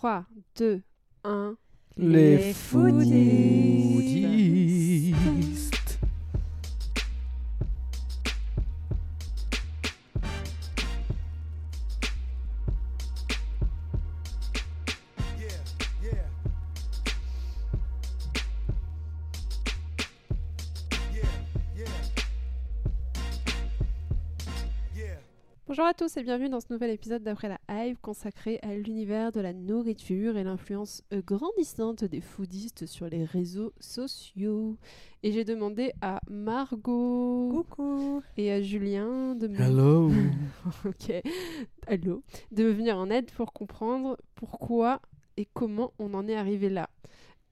[0.00, 0.80] 3, 2,
[1.24, 1.56] 1.
[1.96, 4.27] Les, Les foodistes.
[26.18, 30.36] Et bienvenue dans ce nouvel épisode d'Après la Hype consacré à l'univers de la nourriture
[30.36, 34.76] et l'influence grandissante des foodistes sur les réseaux sociaux.
[35.22, 38.20] Et j'ai demandé à Margot Coucou.
[38.36, 39.60] et à Julien de me...
[39.60, 40.10] Hello.
[40.84, 41.12] Ok,
[41.86, 45.00] allô, de me venir en aide pour comprendre pourquoi
[45.36, 46.90] et comment on en est arrivé là.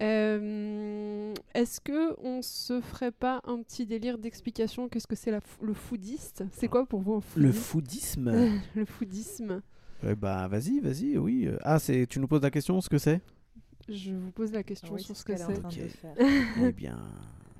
[0.03, 5.31] Euh, Est-ce que on se ferait pas un petit délire d'explication Qu'est-ce que c'est
[5.63, 8.51] le foodiste C'est quoi pour vous un Le foodiste foodisme.
[8.75, 9.63] Le foodisme.
[10.07, 11.49] Eh bah vas-y, vas-y, oui.
[11.63, 13.21] Ah, c'est tu nous poses la question, ce que c'est?
[13.89, 15.45] Je vous pose la question Oui, sur ce que c'est.
[15.45, 15.89] train de Ok.
[15.89, 16.15] faire.
[16.63, 16.99] Eh bien,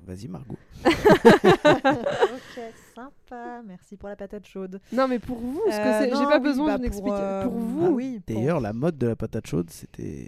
[0.05, 0.57] vas-y Margot.
[0.85, 2.61] ok,
[2.95, 3.61] sympa.
[3.65, 4.79] Merci pour la patate chaude.
[4.91, 7.23] Non, mais pour vous, ce que Euh, c'est, j'ai pas oui, besoin bah, d'une explication.
[7.23, 8.21] euh, Pour vous, ah oui.
[8.25, 10.27] pour- D'ailleurs, la mode de la patate chaude, c'était...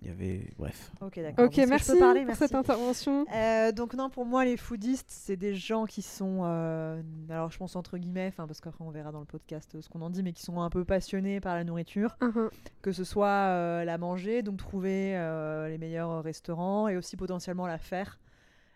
[0.00, 0.50] Il y avait...
[0.58, 0.92] Bref.
[1.00, 1.46] Ok, d'accord.
[1.46, 2.42] Ok, je merci peux parler pour Merci.
[2.44, 3.26] cette intervention.
[3.34, 7.58] Euh, donc non, pour moi, les foodistes, c'est des gens qui sont, euh, alors je
[7.58, 10.10] pense entre guillemets, enfin parce qu'après on verra dans le podcast euh, ce qu'on en
[10.10, 12.48] dit, mais qui sont un peu passionnés par la nourriture, Uhum.
[12.80, 17.66] que ce soit euh, la manger, donc trouver euh, les meilleurs restaurants, et aussi potentiellement
[17.66, 18.20] la faire,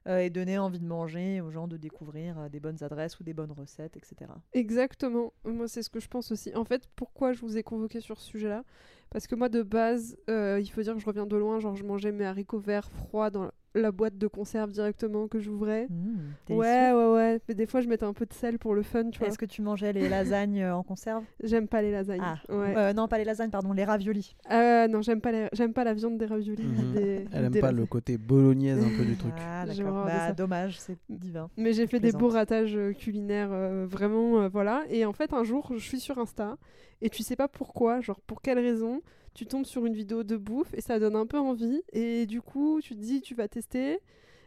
[0.09, 3.23] euh, et donner envie de manger aux gens de découvrir euh, des bonnes adresses ou
[3.23, 4.17] des bonnes recettes, etc.
[4.53, 5.33] Exactement.
[5.45, 6.53] Moi, c'est ce que je pense aussi.
[6.57, 8.65] En fait, pourquoi je vous ai convoqué sur ce sujet-là?
[9.13, 11.61] Parce que moi, de base, euh, il faut dire que je reviens de loin.
[11.61, 13.53] Genre, je mangeais mes haricots verts froids dans la
[13.91, 15.87] boîte de conserve directement que j'ouvrais.
[15.89, 17.41] Mmh, Ouais, ouais, ouais.
[17.49, 19.29] Mais des fois, je mettais un peu de sel pour le fun, tu vois.
[19.29, 21.25] Est-ce que tu mangeais les lasagnes euh, en conserve?
[21.43, 22.21] J'aime pas les lasagnes.
[22.23, 22.75] Ah, ouais.
[22.77, 24.37] Euh, non, pas les lasagnes, pardon, les raviolis.
[24.51, 25.49] Euh, non, j'aime pas, les...
[25.53, 26.63] j'aime pas la viande des raviolis.
[26.63, 26.93] Mhm.
[26.93, 27.81] des- Elle aime des pas lasagnes.
[27.81, 29.33] le côté bolognaise un peu du truc.
[29.39, 30.05] Ah, d'accord.
[30.05, 30.33] Bah, ça.
[30.35, 31.49] dommage, c'est divin.
[31.57, 34.83] Mais j'ai fait des beaux ratages euh, culinaires, euh, vraiment, euh, voilà.
[34.91, 36.57] Et en fait, un jour, je suis sur Insta,
[37.01, 39.01] et tu sais pas pourquoi, genre pour quelle raison,
[39.35, 42.41] tu tombes sur une vidéo de bouffe, et ça donne un peu envie, et du
[42.41, 44.01] coup, tu te dis, tu vas tester.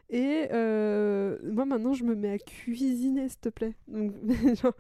[0.10, 3.74] Et euh, moi, maintenant, je me mets à cuisiner, s'il te plaît.
[3.88, 4.14] Donc,
[4.62, 4.74] genre,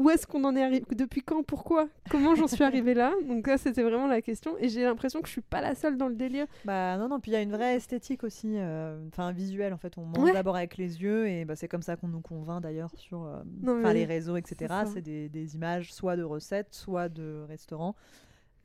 [0.00, 3.12] où est-ce qu'on en est arrivé Depuis quand Pourquoi Comment j'en suis arrivée là?
[3.28, 4.56] Donc là, c'était vraiment la question.
[4.58, 6.46] Et j'ai l'impression que je suis pas la seule dans le délire.
[6.64, 9.78] Bah non, non, puis il y a une vraie esthétique aussi, euh, enfin visuelle en
[9.78, 9.96] fait.
[9.98, 10.32] On mange Ouais.
[10.32, 13.42] d'abord avec les yeux et bah, c'est comme ça qu'on nous convainc d'ailleurs sur euh,
[13.62, 14.72] Non, les réseaux, etc.
[14.86, 15.00] c'est ça.
[15.00, 17.94] Des, des images soit de recettes, soit de restaurants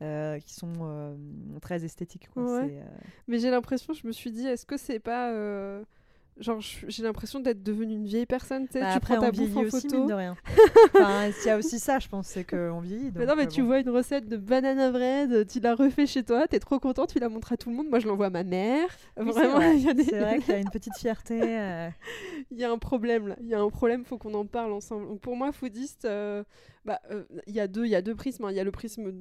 [0.02, 1.16] euh, qui sont
[1.60, 2.28] très esthétiques.
[2.32, 2.42] quoi.
[2.44, 2.68] Ouais.
[2.68, 2.82] C'est,
[3.28, 5.32] Mais j'ai l'impression, je me suis dit, est-ce que c'est pas.
[6.38, 9.80] Genre, j'ai l'impression d'être devenue une vieille personne, bah, tu prends ta bouffe en aussi,
[9.88, 9.96] photo.
[9.96, 10.36] mine de rien.
[10.94, 13.10] Enfin, il y a aussi ça, je pense, c'est qu'on vieillit.
[13.14, 13.68] Mais non, mais euh, tu bon.
[13.68, 17.18] vois une recette de banana bread, tu l'as refait chez toi, t'es trop content, tu
[17.18, 17.88] la montres à tout le monde.
[17.88, 18.86] Moi, je l'envoie à ma mère.
[19.16, 19.78] Oui, c'est Vraiment, vrai.
[19.78, 21.40] y a des- C'est vrai qu'il y a une petite fierté.
[21.42, 21.88] euh,
[22.50, 23.36] il y a un problème là.
[23.40, 25.06] Il y a un problème, faut qu'on en parle ensemble.
[25.08, 26.44] Donc, pour moi, foodiste, euh,
[26.86, 28.44] bah, euh, il y a deux, il y a deux prismes.
[28.44, 28.50] hein.
[28.50, 29.12] Il y a le prisme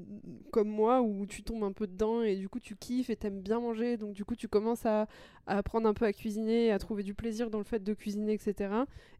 [0.51, 3.41] comme moi où tu tombes un peu dedans et du coup tu kiffes et t'aimes
[3.41, 3.97] bien manger.
[3.97, 5.07] Donc du coup tu commences à,
[5.47, 8.33] à apprendre un peu à cuisiner, à trouver du plaisir dans le fait de cuisiner,
[8.33, 8.73] etc.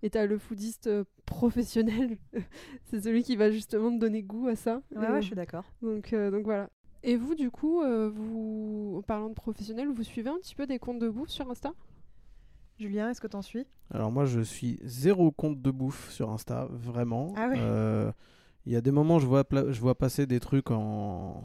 [0.04, 2.18] Et t'as le foodiste euh, professionnel.
[2.86, 4.82] C'est celui qui va justement te donner goût à ça.
[4.96, 5.66] Ouais, ouais, je suis d'accord.
[5.82, 6.70] donc, euh, donc voilà.
[7.04, 10.66] Et vous, du coup, euh, vous, en parlant de professionnel, vous suivez un petit peu
[10.66, 11.74] des comptes de bouffe sur Insta?
[12.80, 13.66] Julien, est-ce que t'en suis?
[13.92, 17.34] Alors moi, je suis zéro compte de bouffe sur Insta, vraiment.
[17.38, 18.12] Ah ouais Euh,
[18.66, 21.42] Il y a des moments, je vois, je vois passer des trucs en,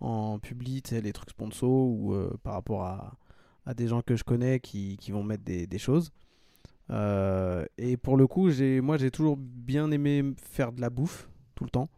[0.00, 3.18] en public, les trucs sponsors ou euh, par rapport à,
[3.66, 6.10] à des gens que je connais qui, qui vont mettre des, des choses.
[6.88, 8.48] Euh, et pour le coup,
[8.82, 11.90] moi, j'ai toujours bien aimé faire de la bouffe tout le temps.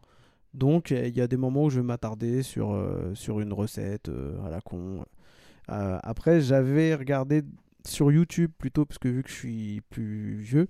[0.53, 4.11] Donc, il y a des moments où je vais m'attarder sur, euh, sur une recette
[4.45, 5.05] à la con.
[5.67, 7.41] Après, j'avais regardé
[7.85, 10.67] sur YouTube plutôt, parce que vu que je suis plus vieux,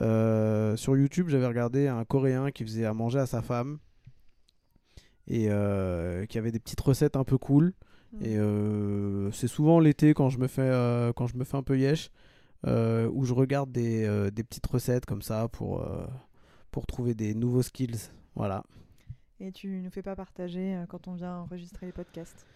[0.00, 3.78] euh, sur YouTube, j'avais regardé un Coréen qui faisait à manger à sa femme
[5.26, 7.74] et euh, qui avait des petites recettes un peu cool.
[8.12, 8.24] Mm.
[8.24, 10.70] Et euh, c'est souvent l'été quand je me fais
[11.16, 12.10] quand je me fais un peu yesh,
[12.64, 15.86] où je regarde des, des petites recettes comme ça pour
[16.70, 18.10] pour trouver des nouveaux skills.
[18.34, 18.64] Voilà.
[19.40, 22.46] Et tu nous fais pas partager quand on vient enregistrer les podcasts?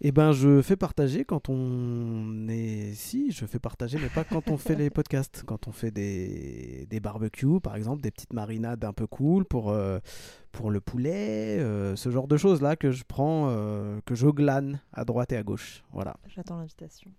[0.00, 4.48] Et ben je fais partager quand on est si je fais partager mais pas quand
[4.48, 5.42] on fait les podcasts.
[5.44, 9.98] Quand on fait des, barbecues par exemple des petites marinades un peu cool pour euh,
[10.68, 14.80] le poulet euh, ce genre de choses là que je prends euh, que je glane
[14.92, 15.82] à droite et à gauche.
[15.92, 16.16] Voilà.
[16.28, 17.10] J'attends l'invitation.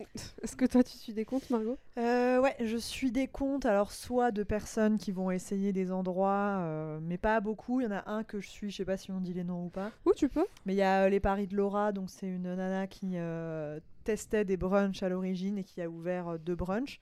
[0.42, 1.78] Est-ce que toi tu suis des comptes, Margot?
[1.98, 6.58] Euh, ouais, je suis des comptes, alors soit de personnes qui vont essayer des endroits,
[6.60, 7.80] euh, mais pas beaucoup.
[7.80, 9.44] Il y en a un que je suis, je sais pas si on dit les
[9.44, 9.90] noms ou pas.
[10.06, 10.46] Ou tu peux?
[10.66, 13.16] Mais il y a euh, les paris de Laura, donc c'est une nana qui
[14.04, 17.00] testait des brunchs à l'origine et qui a ouvert deux brunchs.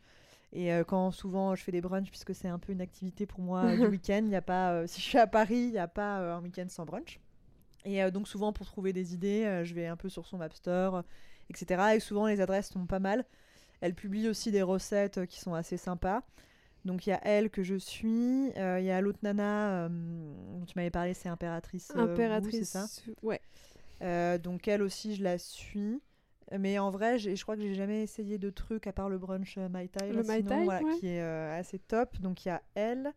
[0.52, 3.64] Et quand souvent je fais des brunchs, puisque c'est un peu une activité pour moi
[3.76, 6.34] du week-end, il y a pas, si je suis à Paris, il n'y a pas
[6.34, 7.20] un week-end sans brunch.
[7.84, 11.02] Et donc souvent pour trouver des idées, je vais un peu sur son Mapster, euh,
[11.50, 11.94] etc.
[11.96, 13.24] Et souvent les adresses sont pas mal.
[13.80, 16.22] Elle publie aussi des recettes euh, qui sont assez sympas.
[16.84, 19.88] Donc il y a elle que je suis, euh, il y a l'autre nana euh,
[19.88, 21.92] dont tu m'avais parlé, c'est Impératrice.
[21.94, 22.70] euh, Impératrice.
[22.70, 22.86] c'est ça?
[23.22, 23.40] Ouais.
[24.38, 26.00] donc elle aussi, je la suis.
[26.58, 29.58] Mais en vrai, je crois que j'ai jamais essayé de trucs à part le brunch
[29.58, 30.08] Mai Tai.
[30.08, 30.98] Le là, Mai sinon, Tai, voilà, ouais.
[30.98, 32.18] qui est assez top.
[32.20, 33.12] Donc il y a elle.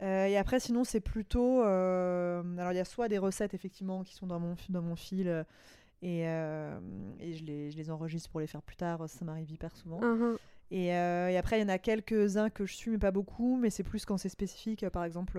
[0.00, 1.62] Et après, sinon, c'est plutôt.
[1.62, 5.44] alors il y a soit des recettes effectivement qui sont dans mon, dans mon fil
[6.04, 6.78] et, euh,
[7.18, 9.08] et je, les, je les enregistre pour les faire plus tard.
[9.08, 10.00] Ça m'arrive hyper souvent.
[10.70, 13.56] Et, euh, et après, il y en a quelques-uns que je suis, mais pas beaucoup.
[13.56, 14.82] Mais c'est plus quand c'est spécifique.
[14.82, 15.38] Euh, Par exemple,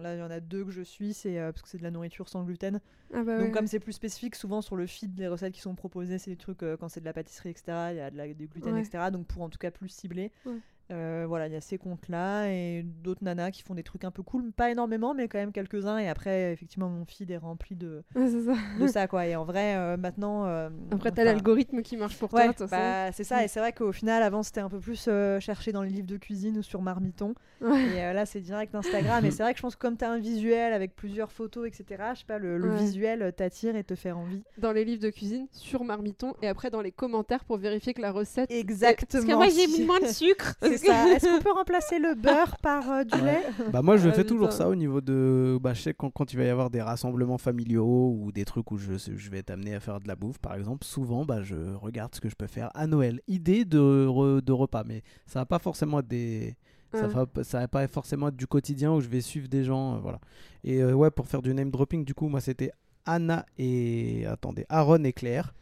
[0.00, 1.90] là, il y en a deux que je suis, c'est parce que c'est de la
[1.90, 2.80] nourriture sans gluten.
[3.12, 5.74] Ah bah Donc comme c'est plus spécifique, souvent sur le feed, les recettes qui sont
[5.74, 7.64] proposées, c'est des trucs quand c'est de la pâtisserie, etc.
[7.90, 8.80] Il y a de la, du gluten, Ouais.
[8.82, 9.04] etc.
[9.12, 10.30] Donc pour en tout cas plus cibler.
[10.46, 10.58] Ouais.
[10.90, 14.10] Euh, voilà, il y a ces comptes-là et d'autres nanas qui font des trucs un
[14.10, 15.98] peu cool, pas énormément, mais quand même quelques-uns.
[15.98, 18.54] Et après, effectivement, mon feed est rempli de, Ouais, ça.
[18.80, 19.26] de ça, quoi.
[19.26, 20.46] Et en vrai, euh, maintenant...
[20.46, 22.66] euh, Après, t'as l'algorithme qui marche pour Ouais, toi.
[22.70, 23.44] bah, c'est ça.
[23.44, 25.08] Et c'est vrai qu'au final, avant, c'était un peu plus
[25.40, 27.34] cherché dans les livres de cuisine ou sur Marmiton.
[27.60, 27.84] Ouais.
[27.96, 29.24] Et là, c'est direct Instagram.
[29.24, 31.66] et c'est vrai que je pense que comme tu as un visuel avec plusieurs photos,
[31.68, 34.42] etc., je sais pas, le, visuel t'attire et te fait envie.
[34.58, 38.00] Dans les livres de cuisine, sur Marmiton, et après dans les commentaires pour vérifier que
[38.02, 38.50] la recette.
[38.50, 39.10] Exactement.
[39.10, 40.54] Parce que moi, j'ai moins de sucre.
[40.86, 41.08] Ça.
[41.14, 43.24] Est-ce qu'on peut remplacer le beurre par euh, du Ouais.
[43.24, 43.42] lait?
[43.72, 46.32] Bah moi je Ah, fais toujours ça au niveau de bah je sais quand, quand
[46.32, 49.74] il va y avoir des rassemblements familiaux ou des trucs où je, je vais t'amener
[49.74, 52.46] à faire de la bouffe par exemple souvent bah je regarde ce que je peux
[52.46, 53.78] faire à Noël idée de,
[54.08, 56.56] re- de repas mais ça va pas forcément être des
[56.92, 57.24] ça Ah.
[57.34, 59.98] va, ça va pas forcément être du quotidien où je vais suivre des gens euh,
[60.00, 60.18] voilà
[60.64, 62.72] et euh, ouais pour faire du name dropping du coup moi c'était
[63.06, 65.54] Anna et attendez Aaron et Claire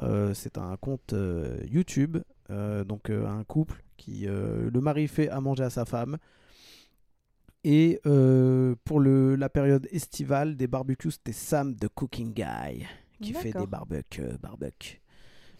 [0.00, 2.18] Euh, c'est un compte euh, YouTube
[2.50, 6.16] euh, donc euh, un couple qui euh, le mari fait à manger à sa femme
[7.64, 12.86] et euh, pour le, la période estivale des barbecues, c'était Sam the Cooking Guy
[13.20, 15.00] qui fait des barbecues, barbecues,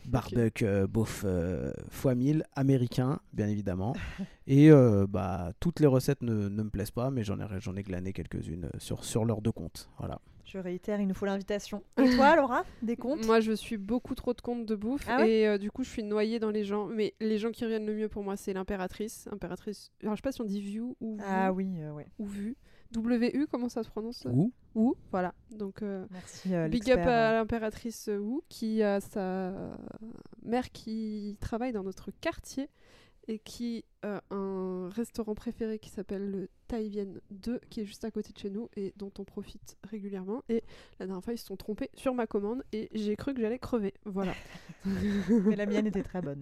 [0.07, 3.97] barbecues, beauf euh, fois 1000 américains, bien évidemment.
[4.47, 4.71] et
[5.09, 8.13] bah, toutes les recettes ne, ne me plaisent pas, mais j'en ai, j'en ai glané
[8.13, 9.91] quelques-unes sur, sur leurs deux comptes.
[9.99, 10.21] Voilà.
[10.49, 11.83] Je réitère, il nous faut l'invitation.
[11.99, 13.25] Et toi, Laura Des comptes?
[13.27, 15.85] Moi, je suis beaucoup trop de comptes de bouffe Ah ouais et euh, du coup,
[15.85, 16.87] je suis noyée dans les gens.
[16.87, 19.29] Mais les gens qui reviennent le mieux pour moi, c'est l'impératrice.
[19.31, 19.93] Impératrice.
[20.03, 22.07] Alors, je sais pas si on dit view ou vu, Ah oui, euh, ouais.
[22.19, 22.57] ou vu.
[22.93, 24.27] W-U, comment ça se prononce?
[24.33, 25.35] Ou Ou, voilà.
[25.51, 26.55] Donc, euh, Merci.
[26.55, 29.53] euh, big up à l'impératrice Wu qui a sa
[30.43, 32.71] mère qui travaille dans notre quartier
[33.29, 38.05] et qui a un restaurant préféré qui s'appelle le Thai Vien 2 qui est juste
[38.05, 40.43] à côté de chez nous et dont on profite régulièrement.
[40.49, 40.63] Et
[40.99, 43.59] la dernière fois, ils se sont trompés sur ma commande et j'ai cru que j'allais
[43.59, 43.93] crever.
[44.07, 44.33] Voilà.
[44.85, 46.41] Mais la mienne était très bonne.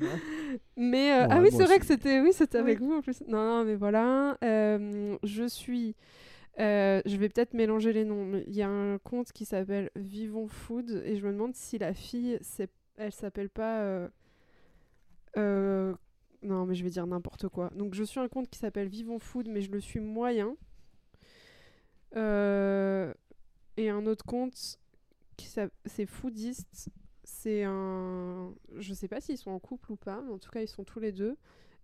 [0.77, 2.62] Mais euh, Ouais, ah oui, c'est vrai que c'était oui, c'était Oui.
[2.62, 3.21] avec vous en plus.
[3.27, 4.38] Non, non, mais voilà.
[4.44, 5.97] Euh, je suis.
[6.61, 8.27] euh, je vais peut-être mélanger les noms.
[8.27, 11.79] mais Il y a un compte qui s'appelle Vivons Food et je me demande si
[11.79, 13.81] la fille, c'est, elle s'appelle pas.
[13.81, 14.09] euh,
[15.37, 15.94] euh,
[16.43, 17.71] non, mais je vais dire n'importe quoi.
[17.75, 20.56] Donc je suis un compte qui s'appelle Vivons Food, mais je le suis moyen.
[22.17, 23.12] Euh,
[23.77, 24.79] et un autre compte
[25.85, 26.88] c'est Foodist.
[27.23, 28.55] C'est un.
[28.78, 30.85] Je sais pas s'ils sont en couple ou pas, mais en tout cas, ils sont
[30.85, 31.37] tous les deux.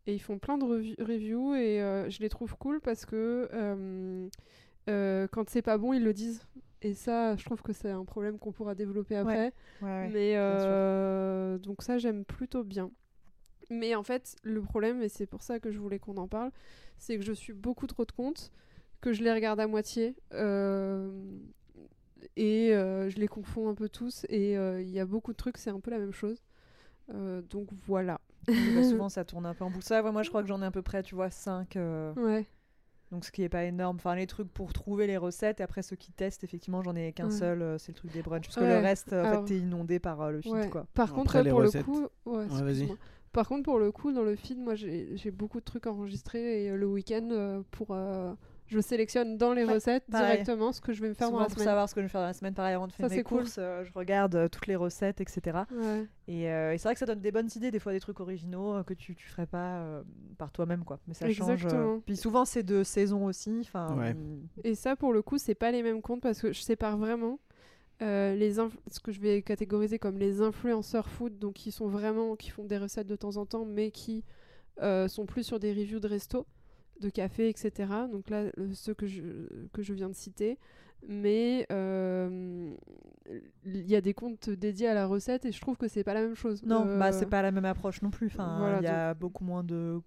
[0.06, 5.28] Et ils font plein de reviews et euh, je les trouve cool parce que euh,
[5.30, 6.46] quand c'est pas bon, ils le disent.
[6.80, 9.52] Et ça, je trouve que c'est un problème qu'on pourra développer après.
[9.80, 10.08] Ouais, ouais.
[10.08, 12.90] Mais donc ça, j'aime plutôt bien.
[13.72, 16.50] Mais en fait, le problème, et c'est pour ça que je voulais qu'on en parle,
[16.98, 18.52] c'est que je suis beaucoup trop de comptes,
[19.00, 21.10] que je les regarde à moitié, euh,
[22.36, 25.36] et euh, je les confonds un peu tous, et euh, il y a beaucoup de
[25.36, 26.42] trucs, c'est un peu la même chose.
[27.12, 28.20] Euh, donc voilà.
[28.46, 28.52] Bah,
[29.04, 29.84] souvent, ça tourne un peu en boucle.
[29.84, 31.76] Ça, ouais, moi, je crois que j'en ai à peu près, tu vois, 5.
[32.16, 32.46] Ouais.
[33.10, 33.96] Donc, ce qui est pas énorme.
[33.96, 35.60] Enfin, les trucs pour trouver les recettes.
[35.60, 37.30] Et après, ceux qui testent, effectivement, j'en ai qu'un Ouais.
[37.30, 37.78] seul.
[37.78, 38.46] c'est le truc des brunchs.
[38.46, 38.78] Parce que Ouais.
[38.78, 40.70] le reste, en Alors- fait, t'es inondé par euh, le feed, Ouais.
[40.70, 40.86] quoi.
[40.94, 41.86] Par Après, contre, les pour recettes.
[41.86, 42.88] le coup, ouais, Ouais, vas-y.
[43.32, 46.70] Par contre, pour le coup, dans le feed, moi, j'ai beaucoup de trucs enregistrés et
[46.70, 48.34] euh, le week-end, euh, pour, euh,
[48.66, 50.32] je sélectionne dans les Ouais, recettes pareil.
[50.32, 51.66] directement ce que je vais me faire Souvent, dans la pour semaine.
[51.68, 53.16] savoir ce que je vais faire dans la semaine, pareil, avant de faire Ça, mes
[53.16, 53.38] c'est cool.
[53.40, 55.60] courses, euh, je regarde euh, toutes les recettes, etc.
[55.74, 56.06] Ouais.
[56.28, 58.20] Et, euh, et c'est vrai que ça donne des bonnes idées, des fois des trucs
[58.20, 60.02] originaux que tu, tu ferais pas euh,
[60.38, 60.98] par toi-même, quoi.
[61.08, 61.66] Mais ça change.
[61.72, 61.98] euh.
[62.04, 63.60] Puis souvent, c'est de saison aussi.
[63.62, 64.14] Enfin, Ouais.
[64.64, 67.38] Et ça, pour le coup, c'est pas les mêmes comptes parce que je sépare vraiment.
[68.02, 72.36] Euh, les ce que je vais catégoriser comme les influenceurs food, donc qui sont vraiment,
[72.36, 74.24] qui font des recettes de temps en temps, mais qui
[74.82, 76.46] euh, sont plus sur des reviews de resto,
[77.00, 77.70] de café, etc.
[78.10, 79.22] Donc là, le- ceux que je,
[79.72, 80.58] que je viens de citer.
[81.08, 82.72] Mais euh,
[83.64, 86.14] il y a des comptes dédiés à la recette et je trouve que c'est pas
[86.14, 86.62] la même chose.
[86.64, 88.28] Non, Euh, bah c'est pas la même approche non plus.
[88.28, 90.00] Enfin, voilà, il y a beaucoup moins de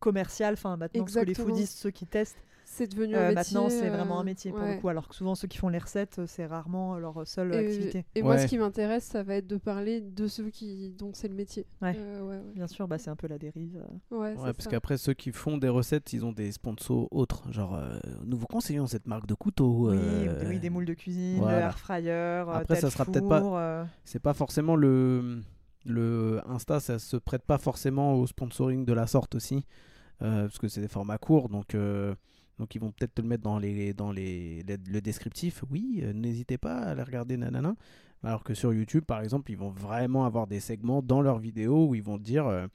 [0.00, 0.54] commercial.
[0.54, 2.42] Enfin, maintenant, parce que les foodies, ceux qui testent,
[2.78, 3.34] C'est devenu euh, un métier.
[3.56, 4.76] maintenant, c'est euh, vraiment un métier pour ouais.
[4.76, 4.88] le coup.
[4.88, 8.04] Alors que souvent, ceux qui font les recettes, euh, c'est rarement leur seule Et, activité.
[8.14, 8.42] et moi, Ouais.
[8.42, 11.66] ce qui m'intéresse, ça va être de parler de ceux qui, dont c'est le métier.
[11.82, 11.94] Ouais.
[11.98, 12.52] Euh, ouais, ouais.
[12.54, 13.76] Bien sûr, bah, c'est un peu la dérive.
[14.12, 14.16] euh.
[14.16, 17.52] Ouais, parce qu'après, ceux qui font des recettes, ils ont des sponsors autres.
[17.52, 19.90] Genre, euh, nous vous conseillons cette marque de couteau.
[19.90, 21.58] Oui, euh, oui, des moules de cuisine, voilà.
[21.58, 25.40] le air fryer, euh, Après, tel ça sera peut-être pas- euh, C'est pas forcément le.
[25.84, 29.64] Le Insta, ça se prête pas forcément au sponsoring de la sorte aussi.
[30.20, 31.48] euh, parce que c'est des formats courts.
[31.48, 31.74] Donc.
[31.74, 32.14] euh,
[32.58, 35.62] donc ils vont peut-être te le mettre dans les dans les, les- le descriptif.
[35.70, 37.74] Oui, euh, n'hésitez pas à aller regarder nanana.
[38.24, 41.86] Alors que sur YouTube, par exemple, ils vont vraiment avoir des segments dans leurs vidéos
[41.88, 42.66] où ils vont dire euh,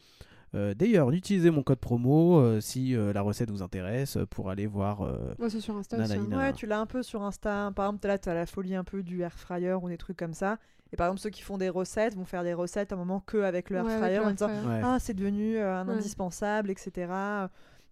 [0.56, 4.68] euh, d'ailleurs, utilisez mon code promo euh, si euh, la recette vous intéresse pour aller
[4.68, 5.02] voir.
[5.02, 6.08] euh, Ouais, c'est sur Insta hein.
[6.08, 6.38] nanana.
[6.38, 7.72] Ouais, tu l'as un peu sur Insta.
[7.76, 10.16] Par exemple, là, tu as la folie un peu du air fryer ou des trucs
[10.18, 10.58] comme ça.
[10.92, 13.20] Et par exemple, ceux qui font des recettes vont faire des recettes à un moment
[13.20, 14.50] que avec le air fryer en disant.
[14.84, 15.96] Ah, c'est devenu euh, un Ouais.
[15.96, 17.12] indispensable, etc.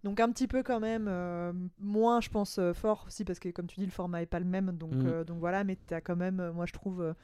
[0.04, 3.48] Donc, un petit peu quand même, euh, moins, je pense, euh, fort aussi, parce que
[3.50, 4.72] comme tu dis, le format est pas le même.
[4.76, 5.06] Donc, Mm.
[5.06, 7.14] euh, donc voilà, mais tu as quand même, moi, je trouve, euh,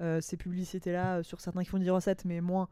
[0.00, 2.68] euh, ces publicités-là euh, sur certains qui font des recettes, mais moins.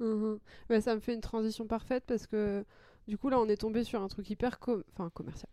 [0.00, 0.38] Mhm.
[0.70, 2.64] Ouais, ça me fait une transition parfaite parce que
[3.06, 5.48] du coup là on est tombé sur un truc hyper com- enfin commercial.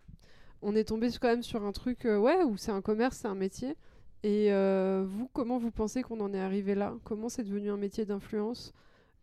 [0.62, 3.28] On est tombé quand même sur un truc euh, ouais où c'est un commerce, c'est
[3.28, 3.76] un métier.
[4.24, 6.96] Et euh, vous comment vous pensez qu'on en est arrivé là?
[7.04, 8.74] Comment c'est devenu un métier d'influence?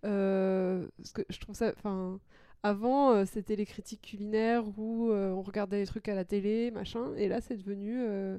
[0.05, 2.21] Euh, Parce que je trouve ça enfin
[2.63, 6.71] avant euh, c'était les critiques culinaires où euh, on regardait les trucs à la télé,
[6.71, 8.39] machin et là c'est devenu euh,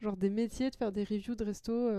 [0.00, 1.90] genre des métiers de faire des reviews de resto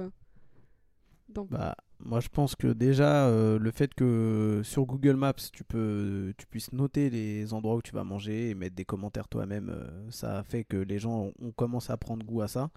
[1.49, 6.45] Bah, moi, je pense que déjà, le fait que sur Google Maps, tu, peux, tu
[6.47, 9.75] puisses noter les endroits où tu vas manger et mettre des commentaires toi-même,
[10.09, 12.69] ça a fait que les gens ont, ont commencé à prendre goût à ça.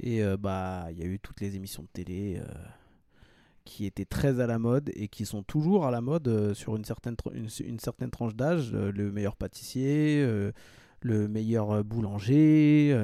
[0.00, 2.40] Et bah, il y a eu toutes les émissions de télé
[3.68, 6.74] qui étaient très à la mode et qui sont toujours à la mode euh, sur
[6.74, 7.16] une certaine,
[7.78, 8.70] certaine tranche d'âge.
[8.72, 10.52] Euh, le meilleur pâtissier, euh,
[11.02, 12.96] le meilleur boulanger,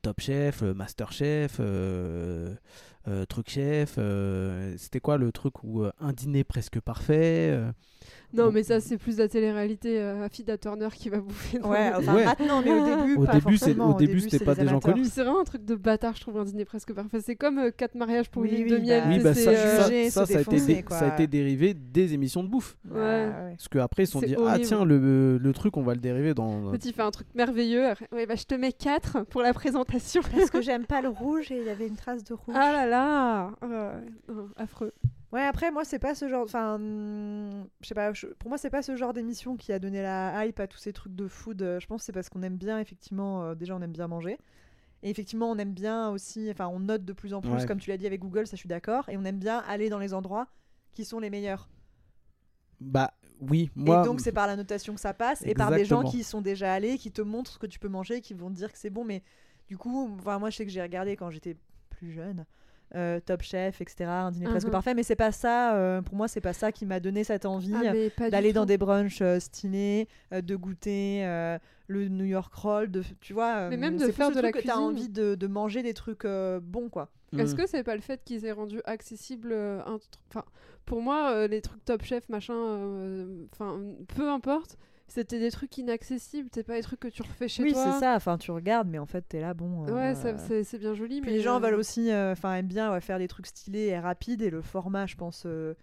[0.00, 1.60] Top Chef, Master Chef.
[3.08, 7.70] Euh, truc chef, euh, c'était quoi le truc où euh, un dîner presque parfait euh,
[8.32, 10.00] Non, mais ça, c'est plus la télé-réalité.
[10.00, 11.58] Euh, Afida Turner qui va bouffer.
[11.58, 12.24] dans Ouais, enfin Ouais.
[12.24, 13.90] maintenant, mais au début, Au pas début, c'est- forcément.
[13.94, 15.04] au début, c'était pas des gens connus.
[15.06, 17.20] C'est vraiment un truc de bâtard, je trouve, un dîner presque parfait.
[17.20, 19.02] C'est comme euh, quatre mariages pour Oui, une oui, de miel.
[19.02, 19.44] bah, Oui, bah sais,
[20.10, 20.96] ça, ça, a été défoncer, dé- quoi.
[20.98, 22.76] ça a été dérivé des émissions de bouffe.
[22.90, 23.30] Ouais.
[23.56, 26.34] Parce qu'après, ils se sont dit, ah tiens, le, le truc, on va le dériver
[26.34, 26.70] dans...
[26.70, 27.88] Petit fait un truc merveilleux.
[28.12, 30.22] Ouais, bah, je te mets 4 pour la présentation.
[30.34, 32.54] Parce que j'aime pas le rouge et il y avait une trace de rouge.
[32.58, 34.92] Ah là là Euh, non, Affreux.
[35.32, 36.42] Ouais, après, moi, c'est pas ce genre.
[36.44, 39.78] Enfin, hum, je sais pas, je- pour moi, c'est pas ce genre d'émission qui a
[39.78, 41.62] donné la hype à tous ces trucs de food.
[41.62, 44.08] Euh, Je pense que c'est parce qu'on aime bien, effectivement, euh, déjà, on aime bien
[44.08, 44.36] manger.
[45.02, 47.66] Et effectivement, on aime bien aussi, enfin, on note de plus en plus, Ouais.
[47.66, 49.08] comme tu l'as dit avec Google, ça je suis d'accord.
[49.08, 50.46] Et on aime bien aller dans les endroits
[50.92, 51.68] qui sont les meilleurs.
[52.80, 54.02] Bah oui, moi...
[54.02, 56.10] et donc, c'est par la notation que ça passe et par des gens Exactement.
[56.10, 58.50] qui y sont déjà allés, qui te montrent ce que tu peux manger, qui vont
[58.50, 59.04] te dire que c'est bon.
[59.04, 59.22] Mais
[59.66, 61.56] du coup, enfin, moi, je sais que j'ai regardé quand j'étais
[61.90, 62.44] plus jeune.
[62.94, 64.04] Euh, Top Chef, etc.
[64.10, 64.72] Un dîner presque Mhm.
[64.72, 65.74] parfait, mais c'est pas ça.
[65.76, 68.66] euh, pour moi, c'est pas ça qui m'a donné cette envie Ah, du d'aller dans
[68.66, 71.58] des brunchs euh, stylés, euh, de goûter euh,
[71.88, 73.68] le New York roll, de, tu vois.
[73.68, 74.78] Mais même de faire de la que t'as cuisine.
[74.78, 77.08] envie de, de manger des trucs euh, bons, quoi.
[77.38, 77.56] Est-ce Mm.
[77.56, 80.44] que c'est pas le fait qu'ils aient rendu accessible euh, un enfin
[80.84, 83.80] pour moi euh, les trucs Top Chef machin euh, enfin
[84.14, 84.76] peu importe
[85.14, 88.00] c'était des trucs inaccessibles c'est pas des trucs que tu refais chez oui, toi c'est
[88.00, 88.14] ça.
[88.16, 89.86] Enfin, tu regardes, mais en fait, t'es là, bon.
[89.86, 92.54] euh, ouais ça- c'est c'est bien joli Puis mais les gens veulent aussi, euh, enfin,
[92.56, 94.42] aiment bien ouais, faire des trucs stylés et rapides.
[94.42, 95.74] Et le format, je pense, euh,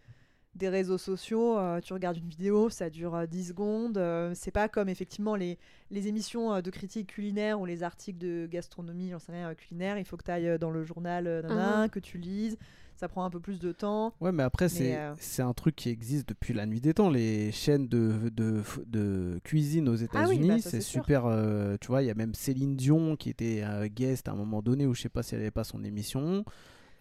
[0.56, 4.02] des réseaux sociaux, tu regardes une vidéo, ça dure euh, 10 secondes.
[4.34, 5.58] c'est pas comme effectivement les,
[5.92, 9.98] les émissions de critique culinaire ou les articles de gastronomie, j'en sais rien, culinaire.
[10.00, 11.90] Il faut que tu ailles dans le journal, Mhm.
[11.90, 12.58] que tu lises.
[13.00, 14.14] Ça prend un peu plus de temps.
[14.20, 17.10] Ouais, mais après, c'est euh, c'est un truc qui existe depuis la nuit des temps.
[17.10, 21.26] Les chaînes de, de, de cuisine aux Ah oui, États-Unis, bah c'est super.
[21.26, 24.36] euh, tu vois, il y a même Céline Dion qui était euh, guest à un
[24.36, 26.44] moment donné où je sais pas si elle avait pas son émission.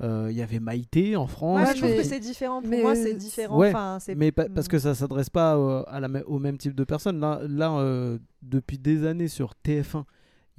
[0.01, 1.67] Euh, Il y avait Maïté en France.
[1.67, 2.61] Ouais, je trouve que c'est différent.
[2.61, 3.59] Pour mais, moi, c'est différent.
[3.59, 6.77] Ouais, Enfin, Mais pa- parce que ça s'adresse pas euh, à la au même type
[6.77, 7.19] de personnes.
[7.19, 10.05] Là, là euh, depuis des années sur TF1,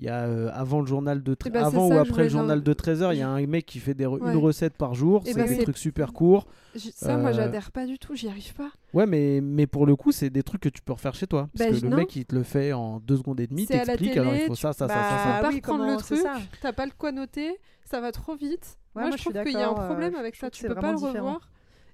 [0.02, 2.30] il y a euh, avant le journal de ben, c'est avant ça ou après le
[2.30, 4.32] journal de 13h, il y a un mec qui fait des re- Ouais.
[4.32, 6.48] une recette par jour, Eh c'est ben, des trucs super courts.
[6.76, 8.70] Ça, moi, Euh, j'adhère pas du tout, j'y arrive pas.
[8.94, 11.50] Ouais, mais, mais pour le coup, c'est des trucs que tu peux refaire chez toi.
[11.58, 11.98] Parce Bah, que le non.
[11.98, 14.34] mec, il te le fait en deux secondes et demie, C'est à la t'explique, alors
[14.36, 15.42] il faut tu- ça, ça, ça, Bah, ça, ça.
[15.42, 16.20] pas oui, reprendre le truc.
[16.20, 16.36] ça.
[16.62, 18.78] T'as pas le quoi noter, ça va trop vite.
[18.96, 20.66] Ouais, moi, moi, je je trouve qu'il y a un problème euh, avec ça, tu
[20.66, 21.14] peux pas le différent.
[21.14, 21.50] revoir.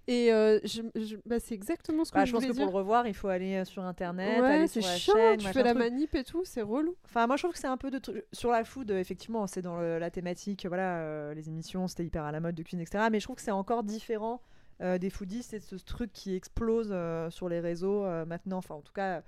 [0.08, 2.66] Et euh, je- je- bah, c'est exactement ce que Bah, je je pense que pour
[2.66, 5.40] le revoir, il faut aller euh, sur internet, Ouais, aller c'est sur la chiant, chaîne,
[5.40, 5.84] tu fais la truc.
[5.84, 6.96] manip et tout, c'est relou.
[7.06, 8.92] Enfin, moi, je trouve que c'est un peu de trucs sur la food.
[8.92, 10.66] euh, Effectivement, c'est dans le- la thématique.
[10.68, 13.06] Voilà, euh, les émissions, c'était hyper à la mode de cuisine, etc.
[13.12, 14.42] Mais je trouve que c'est encore différent
[14.82, 15.42] euh, des foodies.
[15.42, 18.58] C'est ce truc qui explose euh, sur les réseaux euh, maintenant.
[18.58, 19.24] Enfin, en tout cas,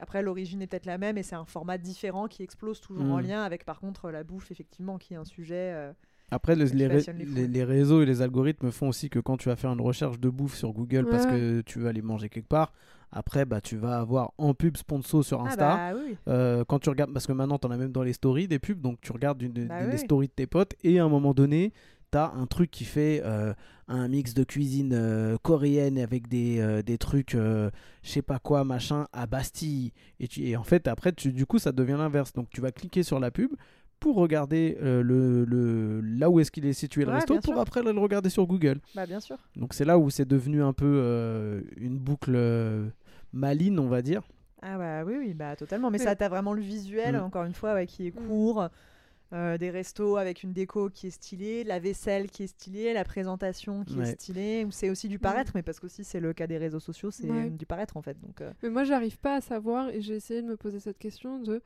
[0.00, 3.18] après, l'origine est peut-être la même, et c'est un format différent qui explose toujours en
[3.18, 3.26] Mm.
[3.26, 5.72] lien avec, par contre, la bouffe, effectivement, qui est un sujet.
[6.30, 7.14] Après, le- qui les, les les- foules.
[7.52, 10.28] les réseaux et les algorithmes font aussi que quand tu vas faire une recherche de
[10.28, 12.72] bouffe sur Google parce que tu veux aller manger quelque part,
[13.12, 15.76] après, bah, tu vas avoir en pub sponsor sur Ah, Insta.
[15.92, 16.16] bah oui.
[16.28, 18.58] Euh, quand tu regardes, parce que maintenant tu en as même dans les stories des
[18.58, 19.90] pubs, donc tu regardes une, Bah oui.
[19.92, 21.72] les stories de tes potes et à un moment donné,
[22.10, 23.54] tu as un truc qui fait euh,
[23.86, 27.70] un mix de cuisine euh, coréenne avec des, des trucs, je
[28.02, 29.92] sais pas quoi, machin, à Bastille.
[30.18, 32.32] Et, tu, et en fait, après, tu, du coup, ça devient l'inverse.
[32.32, 33.50] Donc tu vas cliquer sur la pub
[34.00, 37.54] pour regarder euh, le, le, là où est-ce qu'il est situé le Ouais, resto pour
[37.54, 37.58] sûr.
[37.60, 38.78] après le regarder sur Google.
[38.94, 39.36] Bah, bien sûr.
[39.56, 42.88] Donc c'est là où c'est devenu un peu euh, une boucle euh,
[43.32, 44.22] maligne, on va dire.
[44.62, 45.90] Ah bah oui, oui, bah totalement.
[45.90, 47.20] Mais Mais- ça, t'as vraiment le visuel, Mm.
[47.20, 48.26] encore une fois, ouais, qui est Mm.
[48.28, 48.68] court.
[49.32, 53.02] euh, des restos avec une déco qui est stylée, la vaisselle qui est stylée, la
[53.02, 54.04] présentation qui Ouais.
[54.10, 54.64] est stylée.
[54.64, 57.28] Ou c'est aussi du paraître, mais parce qu'aussi c'est le cas des réseaux sociaux, c'est
[57.28, 57.50] Ouais.
[57.50, 58.16] du paraître en fait.
[58.20, 60.98] Donc, euh, Mais moi, j'arrive pas à savoir, et j'ai essayé de me poser cette
[60.98, 61.60] question de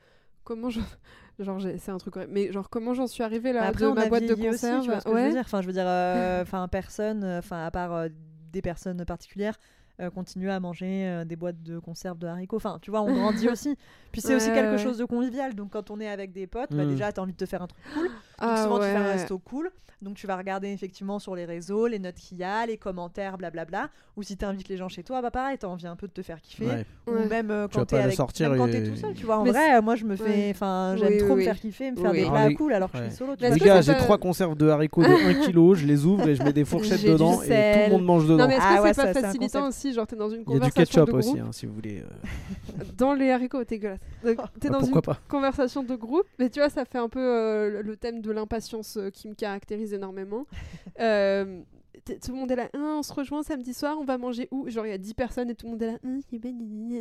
[0.44, 0.80] comment je.
[1.38, 3.94] Genre, c'est un truc mais genre, comment j'en suis arrivée là mais après, de on
[3.94, 4.82] ma a boîte de vieilli aussi, conserve?
[4.82, 5.24] tu vois ce que je ouais.
[5.28, 5.40] veux dire?
[5.40, 8.08] Enfin, je veux dire, euh, enfin, personne, euh, enfin, à part euh,
[8.52, 9.58] des personnes particulières.
[10.00, 12.56] Euh, continue à manger euh, des boîtes de conserve de haricots.
[12.56, 13.76] Enfin, tu vois, on grandit aussi.
[14.12, 14.78] Puis c'est aussi quelque ouais.
[14.78, 15.54] chose de convivial.
[15.54, 16.88] Donc, quand on est avec des potes, bah, Mm.
[16.90, 18.04] déjà, t'as envie de te faire un truc cool.
[18.06, 19.70] Donc Ah souvent tu fais un resto cool,
[20.00, 23.36] donc tu vas regarder effectivement sur les réseaux, les notes qu'il y a, les commentaires,
[23.36, 23.90] blablabla.
[24.16, 26.12] Ou si tu invites les gens chez toi, bah pareil, t'as envie un peu de
[26.12, 26.66] te faire kiffer.
[26.66, 26.86] Ouais.
[27.06, 27.26] Ou Ouais.
[27.26, 29.12] même euh, Tu quand t'es pas le avec, sortir même quand et- t'es tout seul,
[29.14, 29.38] tu vois.
[29.38, 30.50] En Mais vrai, moi je me fais, Ouais.
[30.54, 32.18] enfin, j'aime Oui, trop oui, me faire kiffer, me faire Oui.
[32.20, 33.36] des Alors, plats cool alors que je suis solo.
[33.36, 36.26] Tu Les gars, je j'ai trois conserves de haricots de 1 kg, je les ouvre
[36.28, 38.38] et je mets des fourchettes dedans et tout le monde mange dedans.
[38.38, 39.72] Non, mais est-ce Ah que c'est pas facilitant concept.
[39.90, 41.52] Aussi Genre, t'es dans une Il y a du conversation ketchup de aussi, groupe, hein,
[41.52, 42.00] si vous voulez.
[42.02, 42.84] euh.
[42.96, 44.00] dans les haricots, dégueulasse.
[44.24, 47.08] Donc, T'es Bah, dans une pas conversation de groupe, mais tu vois, ça fait un
[47.08, 50.46] peu euh, le- thème de l'impatience euh, qui me caractérise énormément.
[51.00, 51.60] Euh,
[52.06, 54.68] tout le monde est là, Hein, on se rejoint samedi soir, on va manger où?
[54.68, 56.20] Genre, il y a 10 personnes et tout le monde est là, Hein,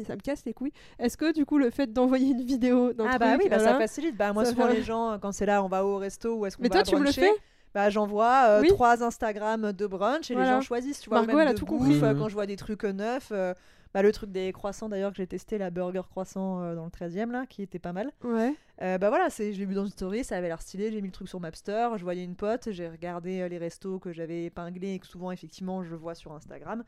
[0.06, 0.72] ça me casse les couilles.
[1.00, 3.60] Est-ce que, du coup, le fait d'envoyer une vidéo d'un Ah truc, bah oui, bah,
[3.60, 4.16] ça facilite.
[4.18, 6.46] Bah moi Ça souvent fait- les gens quand c'est là, on va au resto ou
[6.46, 7.32] est-ce qu'on Mais toi, tu me le fais?
[7.76, 8.68] Bah j'envoie euh, Oui.
[8.70, 10.50] trois Instagram de brunch et Voilà.
[10.50, 11.20] les gens choisissent, tu vois.
[11.20, 12.04] Margot, même elle a de tout bouffe, compris.
[12.04, 12.20] euh, Mhm.
[12.20, 13.30] quand je vois des trucs euh, neufs.
[13.32, 13.54] euh,
[13.92, 16.92] bah, le truc des croissants d'ailleurs que j'ai testé, la burger croissant euh, dans le
[16.92, 18.12] 13e là, qui était pas mal.
[18.24, 18.54] Ouais.
[18.84, 21.02] Euh, bah voilà, c'est, je l'ai vu dans une story, ça avait l'air stylé, j'ai
[21.02, 24.12] mis le truc sur Mapster, je voyais une pote, j'ai regardé euh, les restos que
[24.14, 26.84] j'avais épinglés et que souvent effectivement je vois sur Instagram.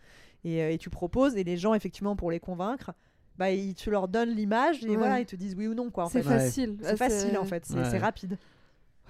[0.46, 2.92] Et, euh, et tu proposes et les gens effectivement pour les convaincre,
[3.36, 4.96] bah ils, tu leur donnes l'image et Ouais.
[4.98, 6.78] voilà, ils te disent oui ou non quoi en C'est facile.
[6.84, 7.86] C'est Ah, facile en fait, c'est, Ouais.
[7.90, 8.38] c'est rapide.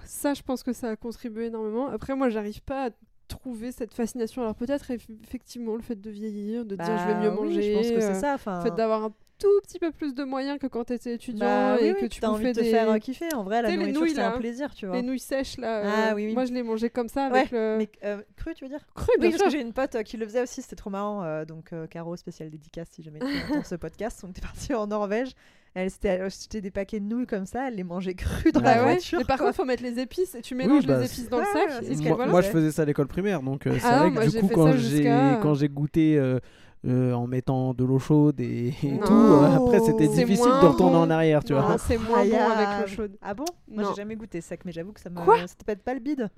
[0.04, 1.88] Ça, je pense que ça a contribué énormément.
[1.88, 2.90] Après, moi, j'arrive pas à
[3.28, 4.42] trouver cette fascination.
[4.42, 7.48] Alors, peut-être eff- effectivement le fait de vieillir, de dire je vais mieux Bah oui,
[7.48, 7.62] manger.
[7.62, 8.34] je pense que euh, c'est ça.
[8.34, 11.46] Enfin, Le fait d'avoir un tout petit peu plus de moyens que quand t'étais étudiant
[11.46, 12.70] bah, oui, et oui, que tu t'as envie de te des...
[12.70, 13.34] faire euh, kiffer.
[13.34, 14.96] En vrai, la Tu nourriture c'est un plaisir, tu vois.
[14.96, 15.82] les nouilles sèches là.
[15.84, 16.34] Ah, euh, oui, oui.
[16.34, 18.80] Moi, je les mangeais comme ça avec le Mais euh, cru, tu veux dire?
[18.94, 20.90] Cru, Oui, bien parce que j'ai une pote euh, qui le faisait aussi, c'était trop
[20.90, 21.22] marrant.
[21.24, 24.22] euh, donc, euh, Caro, spécial dédicace si jamais tu entends ce podcast.
[24.26, 25.32] On était parti en Norvège.
[25.74, 28.64] Elle s'était acheté des paquets de nouilles comme ça, elle les mangeait crues dans Ah
[28.64, 28.92] la Bah ouais.
[28.92, 29.18] voiture.
[29.20, 29.46] Mais par quoi.
[29.46, 31.82] contre, faut mettre les épices et tu mélanges bah, les épices dans le sac.
[32.02, 32.30] moi, voilà.
[32.30, 34.48] moi, je faisais ça à l'école primaire, donc euh, c'est Ah, vrai que du coup,
[34.48, 35.04] quand j'ai
[35.40, 36.40] quand j'ai goûté euh,
[36.86, 39.06] euh, en mettant de l'eau chaude et, et Non.
[39.06, 41.02] tout, euh, après c'était difficile de retourner bon.
[41.02, 41.78] en arrière, tu Non, vois.
[41.78, 43.16] c'est moins bon avec l'eau chaude.
[43.22, 43.44] Ah bon?
[43.68, 45.16] Moi, j'ai jamais goûté sec, mais j'avoue que ça me.
[45.20, 45.36] Quoi?
[45.46, 46.28] C'était peut-être pas le bide.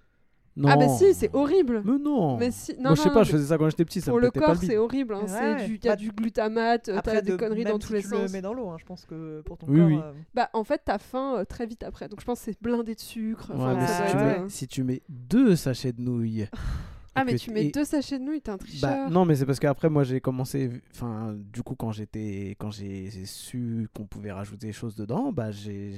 [0.56, 0.68] Non.
[0.70, 1.82] Ah bah si, c'est horrible.
[1.84, 2.36] Mais non.
[2.36, 4.12] Mais si, non, Moi, je sais non, pas, je faisais ça quand j'étais petit, ça
[4.12, 5.14] pour me le pas corps, c'est horrible.
[5.14, 5.66] hein, Ouais, c'est ouais.
[5.66, 8.08] du, y a du glutamate, Après, t'as des de- conneries dans si tous les tu
[8.08, 8.20] sens.
[8.20, 9.86] le mets dans l'eau, hein, je pense que pour ton Oui, corps.
[9.88, 9.98] oui.
[10.00, 12.06] euh, Bah en fait, t'as faim euh, très vite après.
[12.08, 13.50] Donc je pense que c'est blindé de sucre.
[13.50, 16.46] Ouais, Enfin, mais si, tu mets, si tu mets deux sachets de nouilles.
[17.16, 19.10] Ah mais tu mets et- deux sachets de nouilles, t'es un Bah, tricheur.
[19.10, 20.70] non, mais c'est parce qu'après, moi, j'ai commencé.
[20.94, 25.50] Enfin, du coup, quand j'étais, quand j'ai su qu'on pouvait rajouter des choses dedans, bah,
[25.50, 25.92] j'ai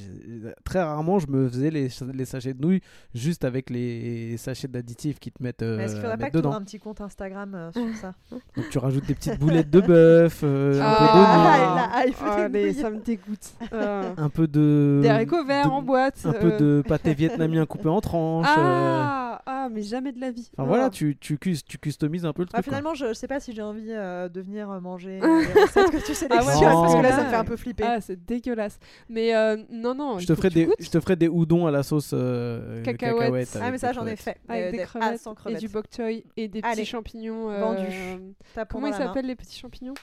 [0.65, 2.81] très rarement, je me faisais les, les sachets de nouilles
[3.15, 6.27] juste avec les sachets d'additifs qui te mettent, euh, Mais est-ce qu'il à faudrait pas
[6.27, 6.53] que tu dedans.
[6.53, 8.15] un petit compte Instagram euh, sur ça
[8.57, 12.49] Donc, tu rajoutes des petites boulettes de bœuf, euh, Ah, un peu Ah, hype Ah,
[12.49, 12.75] des mais nouilles.
[12.81, 13.55] ça me dégoûte.
[13.73, 14.03] Ah.
[14.17, 15.01] un peu de.
[15.03, 16.21] Des haricots verts de- en boîte.
[16.25, 16.59] Un peu euh.
[16.59, 18.47] de pâté vietnamien coupé en tranches.
[18.49, 20.49] euh, Ah, ah Ah, mais jamais de la vie.
[20.55, 20.67] Enfin Oh.
[20.67, 22.65] voilà, tu, tu, cus- tu customises un peu le Ah, truc.
[22.65, 22.73] quoi.
[22.73, 25.91] finalement, je sais pas si j'ai envie euh, de venir euh, manger euh, les recettes
[25.91, 27.85] que tu sélectionnes ouais, parce que là, ça me fait un peu flipper.
[27.87, 28.79] Ah, c'est dégueulasse.
[29.09, 30.19] Mais euh, non, non.
[30.19, 33.19] Je te, ferai tu des, je te ferai des houdons à la sauce euh, Cacahuètes.
[33.21, 33.59] cacahuète.
[33.61, 34.21] Ah, mais ça, j'en ai crevettes.
[34.47, 34.53] fait.
[34.53, 35.61] Avec Euh, des des- crevettes ah, sans et crevettes.
[35.61, 36.77] du bok choy et des Allez.
[36.83, 37.51] petits champignons.
[37.51, 38.33] euh, Vendu.
[38.55, 39.95] Tapons Comment ils s'appellent les petits champignons?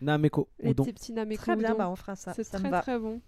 [0.00, 2.32] Nameko, Les petits petits nameko Très bien, bah, on fera ça.
[2.34, 3.20] C'est très très bon.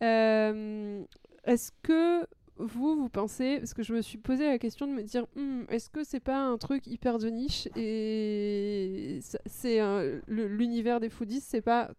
[0.00, 2.26] Est-ce que
[2.58, 5.62] vous, vous pensez, parce que je me suis posé la question de me dire, Hmm,
[5.68, 9.80] est-ce que c'est pas un truc hyper de niche et c'est
[10.26, 11.90] l'univers des foodies, c'est pas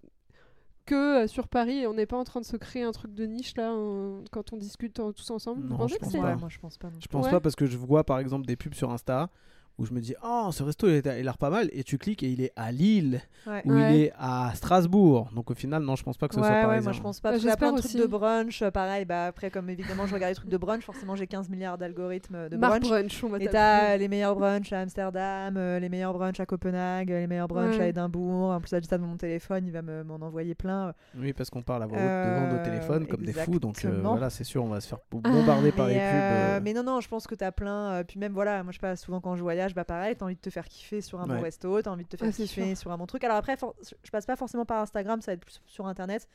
[0.85, 3.13] que euh, sur Paris et on n'est pas en train de se créer un truc
[3.13, 5.61] de niche là en- quand on discute en- tous ensemble.
[5.63, 6.35] Non, vous pensez je que pense c'est pas.
[6.37, 6.87] Moi, je pense pas.
[6.89, 7.31] non Je pense Ouais.
[7.31, 9.29] pas parce que je vois par exemple des pubs sur Insta
[9.77, 12.23] où je me dis oh ce resto il a l'air pas mal et tu cliques
[12.23, 13.61] et il est à Lille Ouais.
[13.65, 13.93] ou Ouais.
[13.95, 16.55] il est à Strasbourg donc au final non je pense pas que ce Ouais, soit
[16.55, 16.81] ouais, pareil.
[16.81, 17.29] moi je pense pas.
[17.29, 19.05] A plein de trucs de brunch, euh, pareil.
[19.05, 22.49] Bah, après, comme évidemment, je regarde les trucs de brunch, forcément, j'ai 15 milliards d'algorithmes
[22.49, 22.81] de brunch.
[22.81, 27.11] Brunch, on Et t'as les meilleurs brunchs à Amsterdam, euh, les meilleurs brunchs à Copenhague,
[27.11, 27.83] euh, les meilleurs brunchs Ouais.
[27.83, 28.49] à Édimbourg.
[28.51, 30.93] En plus, j'ai ça dans mon téléphone, il va me- m'en envoyer plein.
[31.17, 33.83] Oui parce qu'on parle à voix haute devant nos Euh, téléphones comme des fous donc
[33.85, 36.03] euh, voilà c'est sûr on va se faire bombarder par mais, les pubs.
[36.05, 36.59] euh, euh.
[36.63, 37.91] mais non, non, je pense que t'as plein.
[37.93, 40.25] euh, puis même, voilà, moi, je sais pas, souvent quand je voyage, bah pareil, t'as
[40.25, 42.75] envie de te faire kiffer sur un bon resto, t'as envie de te faire kiffer
[42.75, 43.23] sur un bon truc.
[43.23, 43.55] Alors après,
[44.03, 46.27] je passe pas forcément par Instagram, ça va être plus sur internet,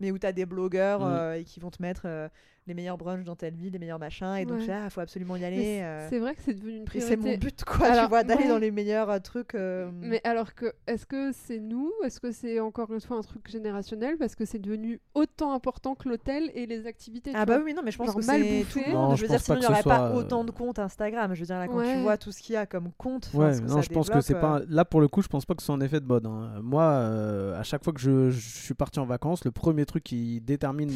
[0.00, 1.12] mais où t'as des blogueurs Mm.
[1.12, 2.28] euh, et qui vont te mettre euh,
[2.70, 4.66] les meilleurs brunchs dans telle ville, les meilleurs machins, et donc Ouais.
[4.68, 5.56] là, faut absolument y aller.
[5.62, 7.16] c'est- euh, C'est vrai que c'est devenu une priorité.
[7.16, 8.48] c'est mon but, quoi, Alors, tu vois, d'aller ouais.
[8.48, 9.54] dans les meilleurs euh, trucs.
[9.54, 13.22] euh, Mais alors que, est-ce que c'est nous Est-ce que c'est encore une fois un
[13.22, 17.32] truc générationnel Parce que c'est devenu autant important que l'hôtel et les activités.
[17.34, 17.64] Ah bah vois?
[17.64, 19.10] oui, non, mais je pense Genre que mal c'est tout le Non, monde.
[19.12, 21.34] je je veux dire, sinon il n'y aurait pas euh, autant de comptes Instagram.
[21.34, 21.94] Je veux dire, là, quand Ouais.
[21.96, 24.34] tu vois tout ce qu'il y a comme compte, Ouais, non, je pense que c'est
[24.34, 24.60] pas.
[24.68, 26.26] Là, pour le coup, je pense pas que ce soit un effet de mode.
[26.26, 26.52] hein.
[26.62, 30.90] Moi, à chaque fois que je, suis parti en vacances, le premier truc qui détermine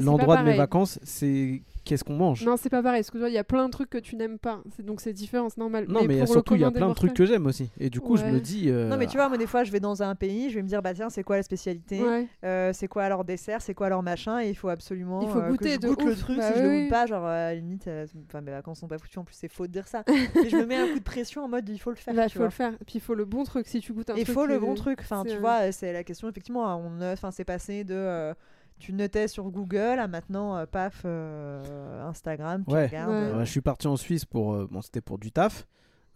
[0.00, 0.56] l'endroit de mes pareil.
[1.02, 2.44] C'est qu'est-ce qu'on mange.
[2.44, 3.00] Non, c'est pas pareil.
[3.00, 4.60] Parce que il y a plein de trucs que tu n'aimes pas.
[4.76, 5.86] C'est- Donc c'est différent, c'est normal.
[5.88, 7.70] Non, mais, surtout, il y a plein de trucs que j'aime aussi.
[7.80, 8.68] Et du coup, je me dis.
[8.68, 10.62] euh, Non, mais tu vois, moi, des fois, je vais dans un pays, je vais
[10.62, 12.02] me dire, bah tiens, c'est quoi la spécialité?
[12.02, 12.26] Ouais.
[12.44, 13.62] Euh, C'est quoi leur dessert?
[13.62, 14.40] C'est quoi leur machin?
[14.40, 16.18] Et il faut absolument Il faut euh, goûter que je de goûte le ouf.
[16.20, 16.36] truc.
[16.38, 16.80] Bah si je le oui.
[16.82, 19.24] goûte pas, genre, euh, à la limite, euh, enfin, mes vacances sont pas foutues, en
[19.24, 20.04] plus, c'est faux de dire ça.
[20.34, 22.14] mais je me mets un coup de pression en mode, il faut le faire.
[22.14, 22.46] Bah, tu faut vois.
[22.48, 22.72] le faire.
[22.86, 23.66] Puis il faut le bon truc.
[23.66, 24.34] Si tu goûtes un Il truc.
[24.34, 24.98] faut le euh, bon truc.
[25.00, 28.34] Enfin, c'est tu vois, euh, c'est la question, effectivement, on enfin, c'est passé de.
[28.78, 32.86] Tu notais sur Google à maintenant, euh, paf, euh, Instagram, tu Ouais.
[32.86, 33.10] regardes.
[33.10, 33.16] Ouais.
[33.16, 34.54] euh, je suis parti en Suisse pour.
[34.54, 35.66] euh, bon, c'était pour du taf.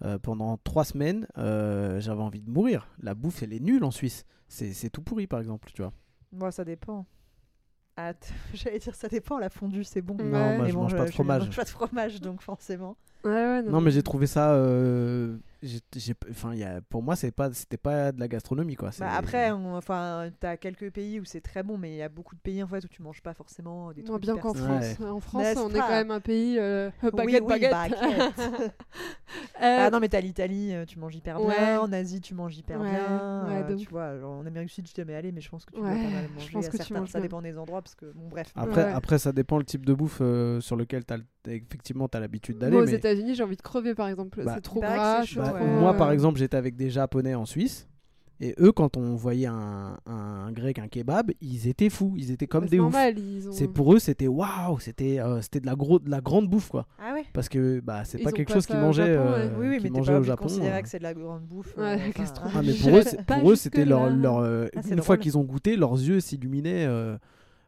[0.05, 2.89] Euh, pendant trois semaines, euh, j'avais envie de mourir.
[3.03, 4.25] La bouffe, elle est nulle en Suisse.
[4.49, 5.93] C'est c'est tout pourri, par exemple, tu vois.
[6.33, 7.07] Moi, ça dépend.
[7.97, 8.13] Ah,
[8.55, 10.17] J'allais dire ça dépend, la fondue c'est bon.
[10.17, 10.25] Ouais.
[10.25, 11.45] Non, moi, Mais je bon, mange pas de je fromage.
[11.47, 12.97] mange pas de fromage, donc forcément.
[13.25, 14.55] Ouais, ouais, Non, mais j'ai trouvé ça.
[15.65, 18.91] Euh, enfin, il y a- pour moi, c'est pas, c'était pas de la gastronomie, quoi.
[18.99, 22.09] Bah, après, on- enfin, t'as quelques pays où c'est très bon, mais il y a
[22.09, 24.21] beaucoup de pays en fait où tu manges pas forcément des trucs.
[24.23, 24.55] bien qu'en.
[24.55, 25.01] France.
[25.01, 27.71] En France, N'est-ce on est quand même un pays euh, Oui, baguette, oui, baguette.
[27.73, 28.33] baguette.
[29.63, 31.47] Euh, Ah non, mais t'as l'Italie, euh, tu manges hyper bien.
[31.47, 31.77] Ouais.
[31.79, 33.47] En Asie, tu manges hyper Ouais, bien.
[33.47, 35.41] ouais, euh, de tu vois, genre, en Amérique du Sud, je t'ai jamais allé, mais
[35.41, 36.53] je pense que tu Ouais, dois pas mal je manger.
[36.53, 37.27] pense à que tu certains- manges ça bien.
[37.27, 38.53] dépend des endroits, parce que bon, bref.
[38.57, 38.93] Après, Ouais.
[38.93, 42.21] après, ça dépend le type de bouffe euh, sur lequel t'as, le- effectivement tu as
[42.21, 42.73] l'habitude d'aller.
[42.73, 44.43] Moi, aux mais- États-Unis, j'ai envie de crever, par exemple.
[44.45, 45.25] Bah, c'est trop gras.
[45.25, 45.67] chaud, Bah, ouais.
[45.67, 47.89] Moi, par euh, exemple, j'étais avec des Japonais en Suisse.
[48.45, 52.15] Et eux, quand on voyait un, un grec, un kebab, ils étaient fous.
[52.17, 53.49] Ils étaient comme bah, des c'est oufs.
[53.49, 56.49] ont- C'est pour eux, c'était waouh, c'était euh, c'était de la gros, de la grande
[56.49, 56.89] bouffe quoi.
[56.99, 59.39] Ah ouais Parce que bah c'est pas quelque pas chose qu'ils mangeaient, Japon, ouais.
[59.39, 60.47] euh, Oui, oui, qu'ils mais t'es mangeaient pas au Japon.
[60.61, 60.81] euh.
[60.81, 61.77] que c'est de la grande bouffe.
[61.77, 62.51] Ouais, euh, enfin, hein.
[62.57, 63.03] Ah, mais pour eux,
[63.41, 64.39] pour eux, c'était leur, leur
[64.75, 66.87] Ah, une fois qu'ils ont goûté, leurs yeux s'illuminaient.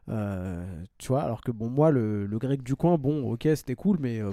[0.09, 0.65] Euh,
[0.97, 3.97] tu vois, alors que bon, moi, le, le grec du coin, bon, ok, c'était cool,
[3.99, 4.31] mais euh,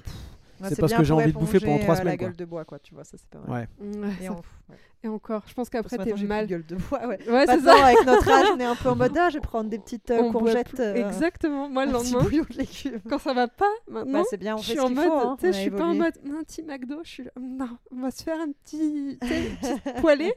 [0.63, 2.13] Ouais, c'est pas ce bien que j'ai envie de bouffer pendant trois euh, semaines.
[2.13, 2.27] La quoi.
[2.29, 3.69] gueule de bois, quoi, tu vois, ça c'est pas mal.
[3.81, 3.87] Ouais.
[4.01, 4.77] Ouais, Et, ça- en- ouais.
[5.05, 6.47] Et encore, je pense qu'après, Parce t'es mal.
[6.47, 7.19] gueule de bois, ouais.
[7.29, 7.85] Ouais, c'est ça.
[7.87, 10.11] avec notre âge, on est un peu en mode, ah, je vais prendre des petites
[10.13, 10.79] euh, courgettes.
[10.79, 11.69] euh, Exactement.
[11.69, 13.01] Moi, le lendemain, bouillon de légumes.
[13.11, 15.05] quand ça va pas, maintenant, Bah, c'est bien, on je fait suis ce en mode,
[15.07, 15.13] faut.
[15.13, 17.31] hein, tu sais, on je suis pas en mode un petit McDo, je suis là,
[17.41, 19.19] non, on va se faire un petit,
[20.01, 20.33] poêlée.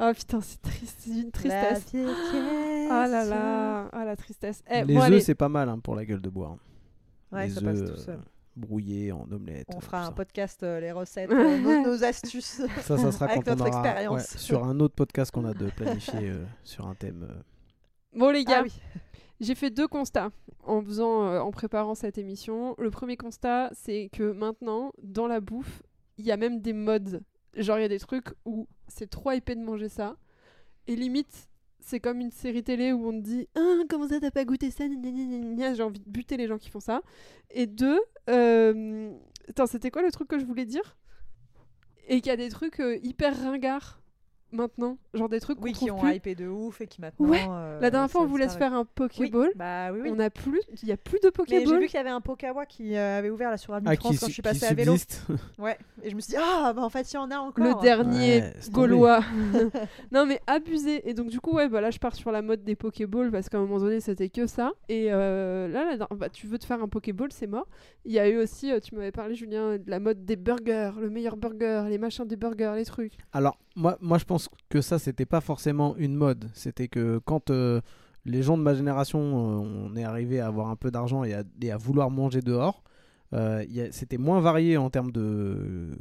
[0.00, 1.84] Oh putain, c'est triste, c'est une tristesse.
[2.90, 4.62] Ah là là, ah la tristesse.
[4.70, 6.54] Eh, Les œufs, c'est pas mal hein, pour la gueule de bois.
[6.54, 7.36] hein.
[7.36, 8.20] Ouais, ça passe tout seul.
[8.58, 9.66] Brouillés en omelette.
[9.72, 10.12] On euh, fera un ça.
[10.12, 12.60] podcast, euh, les recettes, euh, nos, nos astuces.
[12.82, 14.32] Ça, ça sera avec quand on notre aura expérience.
[14.32, 17.26] ouais, sur un autre podcast qu'on a de planifier euh, sur un thème.
[17.30, 17.42] euh.
[18.18, 18.72] Bon les gars, Ah oui.
[19.40, 20.30] j'ai fait deux constats
[20.64, 22.74] en faisant, euh, en préparant cette émission.
[22.78, 25.82] Le premier constat, c'est que maintenant, dans la bouffe,
[26.16, 27.22] il y a même des modes.
[27.54, 30.16] Genre, il y a des trucs où c'est trop épais de manger ça.
[30.86, 31.48] Et limite,
[31.80, 34.70] c'est comme une série télé où on te dit Ah, comment ça, t'as pas goûté
[34.70, 34.84] ça.
[34.86, 37.02] J'ai envie de buter les gens qui font ça.
[37.50, 39.12] Et deux, euh...
[39.48, 40.96] attends, c'était quoi le truc que je voulais dire?
[42.08, 44.00] Et qu'il y a des trucs euh, hyper ringards.
[44.52, 46.14] Maintenant, genre des trucs Oui, qu'on qui trouve ont plus.
[46.16, 47.28] hypé de ouf et qui maintenant.
[47.28, 47.44] Ouais.
[47.48, 48.70] euh, La dernière fois, on ça voulait se disparaît.
[48.70, 49.50] faire un Oui, Pokéball.
[49.56, 50.10] Bah oui, oui.
[50.14, 51.80] On a plus, il y a plus de Mais j'ai Pokéball.
[51.80, 54.00] vu qu'il y avait un Pokawa qui euh, avait ouvert là sur Avenue Ah, de
[54.00, 54.94] France qui, quand je suis passée à vélo.
[55.58, 55.76] Ouais.
[56.02, 57.64] Et je me suis dit, ah, bah en fait, il y en a encore.
[57.64, 59.20] Le dernier Ouais, gaulois.
[60.12, 61.08] non mais abusé.
[61.08, 63.48] Et donc du coup ouais bah là je pars sur la mode des Pokéballs parce
[63.48, 64.72] qu'à un moment donné c'était que ça.
[64.88, 67.66] Et euh, là, là bah, tu veux te faire un Pokéball c'est mort.
[68.04, 71.10] Il y a eu aussi, tu m'avais parlé Julien, de la mode des burgers, le
[71.10, 73.14] meilleur burger, les machins des burgers, les trucs.
[73.32, 76.50] Alors, moi, moi, je pense que ça, c'était pas forcément une mode.
[76.54, 77.80] C'était que quand euh,
[78.24, 81.34] les gens de ma génération, euh, on est arrivé à avoir un peu d'argent et
[81.34, 82.82] à, et à vouloir manger dehors,
[83.34, 85.96] euh, c'était moins varié en termes de.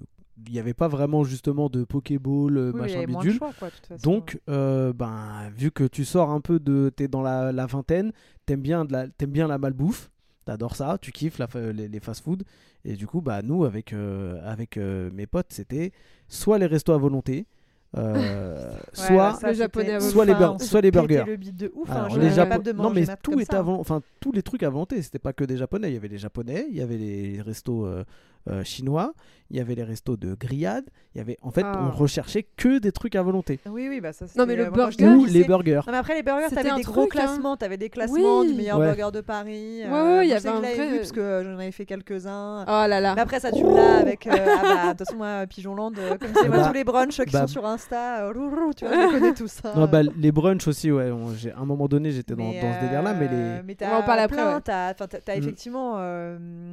[0.45, 3.37] Il n'y avait pas vraiment justement de Pokéball, euh, Oui, machin bidule.
[3.37, 3.69] choix, quoi.
[4.03, 6.91] Donc, ben, vu que tu sors un peu de.
[6.95, 8.11] T'es dans la, la vingtaine,
[8.45, 10.11] t'aimes bien, de la- bien la malbouffe,
[10.45, 12.43] t'adores ça, tu kiffes la les, les fast-food.
[12.85, 15.91] Et du coup, bah, nous, avec, euh, avec euh, mes potes, c'était
[16.27, 17.47] soit les restos à volonté,
[17.95, 21.23] euh, Ouais, soit, ça, le japonais soit les hein, bur- soit burgers.
[21.27, 21.89] le bide de ouf.
[21.89, 23.59] Alors, hein, les Japo- de non mais tout était ça.
[23.59, 25.01] avant, enfin tous les trucs volonté.
[25.01, 25.89] C'était pas que des japonais.
[25.89, 28.03] Il y avait les japonais, il y avait les restos euh,
[28.49, 29.13] euh, chinois,
[29.49, 30.89] il y avait les restos de grillades.
[31.15, 31.81] Il y avait, en fait, Ah.
[31.87, 34.69] on recherchait que des trucs à volonté Oui, oui, bah ça Non, mais le euh,
[34.69, 35.81] burger, ou les burgers.
[35.87, 37.07] Non, mais après, les burgers, C'était t'avais des gros hein.
[37.09, 37.57] classements.
[37.57, 38.49] T'avais des classements Oui.
[38.51, 38.87] du meilleur Ouais.
[38.93, 39.81] burger de Paris.
[39.83, 42.63] Ouais, euh, ouais, il y avait un vrai- vu parce que j'en avais fait quelques-uns.
[42.67, 43.15] Oh là là.
[43.15, 44.27] Mais après, ça, tu l'as avec.
[44.27, 46.83] euh, ah bah, de toute façon, moi, Pigeonland, euh, comme c'est moi, Bah, tous les
[46.83, 49.59] brunchs qui bah- sont sur Insta, euh, rourou, tu vois, je connais tous.
[49.63, 49.71] hein.
[49.75, 51.09] Non, bah, les brunchs aussi, ouais.
[51.09, 53.75] on- j'ai- à un moment donné, j'étais dans, Mais, dans ce délire-là, mais euh, les.
[53.75, 54.61] t'as On en parler après.
[54.63, 55.37] T'as, Mm.
[55.37, 55.93] effectivement,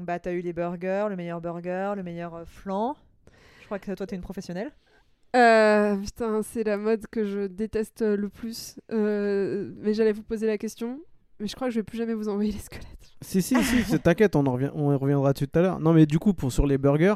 [0.04, 2.96] bah, t'as eu les burgers, le meilleur burger, le meilleur euh, flan.
[3.60, 4.70] Je crois que toi, t'es une professionnelle.
[5.34, 8.78] Euh, putain, c'est la mode que je déteste le plus.
[8.92, 11.00] Euh, mais j'allais vous poser la question.
[11.40, 12.86] Mais je crois que je vais plus jamais vous envoyer les squelettes.
[13.22, 15.80] Si, si, si, c'est- t'inquiète, on, en revient, on y reviendra dessus tout à l'heure.
[15.80, 17.14] Non, mais du coup, pour, sur les burgers,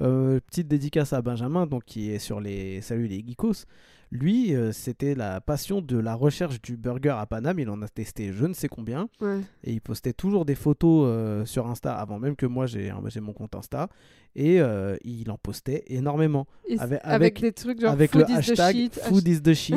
[0.00, 3.64] euh, petite dédicace à Benjamin, donc, qui est sur les Salut les Geekos.
[4.12, 7.60] Lui, euh, c'était la passion de la recherche du burger à Paname.
[7.60, 9.08] Il en a testé je ne sais combien.
[9.20, 9.40] Ouais.
[9.62, 13.20] Et il postait toujours des photos euh, sur Insta avant même que moi j'ai j'ai
[13.20, 13.88] mon compte Insta.
[14.36, 16.46] Et euh, il en postait énormément.
[16.78, 19.42] Avec- avec, avec- des trucs genre avec food le is the hashtag shit, food is
[19.42, 19.74] the shit.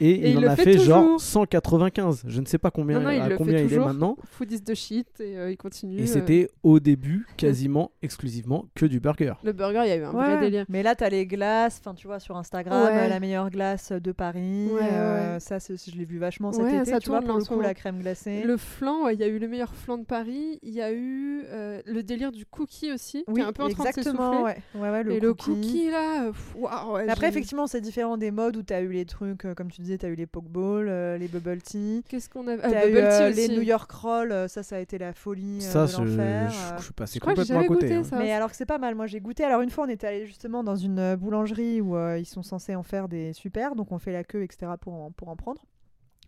[0.00, 1.20] Et, Et il il en a fait fait genre toujours.
[1.20, 2.22] 195.
[2.26, 4.16] Je ne sais pas combien, Non, non, il à combien il est maintenant.
[4.30, 5.98] food is the shit et euh, il continue.
[5.98, 6.06] Et euh.
[6.06, 9.34] c'était au début quasiment exclusivement que du burger.
[9.42, 10.64] Le burger, il y a eu un vrai délire.
[10.68, 13.08] Mais là, t'as les glaces, enfin, tu vois, sur Instagram, Ouais.
[13.08, 14.68] la meilleure glace de Paris.
[14.72, 15.40] Ouais, euh, ouais.
[15.40, 17.44] Ça, je l'ai vu vachement cet Ouais, été, ça tu vois, tourne pour en le
[17.44, 18.42] coup, la crème glacée.
[18.44, 20.58] Le flan, ouais, il y a eu le meilleur flan de Paris.
[20.62, 23.62] Il y a eu euh, le délire du cookie aussi, qui Oui, est un peu
[23.74, 24.56] de exactement, ouais.
[24.74, 25.50] Ouais, ouais, le et cookie.
[25.50, 26.56] le cookie là, pff,
[27.04, 29.70] Mais Après, effectivement, c'est différent des modes où tu as eu les trucs, euh, comme
[29.70, 32.02] tu disais, tu as eu les Pokeballs, euh, les Bubble Tea.
[32.08, 33.48] Qu'est-ce qu'on a ah, eu euh, les.
[33.48, 36.50] New York Rolls, euh, ça, ça a été la folie euh, ça, de je, l'enfer.
[36.50, 37.86] je- je suis passé Je crois que j'ai complètement à côté.
[37.88, 38.04] goûté hein.
[38.04, 38.18] ça.
[38.18, 39.44] Mais alors que c'est pas mal, moi j'ai goûté.
[39.44, 42.74] Alors une fois on était allé justement dans une boulangerie où euh, ils sont censés
[42.74, 44.72] en faire des super, donc on fait la queue, etc.
[44.80, 45.62] pour en, pour en prendre.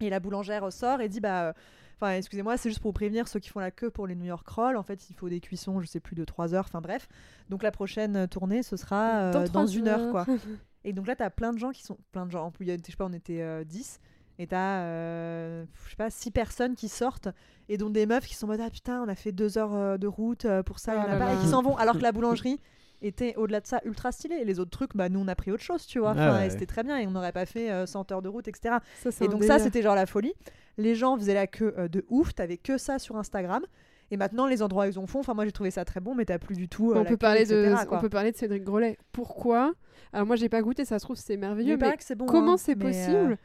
[0.00, 1.54] Et la boulangère sort et dit bah...
[2.02, 4.14] euh, Enfin, excusez-moi, c'est juste pour vous prévenir ceux qui font la queue pour les
[4.14, 4.76] New York Rolls.
[4.76, 6.66] En fait, il faut des cuissons, je sais plus, de 3 heures.
[6.68, 7.08] Enfin bref.
[7.48, 10.26] Donc la prochaine euh, tournée, ce sera euh, dans, une heure, quoi.
[10.84, 11.96] Et donc là, t'as plein de gens qui sont.
[12.12, 12.46] Plein de gens.
[12.46, 14.00] En plus, je sais pas, on était euh, 10.
[14.38, 17.28] Et t'as, euh, je sais pas, 6 personnes qui sortent.
[17.68, 19.74] Et dont des meufs qui sont en mode Ah putain, on a fait 2 heures
[19.74, 21.34] euh, de route euh, pour ça, a là pas.
[21.34, 21.76] Et qui s'en vont.
[21.76, 22.60] Alors que la boulangerie
[23.06, 24.36] était au-delà de ça ultra stylée.
[24.36, 26.14] Et les autres trucs, bah nous, on a pris autre chose, tu vois.
[26.16, 26.50] Ah ouais.
[26.50, 26.98] C'était très bien.
[26.98, 28.76] Et on n'aurait pas fait euh, 100 heures de route, etc.
[29.02, 30.34] Ça, Et donc, ça, c'était genre la folie.
[30.78, 32.34] Les gens faisaient la queue euh, de ouf.
[32.34, 33.62] T'avais que ça sur Instagram.
[34.10, 36.14] Et maintenant, les endroits où ils en font, enfin, moi j'ai trouvé ça très bon,
[36.14, 36.90] mais t'as plus du tout.
[36.90, 37.98] euh, on la peut queue, parler de quoi.
[37.98, 38.98] on peut parler de Cédric Grolet.
[39.12, 39.72] Pourquoi?
[40.12, 42.26] Alors moi j'ai pas goûté, ça se trouve c'est Il merveilleux, mais que c'est bon.
[42.26, 43.38] comment hein, c'est euh, possible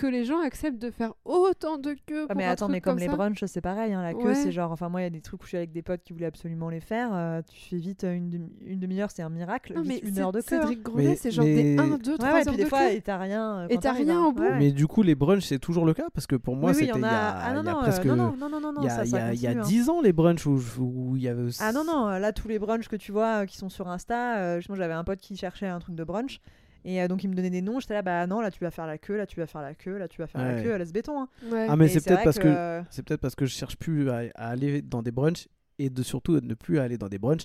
[0.00, 2.80] que les gens acceptent de faire autant de queues Ah, mais un attends, truc mais
[2.80, 3.92] comme, les ça brunchs, c'est pareil.
[3.92, 4.34] hein, la queue, Ouais.
[4.34, 4.70] c'est genre.
[4.72, 6.26] Enfin, moi, il y a des trucs où je suis avec des potes qui voulaient
[6.26, 7.10] absolument les faire.
[7.12, 9.74] euh, tu fais vite euh, une, demi- une demi-heure, c'est un miracle.
[9.74, 10.56] Non, mais une heure de queue.
[10.56, 10.60] hein.
[10.60, 12.68] Cédric Grolet, c'est genre des mais- 1, 2, 3 Ouais, ouais, heures puis de des
[12.68, 12.94] fois, queue.
[12.94, 13.58] et t'as rien.
[13.60, 14.26] euh, Et t'as rien hein.
[14.26, 14.44] au bout.
[14.58, 16.06] Mais du coup, les brunchs, c'est toujours le cas?
[16.14, 17.30] Parce que pour moi, oui, il c'était y il y a.
[17.38, 18.04] Ah y a non, euh, presque.
[18.04, 19.40] non, non, non, non, non, non, il y a, ça, il y ça a- il
[19.40, 19.82] y a continue, hein.
[19.82, 21.48] 10 ans, les brunchs où, il y avait.
[21.60, 24.36] Ah non, non, là, tous les brunchs que tu vois euh, qui sont sur Insta,
[24.38, 26.40] euh, justement, j'avais un pote qui cherchait un truc de brunch.
[26.84, 27.80] Et euh, donc, il me donnait des noms.
[27.80, 29.74] J'étais là, bah non, là, tu vas faire la queue, là, tu vas faire la
[29.74, 31.20] queue, là, tu vas faire la queue, laisse béton.
[31.22, 31.28] hein.
[31.50, 31.66] Ouais.
[31.68, 34.22] Ah, mais c'est peut-être parce que euh, c'est peut-être parce que je cherche plus à,
[34.34, 37.44] à aller dans des brunchs et de surtout ne plus aller dans des brunchs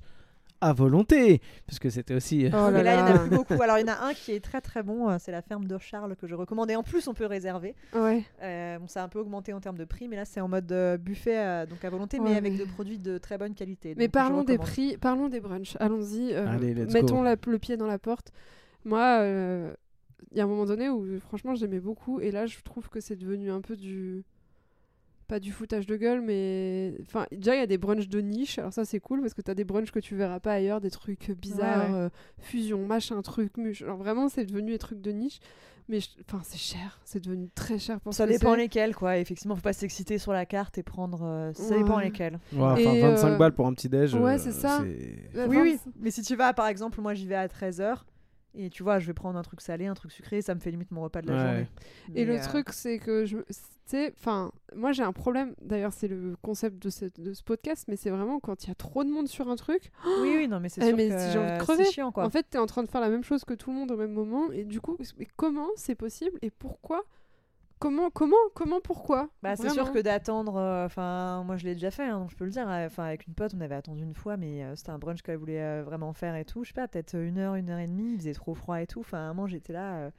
[0.62, 3.62] à volonté puisque c'était aussi Oh là mais là, il y en a plus beaucoup.
[3.62, 5.66] Alors, il y en a un qui est très très bon, euh, c'est la ferme
[5.68, 6.72] de Charles que je recommande.
[6.72, 7.76] Et en plus, on peut réserver.
[7.94, 8.24] Ouais.
[8.42, 10.48] Euh, bon, ça a un peu augmenté en termes de prix, mais là, c'est en
[10.48, 13.56] mode euh, buffet, euh, donc à volonté, mais avec mais- de produits de très bonne
[13.56, 13.94] qualité.
[13.98, 15.76] Mais parlons des prix, parlons des brunchs.
[15.82, 16.30] Allons-y.
[16.34, 16.46] euh,
[16.94, 18.32] mettons la- le pied dans la porte.
[18.86, 19.74] Moi, euh,
[20.32, 23.00] il y a un moment donné où franchement j'aimais beaucoup et là je trouve que
[23.00, 24.24] c'est devenu un peu du
[25.28, 28.60] pas du foutage de gueule, mais enfin déjà il y a des brunchs de niche.
[28.60, 30.92] Alors ça c'est cool parce que t'as des brunchs que tu verras pas ailleurs, des
[30.92, 32.00] trucs bizarres, Ouais, ouais.
[32.06, 33.82] euh, fusion, machin, truc, muche.
[33.84, 35.40] Alors vraiment c'est devenu des trucs de niche,
[35.88, 39.18] mais je- enfin c'est cher, c'est devenu très cher pour Ça dépend lesquels, quoi.
[39.18, 41.22] Effectivement, faut pas s'exciter sur la carte et prendre.
[41.24, 41.84] euh, ça Ouais.
[41.84, 42.40] dépend lesquels.
[42.52, 44.14] Ouais, enfin, Et, 25 euh, balles pour un petit déj.
[44.16, 44.82] ouais, euh, c'est ça.
[44.82, 45.80] Oui, oui.
[46.02, 48.06] Mais si tu vas, par exemple, moi j'y vais à 13h.
[48.56, 50.70] Et tu vois, je vais prendre un truc salé, un truc sucré, ça me fait
[50.72, 51.40] limite mon repas de la Ouais.
[51.42, 51.68] journée.
[52.10, 53.54] Et Mais, le euh, truc, c'est que je, me- tu
[53.86, 55.56] sais, enfin, moi j'ai un problème.
[55.62, 58.72] D'ailleurs, c'est le concept de, cette- de ce podcast, mais c'est vraiment quand il y
[58.72, 59.92] a trop de monde sur un truc.
[60.22, 61.84] Oui, oui, non, mais c'est Eh, sûr mais que si j'ai envie de crever.
[61.86, 62.26] c'est chiant, quoi.
[62.26, 63.98] En fait, t'es en train de faire la même chose que tout le monde au
[63.98, 67.04] même moment, et du coup, mais comment c'est possible et pourquoi
[67.84, 69.28] Comment, comment, comment, pourquoi?
[69.42, 72.36] Bah, c'est sûr que d'attendre, euh, enfin, moi je l'ai déjà fait, hein, donc je
[72.38, 72.70] peux le dire.
[72.70, 75.22] euh, Enfin, avec une pote, on avait attendu une fois, mais euh, c'était un brunch
[75.22, 76.64] qu'elle voulait euh, vraiment faire et tout.
[76.64, 78.88] Je sais pas, peut-être une heure, une heure et demie, il faisait trop froid et
[78.88, 79.02] tout.
[79.02, 79.96] Enfin, à un moment, j'étais là.
[79.98, 80.12] euh,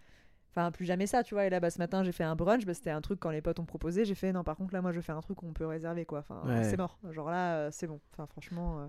[0.50, 1.46] Enfin, plus jamais ça, tu vois.
[1.46, 2.66] Et là, bah, ce matin, j'ai fait un brunch.
[2.66, 4.04] Bah, c'était un truc quand les potes ont proposé.
[4.04, 6.04] J'ai fait, non, par contre, là, moi, je vais faire un truc qu'on peut réserver,
[6.04, 6.18] quoi.
[6.20, 6.64] Enfin, Ouais.
[6.64, 6.98] c'est mort.
[7.10, 7.98] Genre là, euh, c'est bon.
[8.12, 8.80] Enfin, franchement.
[8.80, 8.86] euh,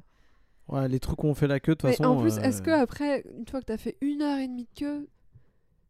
[0.67, 2.09] Ouais, les trucs où on fait la queue, de toute Mais façon.
[2.09, 4.65] en plus, euh, est-ce que après, une fois que t'as fait une heure et demie
[4.65, 5.07] de queue,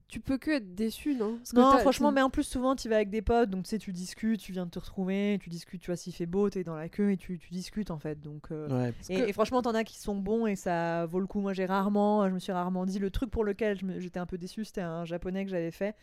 [0.08, 1.38] tu peux que être déçu, non?
[1.38, 3.70] Parce que Non, franchement, mais en plus, souvent, tu vas avec des potes, donc tu
[3.72, 6.50] sais, tu discutes, tu viens de te retrouver, tu discutes, tu vois, s'il fait beau,
[6.50, 8.22] t'es dans la queue et tu, tu discutes, en fait.
[8.22, 8.52] Donc.
[8.52, 8.94] euh, Ouais.
[9.10, 11.40] Et, que- et franchement, t'en as qui sont bons et ça vaut le coup.
[11.42, 14.38] Moi, j'ai rarement, je me suis rarement dit le truc pour lequel j'étais un peu
[14.38, 15.96] déçue, c'était un japonais que j'avais fait.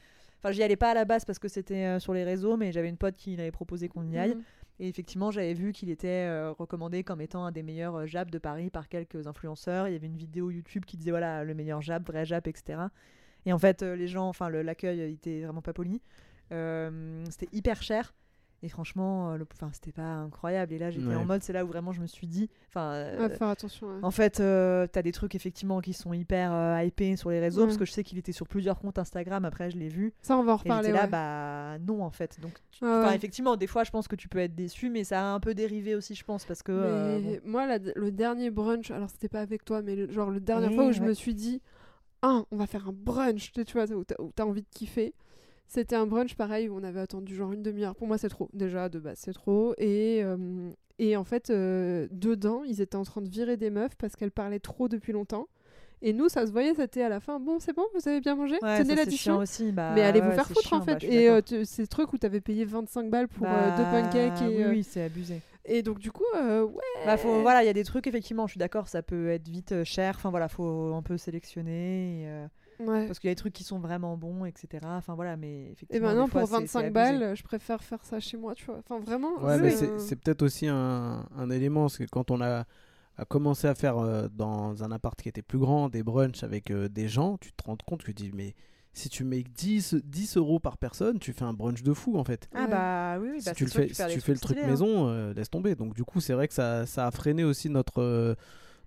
[0.42, 2.72] Enfin, j'y allais pas à la base parce que c'était euh, sur les réseaux, mais
[2.72, 4.34] j'avais une pote qui m'avait proposé qu'on y aille.
[4.34, 4.42] Mhm.
[4.80, 8.28] Et effectivement, j'avais vu qu'il était euh, recommandé comme étant un des meilleurs euh, Jap
[8.32, 9.86] de Paris par quelques influenceurs.
[9.86, 12.80] Il y avait une vidéo YouTube qui disait voilà le meilleur Jap, vrai Jap, etc.
[13.46, 16.00] Et en fait, euh, les gens, enfin l'accueil, il était vraiment pas poli.
[16.52, 18.14] Euh, c'était hyper cher.
[18.64, 20.72] Et franchement, euh, le, enfin, c'était pas incroyable.
[20.72, 21.16] Et là, j'étais Ouais.
[21.16, 23.88] en mode, c'est là où vraiment je me suis dit, enfin, euh, Ouais, faire attention.
[23.88, 23.98] ouais.
[24.04, 27.62] en fait, euh, t'as des trucs effectivement qui sont hyper euh, hypés sur les réseaux
[27.62, 27.66] Ouais.
[27.66, 29.44] parce que je sais qu'il était sur plusieurs comptes Instagram.
[29.44, 30.14] Après, je l'ai vu.
[30.22, 30.88] Ça, on va en Et reparler.
[30.90, 32.38] j'étais là, bah non, en fait.
[32.40, 35.34] Donc, tu- effectivement, des fois, je pense que tu peux être déçu, mais ça a
[35.34, 36.70] un peu dérivé aussi, je pense, parce que.
[36.70, 37.50] euh, Mais bon.
[37.50, 40.72] moi, la- le dernier brunch, alors c'était pas avec toi, mais le- genre le dernière
[40.72, 41.60] fois où je me suis dit,
[42.22, 45.14] ah, on va faire un brunch, tu vois, où t'as envie de kiffer.
[45.68, 47.94] C'était un brunch pareil où on avait attendu genre une demi-heure.
[47.96, 48.48] Pour moi, c'est trop.
[48.52, 49.74] Déjà, de base, c'est trop.
[49.78, 53.96] Et, euh, et en fait, euh, dedans, ils étaient en train de virer des meufs
[53.96, 55.48] parce qu'elles parlaient trop depuis longtemps.
[56.04, 57.38] Et nous, ça se voyait, c'était à la fin.
[57.40, 58.56] Bon, c'est bon, vous avez bien mangé?
[58.60, 59.38] Ouais, Tenez l'addition.
[59.38, 59.70] aussi.
[59.72, 60.94] Bah, Mais allez vous ouais, faire foutre en fait.
[60.94, 64.42] bah, et euh, ces trucs où t'avais payé 25 balles pour euh, deux Bah, pancakes.
[64.42, 65.40] Et, Oui, oui, c'est abusé.
[65.64, 66.82] Et donc, du coup, euh, ouais.
[67.06, 69.48] Bah, faut, voilà, il y a des trucs, effectivement, je suis d'accord, ça peut être
[69.48, 70.14] vite euh, cher.
[70.16, 72.22] Enfin, voilà, faut un peu sélectionner.
[72.22, 72.46] et, euh,
[72.80, 73.06] Ouais.
[73.06, 74.80] parce qu'il y a des trucs qui sont vraiment bons, etc.
[74.84, 76.08] Enfin, voilà, mais Et effectivement.
[76.08, 76.90] maintenant, des fois, pour c'est- c'est 25 abusé.
[76.90, 78.78] balles, je préfère faire ça chez moi, tu vois.
[78.78, 79.38] Enfin, vraiment.
[79.40, 82.64] Ouais, c'est- mais c'est c'est peut-être aussi un, un élément, parce que quand on a,
[83.18, 86.70] a commencé à faire euh, dans un appart qui était plus grand des brunchs avec
[86.72, 88.54] euh, des gens, tu te rends compte que tu dis, mais
[88.92, 92.24] si tu mets 10, 10 euros par personne, tu fais un brunch de fou en
[92.24, 92.48] fait.
[92.54, 92.68] Ah, Ouais.
[92.68, 94.66] bah oui, oui, si bah, tu, le fais, que si tu fais le truc hein.
[94.66, 95.74] maison, euh, laisse tomber.
[95.74, 98.34] Donc du coup, c'est vrai que ça, ça a freiné aussi notre, euh,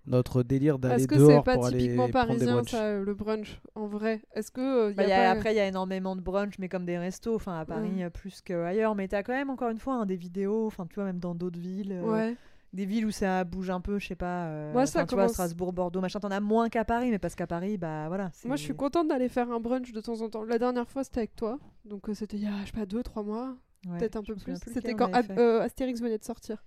[0.07, 2.99] notre délire Parce d'aller que c'est dehors pas pour aller typiquement prendre des parisien, ça,
[2.99, 4.21] le brunch, en vrai?
[4.35, 4.61] Est-ce que.
[4.89, 6.69] euh, y Bah, a y a- pas- Après, il y a énormément de brunch, mais
[6.69, 8.09] comme des restos, enfin à Paris Ouais.
[8.11, 8.93] plus qu'ailleurs.
[8.93, 11.33] Mais t'as quand même, encore une fois, hein, des vidéos, enfin tu vois, même dans
[11.33, 12.35] d'autres villes, euh, Ouais.
[12.75, 14.45] Des villes où ça bouge un peu, je sais pas.
[14.47, 17.17] euh, Moi, ça enfin, tu vois, Strasbourg, Bordeaux, machin, t'en as moins qu'à Paris, mais
[17.19, 18.31] parce qu'à Paris, bah voilà.
[18.45, 20.43] Moi, je suis contente d'aller faire un brunch de temps en temps.
[20.43, 21.57] La dernière fois, c'était avec toi.
[21.85, 23.55] Donc, euh, c'était il y a, je sais pas, 2-3 mois.
[23.87, 24.59] Ouais, Peut-être un je peu plus.
[24.59, 26.63] plus C'était quand Ab- euh, Astérix venait de sortir.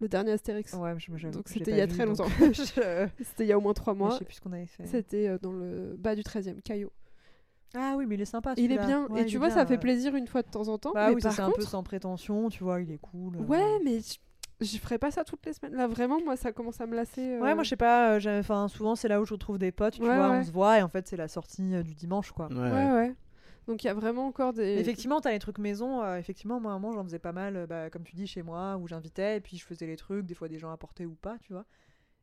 [0.00, 0.72] Le dernier Astérix.
[0.74, 2.30] Ouais, je- Donc, je l'ai c'était il y a vu, très donc longtemps.
[2.52, 4.18] je- C'était il y a au moins 3 Je mois.
[4.18, 4.86] sais plus ce qu'on avait fait.
[4.86, 6.90] C'était euh, dans le bas du 13e, Caillot.
[7.74, 8.54] Ah oui, mais il est sympa.
[8.56, 9.06] Il est bien.
[9.08, 10.92] Ouais, et tu vois, bien, ça fait plaisir une fois de temps en temps.
[10.92, 13.36] Bah mais oui, ça c'est un peu sans prétention, tu vois, il est cool.
[13.36, 13.40] euh.
[13.44, 14.00] Ouais, mais
[14.62, 15.74] je- ferais pas ça toutes les semaines.
[15.74, 17.38] Là, vraiment, moi, ça commence à me lasser.
[17.38, 17.54] Ouais, euh.
[17.54, 20.02] moi je sais pas, euh, enfin souvent c'est là où je retrouve des potes, tu
[20.02, 20.36] Ouais, vois, ouais.
[20.38, 22.48] on se voit et en fait c'est la sortie euh, du dimanche quoi.
[22.50, 22.92] Ouais, Ouais, ouais.
[22.92, 23.14] ouais.
[23.68, 24.78] Donc, il y a vraiment encore des.
[24.80, 26.02] Effectivement, t'as les trucs maison.
[26.02, 28.26] euh, effectivement, moi, à un moment, j'en faisais pas mal, euh, bah, comme tu dis,
[28.26, 31.04] chez moi, où j'invitais, et puis je faisais les trucs, des fois des gens apportaient
[31.04, 31.64] ou pas, tu vois.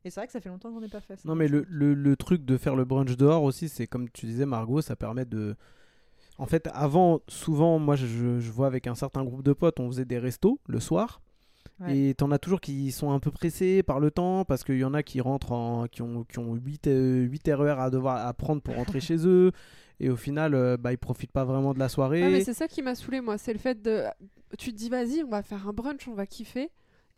[0.04, 1.22] Et c'est vrai que ça fait longtemps qu'on n'ai pas fait ça.
[1.26, 4.26] Non, mais le, le, le truc de faire le brunch dehors aussi, c'est comme tu
[4.26, 5.56] disais, Margot, ça permet de.
[6.36, 8.06] En fait, avant, souvent, moi, je,
[8.38, 11.22] je vois avec un certain groupe de potes, on faisait des restos le soir.
[11.80, 11.96] Ouais.
[11.96, 14.84] Et t'en as toujours qui sont un peu pressés par le temps parce qu'il y
[14.84, 18.26] en a qui rentrent en, qui ont, qui ont 8, euh, 8 RER à devoir
[18.26, 19.52] à prendre pour rentrer chez eux
[19.98, 22.22] et au final euh, bah, ils profitent pas vraiment de la soirée.
[22.22, 24.04] Ouais, mais c'est ça qui m'a saoulé moi, c'est le fait de.
[24.58, 26.70] Tu te dis, vas-y, on va faire un brunch, on va kiffer.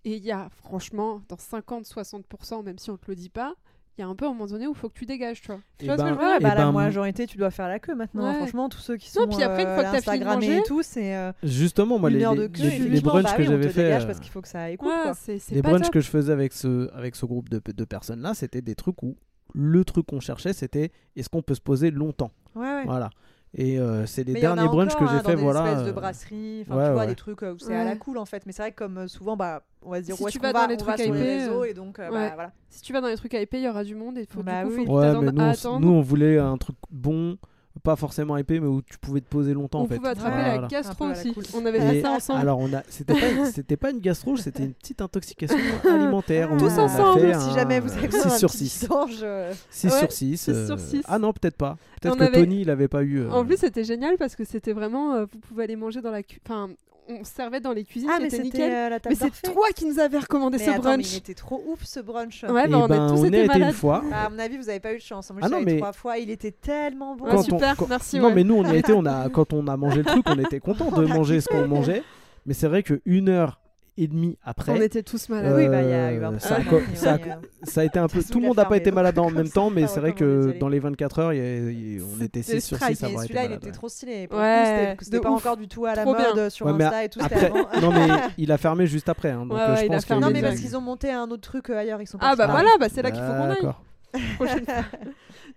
[0.04, 3.54] Et il y a, franchement, dans 50-60%, même si on te le dit pas,
[3.98, 5.40] il y a un peu à un moment donné où il faut que tu dégages,
[5.42, 5.60] tu vois.
[5.78, 7.26] Tu Eh vois ce que ben, je veux Ouais, dire bah, Eh la ben, majorité,
[7.26, 8.30] tu dois faire la queue maintenant.
[8.30, 8.36] Ouais.
[8.36, 10.22] Franchement, tous ceux qui sont Non, puis après, une euh, fois que t'as fini de
[10.24, 12.62] Instagrammés manger- et tout, c'est euh, Justement, moi, une les, heure les, de queue.
[12.62, 14.70] les- les brunchs bah que oui, j'avais fait, dégage euh, parce qu'il faut que ça
[14.70, 14.88] écoute.
[14.88, 15.36] Ouais, quoi.
[15.50, 15.92] les brunchs top.
[15.92, 19.02] que je faisais avec ce, avec ce groupe de, de personnes là, c'était des trucs
[19.02, 19.16] où
[19.54, 22.30] le truc qu'on cherchait, c'était est-ce qu'on peut se poser longtemps?
[22.54, 22.84] Ouais, ouais.
[22.86, 23.10] Voilà.
[23.54, 25.66] Et euh, c'est les Mais derniers brunchs que j'ai hein, fait, dans des voilà.
[25.70, 27.06] espèces de euh, brasseries, enfin ouais, tu vois ouais.
[27.06, 28.46] des trucs euh, où c'est à la cool en fait.
[28.46, 30.38] Mais c'est vrai que comme souvent bah on va se dire Si où est-ce tu
[30.38, 32.52] qu'on vas va, dans les on va les réseaux et donc euh, bah voilà.
[32.70, 34.42] Si tu vas dans les trucs à épée, il y aura du monde et faut,
[34.42, 34.86] Bah du coup, oui.
[34.86, 35.80] faut que mais nous, à on, s- attendre.
[35.84, 37.36] nous, on voulait un truc bon,
[37.80, 39.96] pas forcément épais, mais où tu pouvais te poser longtemps on en fait.
[39.96, 40.68] pouvait attraper Ouais, la Voilà.
[40.68, 41.32] gastro aussi.
[41.32, 41.44] cool.
[41.54, 42.40] On avait Et fait ça ensemble.
[42.40, 46.50] alors on a, c'était pas, c'était pas une gastro, c'était une petite intoxication alimentaire.
[46.58, 48.82] Tous on a ensemble, fait si jamais vous avez besoin 6 d'un sur petit 6.
[48.82, 50.36] vidange, euh, 6 Ouais, sur 6.
[50.36, 51.02] six sur six.
[51.06, 51.76] Ah non, peut-être pas.
[52.00, 53.20] Peut-être que avait- Tony, il avait pas eu.
[53.20, 55.14] euh, En plus, c'était génial parce que c'était vraiment.
[55.14, 56.22] euh, vous pouvez aller manger dans la.
[56.22, 56.68] cu- Enfin,
[57.08, 59.84] on servait dans les cuisines, Ah mais c'était euh, la table Mais c'est toi qui
[59.86, 61.12] nous avais recommandé Mais ce attends, mais brunch.
[61.12, 62.44] il était trop ouf ce brunch.
[62.44, 63.68] Ouais, eh bah, on ben, a tous on y été a été malades.
[63.68, 64.02] une fois.
[64.08, 65.30] Bah, à mon avis, vous avez pas eu de chance.
[65.30, 66.18] Moi, Ah non, mais- trois fois.
[66.18, 67.26] Il était tellement bon.
[67.28, 68.18] On- super, quand- merci.
[68.18, 68.34] Non, ouais.
[68.34, 70.38] mais nous, on y a été, on a, quand on a mangé le truc, on
[70.38, 72.02] était content de On manger ce qu'on mangeait.
[72.46, 73.60] Mais c'est vrai qu'une heure
[73.98, 75.52] et demie après, On était tous malades.
[75.52, 77.18] Euh, oui, bah il y a eu un peu ça a malade, ça a euh,
[77.64, 78.20] ça a été un peu.
[78.22, 80.12] Ça Tout le monde n'a pas été malade en même ça, temps, mais c'est vrai
[80.12, 82.66] que dans les 24 heures, il y a- il y a- on était C'était 6
[82.68, 83.58] sur strike, 6 à Mais avoir celui-là, il malade.
[83.60, 83.72] était ouais.
[83.72, 84.28] trop stylé.
[84.32, 86.50] Ouais, c'était- pas encore du tout à la Trop mode bien.
[86.50, 87.20] sur Insta et tout.
[87.20, 87.80] avant.
[87.80, 89.96] non mais il a fermé juste après, hein, donc Ouais, euh, ouais, je il a
[89.96, 92.00] pense fermé Non, mais parce qu'ils ont monté un autre truc euh, ailleurs.
[92.00, 93.74] Ils sont Ah bah voilà, bah c'est là qu'il faut qu'on aille.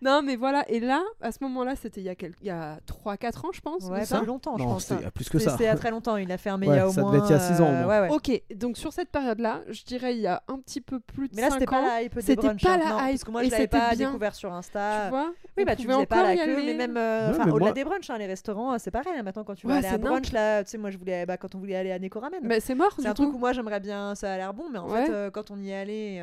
[0.02, 0.70] Non, mais voilà.
[0.70, 2.34] Et là, à ce moment-là, c'était il y a, quel...
[2.42, 3.84] il y a 3-4 ans, je pense.
[3.86, 4.20] Ouais, ça.
[4.20, 4.84] pas longtemps, je Non, pense.
[4.86, 5.08] c'était il y hein.
[5.08, 5.52] a plus que ça.
[5.52, 6.18] c'était il y a très longtemps.
[6.18, 7.12] Il a fermé Ouais, il y a au ça moins.
[7.12, 8.02] devait être il y a six ans, au euh, moins.
[8.02, 8.16] ouais, ouais.
[8.16, 11.36] Ok, donc sur cette période-là, je dirais il y a un petit peu plus de
[11.36, 11.82] Mais là, 5 c'était ans.
[11.82, 12.78] pas la hype des C'était pas hein.
[12.78, 14.08] la Non, hype, Parce que moi, je l'avais pas bien.
[14.10, 15.10] découvert sur Tu Insta.
[15.10, 18.18] vois Oui, bah tu faisais pas la queue, mais même euh, au-delà des brunchs, hein,
[18.18, 19.14] les restaurants, euh, c'est pareil.
[19.24, 21.56] Maintenant, quand tu vas aller à brunch, là, tu sais, moi, je voulais, bah, quand
[21.56, 23.80] on voulait aller à Neko Ramen, Mais c'est mort, c'est un truc où moi j'aimerais
[23.80, 26.22] bien, ça a l'air bon, mais en fait, quand on y allait,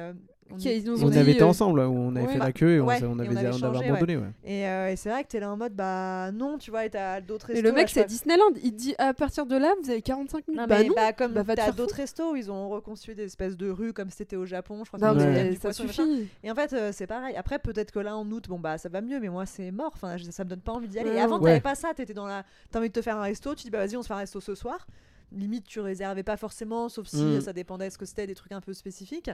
[0.51, 2.15] on Qui- y- ils nous On ont dit, avait été euh, ensemble, là, où on
[2.15, 2.33] avait ouais.
[2.35, 3.89] fait la queue et on, Ouais, on et avait, on avait on avait changé, ouais.
[3.91, 4.17] abandonné.
[4.19, 4.31] ouais.
[4.45, 6.91] Et, euh, et c'est vrai que t'es là en mode, bah non, tu vois, et
[6.91, 7.69] t'as d'autres Mais restos.
[7.71, 8.51] le mec, c'est Disneyland.
[8.63, 10.61] Il dit à partir de là, vous avez 45 minutes.
[10.61, 10.95] Non, bah mais non.
[10.95, 14.11] bah, comme bah, t'as d'autres restos où ils ont reconstruit des espèces de rues comme
[14.11, 16.29] c'était au Japon, je crois que Non, mais ça suffit.
[16.43, 17.35] Et en fait, euh, c'est pareil.
[17.37, 19.93] Après, peut-être que là, en août, bon, bah, ça va mieux, mais moi, c'est mort.
[19.95, 21.13] Enfin, ça me donne pas envie d'y aller.
[21.13, 21.95] Et avant, t'avais pas ça.
[21.95, 22.45] T'étais dans la.
[22.71, 23.55] T'as envie de te faire un resto.
[23.55, 24.87] Tu dis, bah, vas-y, on se fait un resto ce soir.
[25.35, 27.41] Limite, tu réservais pas forcément, sauf si Mm.
[27.41, 29.31] ça dépendait de ce que c'était, des trucs un peu spécifiques.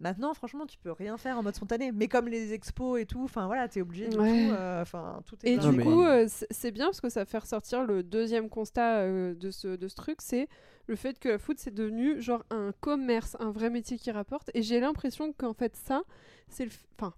[0.00, 1.90] Maintenant, franchement, tu peux rien faire en mode spontané.
[1.90, 4.46] Mais comme les expos et tout, enfin voilà, t'es obligé de Ouais.
[4.48, 4.52] tout.
[4.54, 7.38] euh, Enfin, tout est Et du mais- coup, euh, c'est- bien parce que ça fait
[7.38, 10.48] ressortir le deuxième constat euh, de, ce, de ce truc, c'est
[10.86, 14.50] le fait que la food c'est devenu genre un commerce, un vrai métier qui rapporte.
[14.54, 16.02] Et j'ai l'impression qu'en fait ça,
[16.48, 16.70] c'est le...
[16.98, 17.12] Enfin,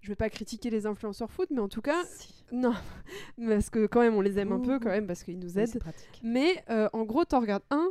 [0.00, 2.02] je vais pas critiquer les influenceurs food, mais en tout cas,
[2.52, 2.74] non,
[3.48, 5.68] parce que quand même on les aime un peu quand même parce qu'ils nous aident.
[5.68, 6.20] c'est pratique.
[6.24, 7.88] Mais euh, en gros, t'en regardes un,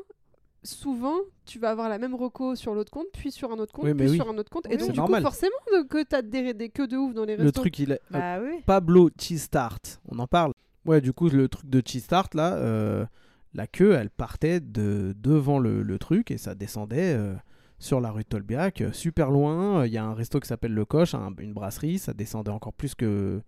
[0.64, 3.86] souvent, tu vas avoir la même reco sur l'autre compte, puis sur un autre compte,
[3.86, 4.16] Oui, puis oui.
[4.16, 4.66] sur un autre compte.
[4.68, 5.22] Oui, et donc, du normal.
[5.22, 7.62] coup, forcément, de- que t'as des, des queues de ouf dans les Le restos.
[7.62, 8.02] truc, il est.
[8.14, 8.62] euh, Bah oui.
[8.66, 10.54] Pablo Cheese Tart, on en parle.
[10.86, 13.06] Ouais, du coup, le truc de Cheese Tart, là, euh,
[13.54, 17.34] la queue, elle partait de devant le, le truc et ça descendait euh,
[17.80, 19.86] sur la rue de Tolbiac, super loin.
[19.86, 22.74] Il y a un resto qui s'appelle Le Coche, un- une brasserie, ça descendait encore
[22.74, 23.42] plus que.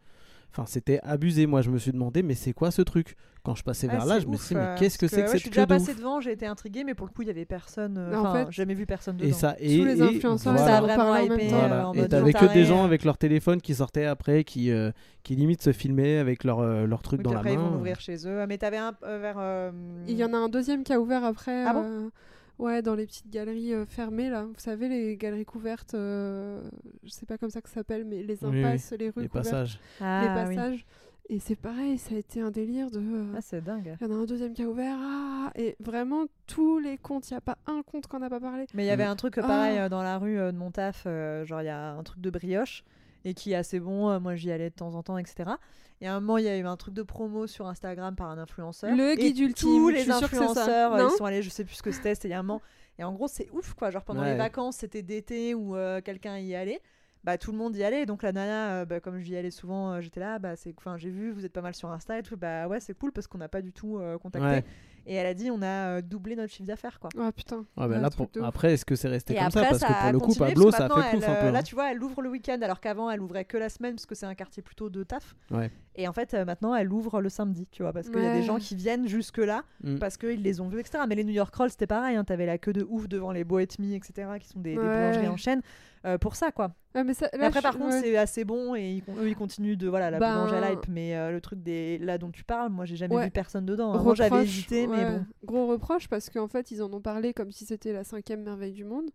[0.57, 1.47] Enfin, c'était abusé.
[1.47, 3.17] Moi, je me suis demandé, mais c'est quoi ce truc?
[3.43, 5.17] Quand je passais vers Ah, là, je me suis dit, mais euh, qu'est-ce que c'est
[5.17, 5.97] que ouais, cette Je suis déjà de ouf?
[5.97, 7.97] devant, j'ai été intriguée, mais pour le coup, il y avait personne.
[7.97, 9.27] euh, En Enfin, fait- jamais vu personne dedans.
[9.29, 11.49] Et ça, et, Tous les et influenceurs, Ça a en vraiment parlaient en même hypé,
[11.49, 11.63] temps.
[11.63, 12.05] euh, Voilà.
[12.05, 14.91] Et t'avais que des gens avec leur téléphone qui sortaient après, qui, euh,
[15.23, 17.71] qui limite se filmaient avec leur, euh, leur truc Oui, dans la après, ils vont
[17.73, 18.45] l'ouvrir chez eux.
[18.47, 19.35] Mais t'avais un euh, vers.
[19.37, 19.71] euh,
[20.07, 21.65] Il y en a un deuxième qui a ouvert après.
[21.65, 22.11] Ah bon?
[22.57, 24.43] Ouais, dans les petites galeries euh, fermées là.
[24.45, 26.61] Vous savez, les galeries couvertes, euh,
[27.03, 28.63] je sais pas comme ça que ça s'appelle, mais les Oui, oui.
[28.65, 29.79] impasses, les rues Les couvertes, passages.
[29.99, 30.55] les Ah, oui.
[30.55, 30.85] passages.
[31.27, 32.99] Et c'est pareil, ça a été un délire de.
[32.99, 33.97] euh, Ah, c'est dingue.
[33.99, 34.95] Il y en a un deuxième qui a ouvert.
[34.99, 38.39] ah, et vraiment, tous les comptes, il n'y a pas un compte qu'on n'a pas
[38.39, 38.67] parlé.
[38.75, 39.09] Mais il y avait Mm.
[39.09, 39.85] un truc pareil Ah.
[39.85, 42.21] euh, dans la rue euh, de mon taf, euh, genre il y a un truc
[42.21, 42.83] de brioche
[43.25, 44.09] et qui est assez bon.
[44.09, 45.51] euh, moi j'y allais de temps en temps, etc.
[45.99, 48.29] Et à un moment il y a eu un truc de promo sur Instagram par
[48.29, 48.95] un influenceur.
[48.95, 51.83] Le Et guide ultime, Tous les influenceurs, euh, ils sont allés, je sais plus ce
[51.83, 52.61] que c'était, c'était il y a un moment.
[52.97, 53.89] Et en gros c'est ouf quoi.
[53.91, 56.79] Genre pendant les vacances, c'était d'été où euh, quelqu'un y allait.
[57.25, 59.49] Bah, tout le monde y allait et donc la nana euh, bah, comme j'y allais
[59.49, 62.19] souvent euh, j'étais là bah c'est enfin j'ai vu vous êtes pas mal sur Insta
[62.19, 64.63] et tout bah ouais c'est cool parce qu'on n'a pas du tout euh, contacté Ouais.
[65.05, 65.65] Et elle a dit on a
[65.97, 67.57] euh, doublé notre chiffre d'affaires quoi Ah putain.
[67.57, 68.45] Ouais, bah Ouais, là, pour- de ouf.
[68.45, 70.33] Après, est-ce que c'est resté Et comme après, ça Parce que a pour le coup,
[70.35, 71.51] Pablo, que ça fait maintenant, pouf elle, un peu.
[71.51, 71.63] Là, hein.
[71.63, 74.15] tu vois, elle ouvre le week-end alors qu'avant, elle ouvrait que la semaine parce que
[74.15, 75.35] c'est un quartier plutôt de taf.
[75.51, 75.71] Ouais.
[75.95, 78.33] Et en fait, euh, maintenant, elle ouvre le samedi, tu vois, parce qu'il y a
[78.33, 78.43] des Ouais.
[78.45, 79.97] gens qui viennent jusque-là Mm.
[79.99, 81.03] parce qu'ils les ont vus, etc.
[81.07, 82.15] Mais les New York Rolls, c'était pareil.
[82.17, 84.83] Hein, T'avais la queue de ouf devant les Boetmi, etc., qui sont des, des Ouais.
[84.83, 85.61] boulangeries en chaîne.
[86.05, 86.73] Euh, pour ça, quoi.
[86.93, 88.01] Ouais, mais ça, Mais là, après, je- par contre, ouais.
[88.01, 89.87] c'est assez bon et ils, eux, ils continuent de.
[89.87, 90.87] Voilà, la Ben, à l'hype.
[90.87, 93.25] Mais euh, le truc des là dont tu parles, moi, j'ai jamais Ouais.
[93.25, 93.93] vu personne dedans.
[93.93, 94.01] hein.
[94.03, 95.25] Moi, j'avais hésité, mais bon.
[95.43, 98.73] Gros reproche parce qu'en fait, ils en ont parlé comme si c'était la cinquième merveille
[98.73, 99.09] du monde.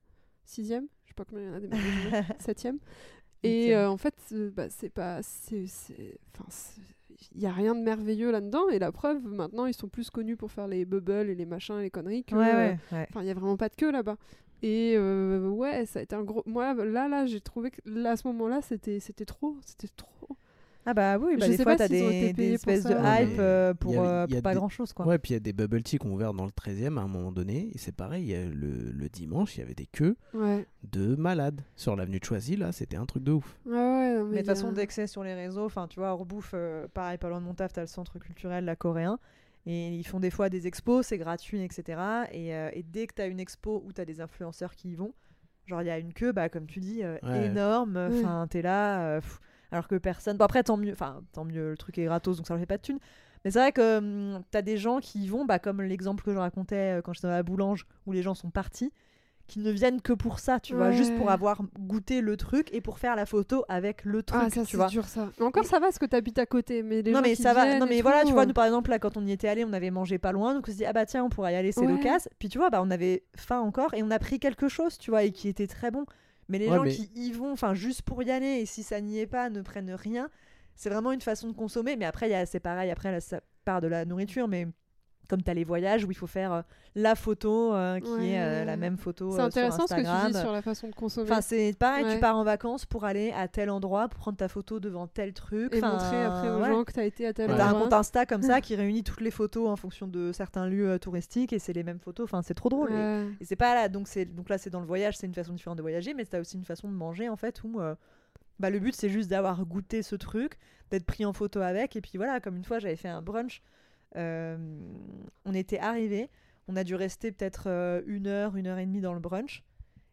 [0.45, 2.24] Sixième Je sais pas combien il y en a des merveilles du monde.
[2.41, 2.78] Septième.
[3.43, 4.14] Et euh, en fait,
[4.55, 5.20] bah, c'est pas.
[5.22, 5.64] c'est-
[7.34, 8.68] il y a rien de merveilleux là-dedans.
[8.70, 11.78] Et la preuve, maintenant, ils sont plus connus pour faire les bubbles et les machins
[11.78, 12.34] et les conneries que.
[12.34, 13.07] Ouais, ouais, ouais.
[13.11, 14.16] Enfin, il y a vraiment pas de queue là-bas.
[14.62, 16.42] Et euh, ouais, ça a été un gros.
[16.46, 20.06] Moi, là, là, j'ai trouvé que là, à ce moment-là, c'était, c'était trop, c'était trop.
[20.86, 22.32] Ah bah oui, bah Je des sais fois pas t'as s'ils ont des, été des
[22.34, 24.42] payés pour espèces de hype euh, il pour, y a- euh, il y a pour
[24.44, 25.06] pas des- grand chose quoi.
[25.06, 27.02] Ouais, puis il y a des bubble tea qui ont ouvert dans le 13e à
[27.02, 27.70] un moment donné.
[27.74, 30.64] Et c'est pareil, il y a le, le dimanche, il y avait des queues Ouais.
[30.90, 31.61] de malades.
[31.76, 33.58] Sur l'avenue de Choisy, là, c'était un truc de ouf.
[33.66, 34.18] Ouais, ouais.
[34.20, 36.86] non, Mais de a- façon, c'est sur les réseaux, enfin, tu vois, hors bouffe, euh,
[36.94, 39.18] pareil, pas loin de mon taf, t'as le centre culturel, la coréen.
[39.66, 42.00] Et ils font des fois des expos, c'est gratuit, etc.
[42.32, 45.12] Et, euh, et dès que t'as une expo où t'as des influenceurs qui y vont,
[45.66, 47.46] genre il y a une queue, bah, comme tu dis, euh, Ouais.
[47.46, 47.96] énorme.
[48.11, 49.38] Enfin, t'es là, euh, pff,
[49.70, 50.36] alors que personne.
[50.38, 52.66] Bon, après, tant mieux, enfin, tant mieux, le truc est gratos, donc ça leur fait
[52.66, 52.98] pas de thunes.
[53.44, 56.32] Mais c'est vrai que hum, t'as des gens qui y vont, bah, comme l'exemple que
[56.32, 58.92] je racontais euh, quand j'étais dans la boulange, où les gens sont partis,
[59.51, 62.80] qui ne viennent que pour ça, tu vois, juste pour avoir goûté le truc et
[62.80, 64.86] pour faire la photo avec le truc, Ah, ça, tu c'est vois.
[64.86, 65.30] dur, ça.
[65.40, 66.82] Encore, ça va parce que t'habites à côté.
[66.82, 68.46] Mais les non gens mais qui ça va non mais voilà tout, tu vois euh,
[68.46, 70.66] nous par exemple là quand on y était allé on avait mangé pas loin donc
[70.68, 71.88] on se dit ah bah tiens on pourrait y aller c'est Ouais.
[71.92, 74.96] l'occasion puis tu vois bah on avait faim encore et on a pris quelque chose
[74.98, 76.05] tu vois et qui était très bon
[76.48, 78.82] mais les Ouais, gens mais- qui y vont enfin juste pour y aller et si
[78.82, 80.28] ça n'y est pas ne prennent rien
[80.76, 83.20] c'est vraiment une façon de consommer mais après il y a- c'est pareil après là,
[83.20, 84.66] ça part de la nourriture mais
[85.31, 86.62] comme tu as les voyages où il faut faire euh,
[86.95, 88.31] la photo euh, qui Ouais.
[88.31, 90.89] est euh, la même photo C'est intéressant sur ce que tu dis sur la façon
[90.89, 91.31] de consommer.
[91.31, 92.14] Enfin, c'est pareil, Ouais.
[92.14, 95.33] tu pars en vacances pour aller à tel endroit, pour prendre ta photo devant tel
[95.33, 95.74] truc.
[95.74, 96.68] et montrer après aux ouais.
[96.68, 97.83] gens que t'as été à tel Et T'as un endroit.
[97.85, 101.53] compte Insta comme ça qui réunit toutes les photos en fonction de certains lieux touristiques
[101.53, 102.24] et c'est les mêmes photos.
[102.24, 102.91] Enfin, c'est trop drôle.
[103.41, 105.76] Et- c'est pas là, donc donc là c'est dans le voyage, c'est une façon différente
[105.78, 107.81] de voyager, mais t'as aussi une façon de manger en fait où
[108.59, 110.59] bah, le but c'est juste d'avoir goûté ce truc,
[110.91, 113.62] d'être pris en photo avec et puis voilà, comme une fois j'avais fait un brunch,
[114.16, 116.30] on était arrivé,
[116.68, 119.62] on a dû rester peut-être euh, une heure, une heure et demie dans le brunch.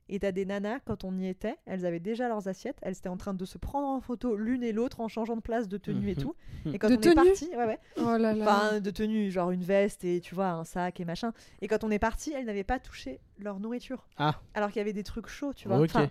[0.10, 3.10] Et t'as des nanas, quand on y était, elles avaient déjà leurs assiettes, elles étaient
[3.10, 5.78] en train de se prendre en photo l'une et l'autre en changeant de place, de
[5.78, 6.22] tenue et Mhm.
[6.24, 6.36] tout.
[6.74, 8.46] Et quand De on tenue est parti, ouais, ouais, Oh là là.
[8.46, 11.34] Enfin, de tenue, genre une veste et tu vois, un sac et machin.
[11.62, 14.08] Et quand on est parti, elles n'avaient pas touché leur nourriture.
[14.18, 14.40] Ah.
[14.54, 15.80] Alors qu'il y avait des trucs chauds, tu vois.
[15.82, 15.90] Ok.
[15.90, 16.10] Enfin,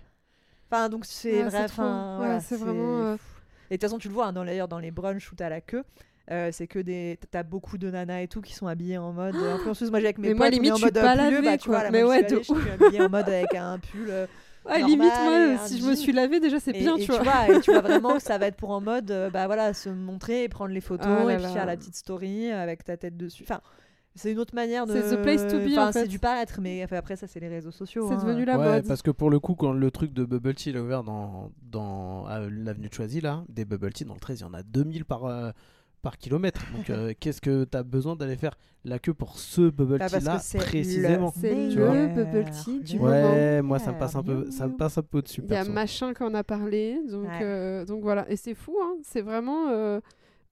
[0.69, 1.67] enfin, donc c'est Ouais, vrai.
[1.67, 1.81] trop.
[1.81, 3.15] voilà, c'est vraiment, euh,
[3.71, 5.49] Et de toute façon, tu le vois, hein, dans, d'ailleurs, dans les brunchs où t'as
[5.49, 5.83] la queue.
[6.31, 9.35] Euh, c'est que des t'as beaucoup de nanas et tout qui sont habillées en mode
[9.35, 10.85] euh, influenceuse moi j'ai avec mes Mais potes moi, on est limite, en je suis
[10.85, 11.75] mode euh, pas lavée, bah, tu quoi.
[11.77, 13.79] vois, là, Mais moi, ouais, j'y suis allée, je suis habillée en mode avec un
[13.79, 14.27] pull euh,
[14.65, 17.11] Ah, normal limite, moi, si je me suis lavée, déjà, c'est et, bien, et tu
[17.13, 17.49] vois.
[17.49, 19.87] et tu vois vraiment que ça va être pour en mode euh, bah voilà se
[19.89, 21.49] montrer et prendre les photos Ah là et puis là.
[21.53, 23.61] faire la petite story avec ta tête dessus enfin
[24.15, 26.01] c'est une autre manière de C'est the place to be, enfin, en fait.
[26.01, 28.23] c'est du paraître mais enfin, après ça c'est les réseaux sociaux C'est hein.
[28.25, 28.87] devenu la ouais, mode.
[28.87, 32.25] parce que pour le coup, quand le truc de Bubble Tea a ouvert dans, dans
[32.25, 34.63] à l'avenue de Choisy, là, des Bubble Tea dans le 13, il y en a
[34.63, 35.51] 2000 par, euh,
[36.01, 36.61] par kilomètre.
[36.75, 40.07] Donc, euh, qu'est-ce que tu as besoin d'aller faire la queue pour ce Bubble Bah,
[40.09, 41.93] Tea là précisément C'est le Tu vois.
[41.93, 43.09] le bubble tea du moment.
[43.11, 45.41] Ouais, moi ça me passe un peu, ça me passe un peu dessus.
[45.43, 45.71] Il y a perso.
[45.71, 47.39] machin qu'on a parlé, donc, Ouais.
[47.41, 48.29] euh, donc voilà.
[48.29, 48.95] Et c'est fou, hein.
[49.03, 49.69] c'est vraiment.
[49.69, 49.99] euh,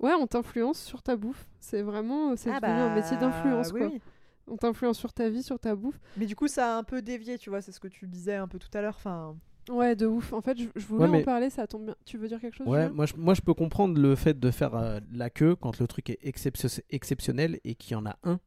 [0.01, 1.45] Ouais, on t'influence sur ta bouffe.
[1.61, 2.35] C'est vraiment.
[2.35, 3.89] C'est Ah devenu un métier bah, d'influence, oui, quoi.
[3.93, 4.01] oui.
[4.47, 5.99] On t'influence sur ta vie, sur ta bouffe.
[6.17, 8.35] mais du coup ça a un peu dévié tu vois c'est ce que tu disais
[8.35, 9.35] un peu tout à l'heure enfin
[9.69, 10.31] Ouais, de ouf.
[10.33, 11.95] En fait, je, je voulais Ouais, mais- en parler, ça tombe bien.
[12.05, 14.51] Tu veux dire quelque chose Ouais, moi je, moi je peux comprendre le fait de
[14.51, 18.15] faire euh, la queue quand le truc est excep- exceptionnel et qu'il y en a
[18.23, 18.39] un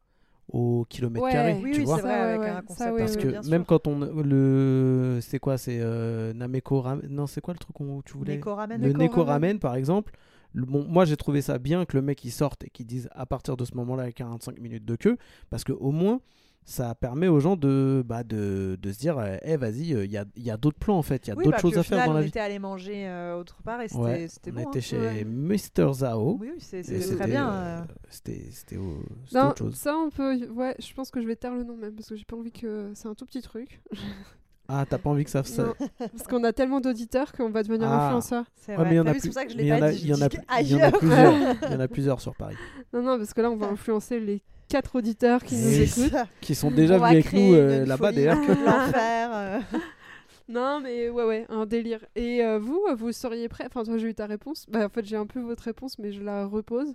[0.51, 1.33] au kilomètre Ouais.
[1.33, 1.97] carré, oui tu oui vois?
[1.97, 2.49] c'est vrai Ça, avec ouais.
[2.49, 3.51] un Ça, concept ouais, Parce que sûr.
[3.51, 7.79] même quand on le c'est quoi c'est euh, Nameko ramen non c'est quoi le truc
[7.81, 8.81] où tu voulais Neko ramen.
[8.81, 9.29] le Neko Neko ramen.
[9.33, 10.13] ramen par exemple
[10.55, 13.09] le- bon, moi j'ai trouvé ça bien que le mec il sorte et qu'il dise
[13.13, 15.19] à partir de ce moment-là avec 45 minutes de queue
[15.51, 16.21] parce que au moins
[16.71, 20.27] ça permet aux gens de bah, de, de se dire eh vas-y il y a,
[20.37, 22.05] y a d'autres plans en fait il y a Oui, d'autres bah, choses à faire
[22.07, 24.55] dans la on vie était allé manger euh, autre part et c'était ouais, c'était on
[24.55, 24.83] bon était hein.
[24.83, 25.25] chez Ouais.
[25.25, 27.85] Mr Zao oui oui c'était très bien euh, euh.
[28.11, 30.47] c'était autre chose ça on peut.
[30.51, 32.53] Ouais, je pense que je vais taire le nom même parce que j'ai pas envie
[32.53, 32.91] que.
[32.95, 33.81] C'est un tout petit truc.
[34.69, 35.73] ah t'as pas envie que ça, ça...
[35.99, 38.07] Parce qu'on a tellement d'auditeurs qu'on va devenir Ah.
[38.07, 38.45] influenceur.
[38.57, 40.29] c'est Ouais, vrai c'est pour ça que je l'ai pas dit il y en a
[40.29, 42.57] plusieurs il y en a plusieurs sur Paris
[42.93, 46.15] Non, non, parce que là, on va influencer les quatre auditeurs qui nous écoutent.
[46.41, 49.59] qui sont déjà On venus avec nous euh, là-bas d'ailleurs l'enfer euh.
[50.51, 52.01] Non, mais ouais, ouais, un délire.
[52.17, 54.65] Et euh, vous, vous seriez prêt Enfin, toi, j'ai eu ta réponse.
[54.71, 56.95] Bah, en fait, j'ai un peu votre réponse, mais je la repose.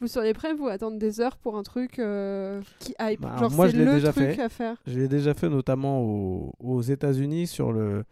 [0.00, 3.20] Vous seriez prêt, vous, à attendre des heures pour un truc euh, qui hype?
[3.20, 4.40] Bah, Genre, moi, c'est je l'ai le déjà truc fait.
[4.40, 4.76] à faire.
[4.86, 8.04] Je l'ai déjà fait notamment au- aux États-Unis sur le.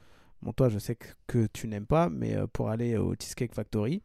[0.43, 3.55] Bon, toi, je sais que, que tu n'aimes pas, mais euh, pour aller au Cheesecake
[3.55, 4.03] Factory.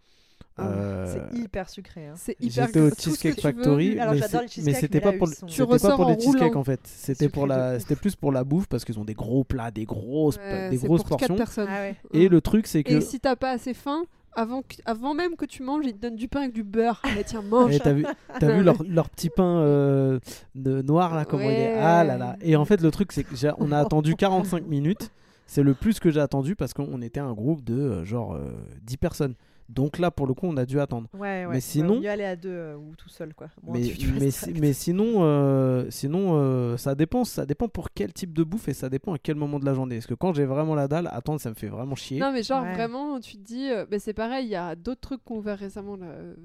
[0.57, 2.13] Ah, euh, c'est hyper sucré hein.
[2.15, 3.41] C'est hyper J'étais au Cheesecake.
[3.41, 6.79] Factory, Alors, mais c'est- mais c'était mais pas pour Tu pas les cheesecakes en fait.
[6.85, 9.83] C'était pour la, c'était plus pour la bouffe parce qu'ils ont des gros plats, des
[9.85, 11.35] grosses, Ouais, des c'est grosses pour portions.
[11.35, 11.67] personnes.
[11.69, 11.95] Ah ouais.
[12.13, 12.27] Et Ouais.
[12.29, 14.03] le truc, c'est que Et si t'as pas assez faim,
[14.33, 17.01] avant, que- avant même que tu manges, ils te donnent du pain avec du beurre.
[17.19, 17.71] Mais tiens, mange.
[17.73, 18.05] Eh, t'as vu,
[18.39, 20.19] t'as vu leur, leur petit pain euh,
[20.55, 21.75] de noir là, comment il est?
[21.79, 22.37] Ah là là.
[22.41, 25.11] Et en fait, le truc, c'est que j'ai- on a attendu 45 minutes.
[25.47, 28.51] C'est le plus que j'ai attendu parce qu'on était un groupe de euh, genre euh,
[28.83, 29.35] 10 personnes.
[29.67, 31.07] Donc là, pour le coup, on a dû attendre.
[31.13, 31.53] Ouais, ouais.
[31.53, 33.47] Mais sinon- mieux aller à deux euh, ou tout seul, quoi.
[33.63, 37.23] Mais, tu- tu mais, si- sinon, euh, sinon euh, ça dépend.
[37.25, 39.73] Ça dépend pour quel type de bouffe et ça dépend à quel moment de la
[39.73, 39.95] journée.
[39.95, 42.19] Parce que quand j'ai vraiment la dalle, attendre, ça me fait vraiment chier.
[42.19, 42.73] Non, mais genre Ouais.
[42.75, 45.57] vraiment, tu te dis, euh, bah, c'est pareil, il y a d'autres trucs qu'on ouvert
[45.57, 45.97] récemment.
[46.01, 46.35] Euh,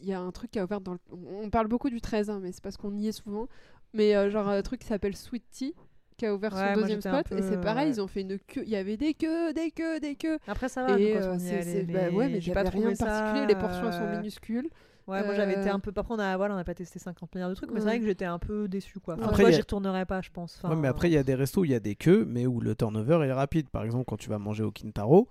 [0.00, 1.00] Il y a un truc qui a ouvert dans le.
[1.10, 3.48] On on parle beaucoup du 13, hein, mais c'est parce qu'on y est souvent.
[3.94, 5.74] Mais euh, genre un truc qui s'appelle Sweet Tea,
[6.18, 7.32] qui a ouvert Ouais, son deuxième spot.
[7.32, 7.92] Et c'est pareil, ouais.
[7.94, 8.62] ils ont fait une queue.
[8.64, 10.38] Il y avait des queues, des queues, des queues.
[10.46, 10.98] Après, ça va.
[11.00, 13.46] et euh, c'est- bah ouais, mais j'ai pas rien trouvé de ça, particulier.
[13.46, 14.68] Les portions sont euh, minuscules.
[15.06, 15.90] Ouais, moi j'avais été Euh, un peu.
[15.90, 17.86] Par contre, on a, voilà, on n'a pas testé 50 milliards de trucs, mais c'est
[17.86, 19.14] vrai que j'étais un peu déçu quoi.
[19.14, 20.60] Enfin, Après, moi, a- j'y retournerai pas, je pense.
[20.62, 22.26] Enfin, Ouais, mais après, il y a des restos où il y a des queues,
[22.28, 23.70] mais où le turnover est rapide.
[23.70, 25.26] Par exemple, quand tu vas manger au Kintaro,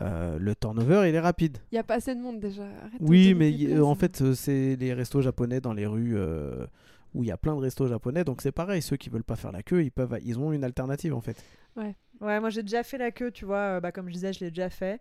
[0.00, 1.58] euh, le turnover il est rapide.
[1.70, 2.62] Il y a pas assez de monde déjà.
[2.64, 6.66] Arrête Oui, mais y- euh, en fait, c'est les restos japonais dans les rues euh,
[7.14, 8.24] où il y a plein de restos japonais.
[8.24, 10.64] Donc c'est pareil, ceux qui veulent pas faire la queue, ils peuvent, ils ont une
[10.64, 11.42] alternative en fait.
[11.76, 11.94] Ouais,
[12.40, 13.76] moi j'ai déjà fait la queue, tu vois.
[13.76, 15.00] euh, bah, comme je disais, je l'ai déjà fait.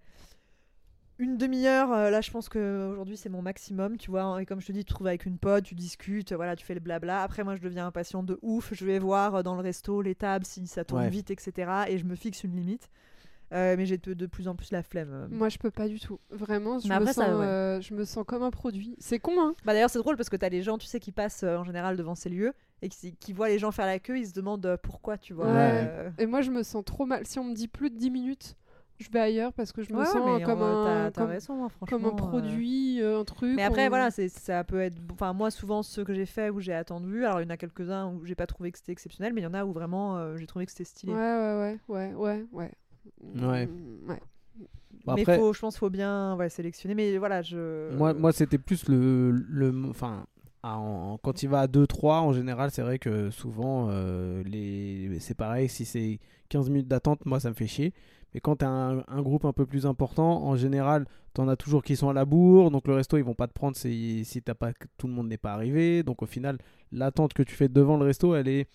[1.19, 4.41] Une demi-heure, euh, là je pense qu'aujourd'hui c'est mon maximum, tu vois.
[4.41, 6.65] Et comme je te dis, tu te trouves avec une pote, tu discutes, voilà, tu
[6.65, 7.21] fais le blabla.
[7.21, 8.73] Après, moi je deviens impatient de ouf.
[8.73, 11.09] Je vais voir euh, dans le resto les tables si ça tourne Ouais.
[11.09, 11.71] vite, etc.
[11.89, 12.89] Et je me fixe une limite.
[13.53, 15.09] Euh, mais j'ai de, de plus en plus la flemme.
[15.11, 15.27] euh.
[15.29, 16.19] Moi, je peux pas du tout.
[16.29, 17.45] Vraiment, je, Mais me, après, sens, ça, ouais.
[17.45, 18.95] euh, je me sens comme un produit.
[18.99, 21.11] C'est con, hein Bah d'ailleurs c'est drôle parce que t'as les gens tu sais qui
[21.11, 24.17] passent en général devant ces lieux et qui, qui voient les gens faire la queue
[24.17, 25.51] ils se demandent pourquoi tu vois.
[25.51, 26.11] Ouais.
[26.17, 27.25] Et moi, je me sens trop mal.
[27.25, 28.55] Si on me dit plus de 10 minutes,
[28.99, 31.69] je vais ailleurs parce que je me ouais, sens mais, comme, un, comme, raison, hein,
[31.89, 33.55] comme un produit, euh, un truc.
[33.55, 36.51] Mais après on- voilà c'est ça peut être enfin moi souvent ceux que j'ai fait
[36.51, 38.91] où j'ai attendu alors il y en a quelques-uns où j'ai pas trouvé que c'était
[38.91, 41.13] exceptionnel mais il y en a où vraiment euh, j'ai trouvé que c'était stylé.
[41.13, 42.71] Ouais, ouais, ouais, ouais, ouais, ouais.
[43.35, 43.65] Ouais.
[43.67, 44.19] Mm, ouais.
[45.07, 48.59] Mais après, faut, je pense faut bien ouais, sélectionner mais voilà je moi, moi c'était
[48.59, 50.25] plus le, le, enfin,
[50.63, 55.33] en- quand il va à 2-3 en général, c'est vrai que souvent euh, les, c'est
[55.33, 55.69] pareil.
[55.69, 57.93] Si c'est 15 minutes d'attente, moi ça me fait chier.
[58.33, 61.47] Mais quand tu as un, un groupe un peu plus important, en général, tu en
[61.49, 62.69] as toujours qui sont à la bourre.
[62.71, 65.27] Donc le resto, ils vont pas te prendre si, si t'as pas, tout le monde
[65.27, 66.03] n'est pas arrivé.
[66.03, 66.57] Donc au final,
[66.91, 68.67] l'attente que tu fais devant le resto, elle est,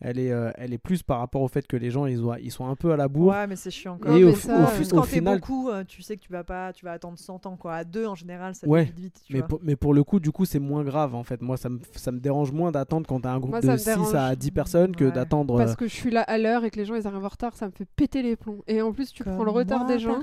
[0.00, 2.38] elle est, euh, elle est plus par rapport au fait que les gens ils, soient-
[2.40, 3.32] ils sont un peu à la bourre.
[3.32, 3.98] Ouais, mais c'est chiant.
[4.00, 4.16] Quoi.
[4.16, 6.32] Et au, ça, au euh, au quand t'es final, beaucoup, euh, tu sais que tu
[6.32, 7.74] vas pas, tu vas attendre 100 ans quoi.
[7.74, 9.20] À deux en général, ça Ouais, vite vite.
[9.26, 9.48] Tu mais vois.
[9.48, 11.42] pour, mais pour le coup, du coup, c'est moins grave en fait.
[11.42, 13.76] Moi, ça me, ça me dérange moins d'attendre quand t'as un groupe Moi, de me
[13.76, 14.36] 6 à dérange.
[14.38, 15.12] 10 personnes que Ouais.
[15.12, 15.56] d'attendre.
[15.56, 17.54] Parce que je suis là à l'heure et que les gens ils arrivent en retard,
[17.56, 18.62] ça me fait péter les plombs.
[18.66, 20.20] Et en plus, tu prends le retard moi, des gens.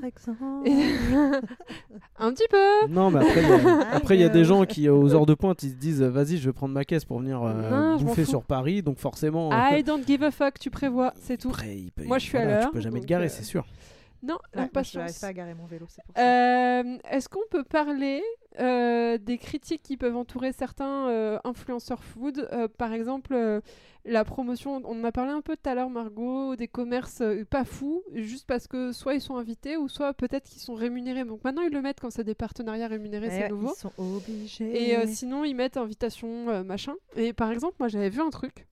[0.66, 0.72] Et-
[2.20, 2.88] un petit peu.
[2.90, 4.32] Non, mais après, il y a- après, il y a Aïe.
[4.34, 6.86] des gens qui, aux heures de pointe, ils se disent Vas-y, je vais prendre ma
[6.86, 8.82] caisse pour venir euh, Non, bouffer sur Paris.
[8.82, 9.50] Donc, forcément.
[9.72, 11.50] I don't give a fuck, tu prévois, c'est tout.
[11.50, 13.30] Après, il peut- Moi, je suis à voilà, l'heure, Tu peux jamais te garer, euh,
[13.30, 13.66] c'est sûr.
[14.24, 15.20] Non, Ouais, impatience.
[15.20, 16.22] pas à garer mon vélo, c'est pour ça.
[16.80, 18.24] Euh, Est-ce qu'on peut parler
[18.60, 22.48] euh, des critiques qui peuvent entourer certains euh, influenceurs food?
[22.52, 23.62] Euh, Par exemple, euh,
[24.04, 27.44] la promotion, on en a parlé un peu tout à l'heure, Margot, des commerces euh,
[27.46, 31.26] pas fous, juste parce que soit ils sont invités ou soit peut-être qu'ils sont rémunérés.
[31.26, 33.74] Donc maintenant, ils le mettent quand c'est des partenariats rémunérés, c'est nouveau.
[33.76, 34.90] Ils sont obligés.
[34.90, 36.94] Et euh, sinon, ils mettent invitation, euh, machin.
[37.16, 38.66] Et par exemple, moi, j'avais vu un truc.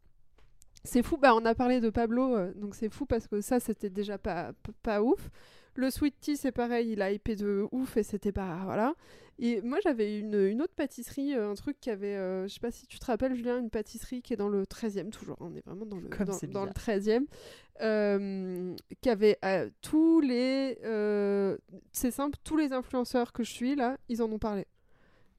[0.85, 3.59] C'est fou, bah, on a parlé de Pablo, euh, donc c'est fou parce que ça,
[3.59, 5.29] c'était déjà pas, pas ouf.
[5.75, 8.61] Le Sweet Tea, c'est pareil, il a hypé de ouf et c'était pas.
[8.65, 8.93] Voilà.
[9.39, 12.15] Et moi, j'avais une, une autre pâtisserie, euh, un truc qui avait.
[12.15, 14.65] euh, je sais pas si tu te rappelles, Julien, une pâtisserie qui est dans le
[14.65, 15.37] 13e, toujours.
[15.39, 16.97] On est vraiment dans le, Comme dans, c'est dans le bizarre.
[16.99, 17.25] 13e.
[17.81, 19.39] euh, qui avait
[19.81, 20.77] tous les.
[21.91, 24.67] c'est simple, tous les influenceurs que je suis là, ils en ont parlé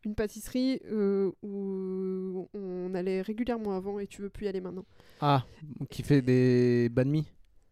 [0.04, 4.84] une pâtisserie euh, où on allait régulièrement avant et tu veux plus y aller maintenant.
[5.20, 5.44] Ah,
[5.90, 7.26] qui fait des banh mi?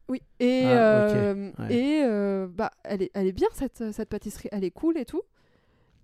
[0.08, 0.20] Oui.
[0.40, 1.74] Et, Ah, euh, ouais.
[1.74, 5.04] et euh, bah, elle est, elle est bien cette, cette pâtisserie, elle est cool et
[5.04, 5.22] tout.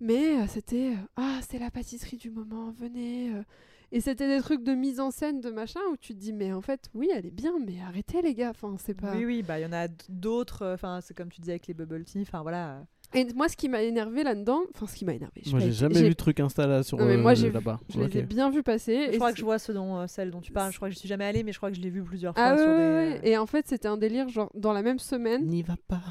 [0.01, 3.31] Mais euh, c'était euh, ah c'est la pâtisserie du moment, venez.
[3.33, 3.43] euh.
[3.91, 6.53] Et c'était des trucs de mise en scène de machin où tu te dis mais
[6.53, 9.15] en fait oui elle est bien mais arrêtez les gars, enfin c'est pas.
[9.15, 10.65] Oui, oui, bah il y en a d'autres.
[10.73, 12.21] Enfin, c'est comme tu disais avec les bubble tea.
[12.21, 12.85] Enfin voilà.
[13.13, 15.59] Et moi ce qui m'a énervé là-dedans, enfin ce qui m'a énervé, je sais Moi,
[15.61, 17.79] j'ai jamais vu de truc Insta là sur Non, mais euh, moi, j'ai vu- là-bas.
[17.89, 18.15] je les Ok.
[18.17, 19.07] ai bien vus passer.
[19.07, 20.71] Je et crois que je vois ce dont euh, celle dont tu parles.
[20.71, 22.35] Je crois que je suis jamais allée, mais je crois que je l'ai vu plusieurs
[22.35, 23.19] fois Ah sur ouais, des.
[23.23, 26.01] ouais, Et en fait, c'était un délire, genre, dans la même semaine, N'y va pas.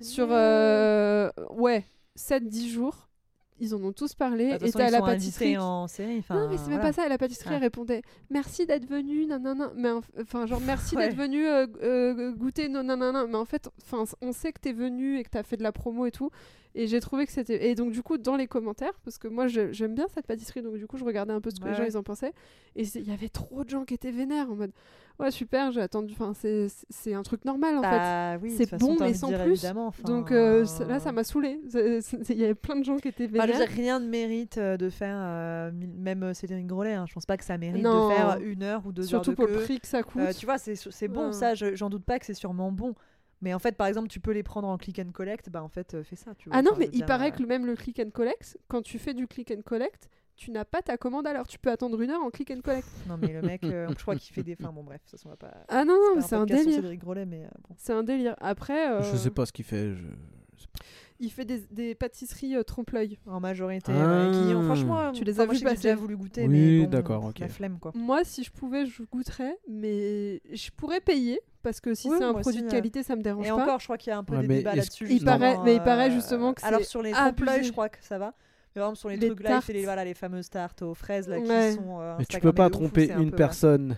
[0.00, 1.84] sur, euh, ouais,
[2.14, 3.08] 7-10 jours,
[3.60, 5.56] ils en ont tous parlé, bah, et ils la pâtisserie...
[5.58, 6.22] en série.
[6.30, 7.56] Non, mais c'est même pas ça, la pâtisserie, Ah.
[7.56, 11.08] elle répondait «Merci d'être venu, nanana.» Mais en- enfin, genre, merci Ouais.
[11.08, 13.26] d'être venu euh, euh, goûter, non, nanana.
[13.26, 13.68] Mais en fait,
[14.20, 16.30] on sait que t'es venu et que t'as fait de la promo et tout.
[16.76, 17.68] Et j'ai trouvé que c'était...
[17.70, 20.76] Et donc, du coup, dans les commentaires, parce que moi, j'aime bien cette pâtisserie, donc
[20.76, 21.88] du coup, je regardais un peu ce que Ouais, les gens, ouais.
[21.90, 22.32] ils en pensaient.
[22.74, 24.72] Et il y avait trop de gens qui étaient vénères, en mode
[25.20, 27.88] «Ouais, super, j'ai attendu...» Enfin, c'est un truc normal, en fait.
[27.90, 29.64] Bah oui, de C'est bon, mais sans dire, plus.
[30.04, 31.60] Donc euh, là, ça m'a saoulé.
[32.28, 33.58] Il y avait plein de gens qui étaient Enfin, je vénères.
[33.60, 37.14] veux dire, rien ne mérite euh, de faire, euh, même euh, Cédric Grolet, hein, je
[37.14, 38.08] pense pas que ça mérite Non.
[38.08, 39.58] de faire une heure ou deux Surtout heures de pour queue.
[39.58, 40.20] le prix que ça coûte.
[40.22, 41.32] Euh, tu vois, c'est bon, Ouais.
[41.32, 42.96] ça, je- j'en doute pas que c'est sûrement bon.
[43.40, 45.68] Mais en fait, par exemple, tu peux les prendre en click and collect, bah en
[45.68, 46.34] fait, euh, fais ça.
[46.34, 46.58] Tu vois.
[46.58, 48.98] Ah non, mais il dire, paraît euh, que même le click and collect, quand tu
[48.98, 51.46] fais du click and collect, tu n'as pas ta commande à l'heure.
[51.46, 52.88] Tu peux attendre une heure en click and collect.
[53.08, 54.56] Non, mais le mec, euh, je crois qu'il fait des.
[54.58, 55.52] Enfin, bon, bref, ça, on va pas.
[55.68, 56.76] Ah non, non, c'est un délire.
[56.76, 57.74] Cédric Grolet, mais euh, bon.
[57.76, 58.34] C'est un délire.
[58.40, 59.94] Après, euh, Je sais pas ce qu'il fait.
[59.94, 60.02] je-
[61.20, 63.18] il fait des, des pâtisseries euh, trompe-l'œil.
[63.26, 64.24] En majorité, Ah.
[64.26, 65.76] ouais, qui, euh, franchement, Tu les as j'ai passer.
[65.76, 66.48] déjà voulu goûter, Oui,
[66.78, 67.38] mais bon, d'accord, ok.
[67.38, 67.92] La flemme, quoi.
[67.94, 72.24] Moi, si je pouvais, je goûterais, mais je pourrais payer parce que si Oui, c'est
[72.24, 72.70] un moi produit aussi, de euh.
[72.70, 73.54] qualité, ça me dérange Et pas.
[73.56, 75.04] encore, je crois qu'il y a un peu Ouais, des mais débats est-ce- là-dessus.
[75.06, 77.32] Il justement, paraît- mais il paraît euh, justement que Alors c'est sur les abusé.
[77.34, 78.34] trompe-l'œil, je crois que ça va.
[78.76, 79.86] Mais par exemple, sur les, Les trucs là, il fait les, tartes.
[79.86, 81.72] voilà, les fameuses tartes aux fraises là, qui Ouais.
[81.72, 82.00] sont.
[82.00, 83.96] euh, Mais tu Instagrammées peux pas de ouf, où tromper c'est un une peu, personne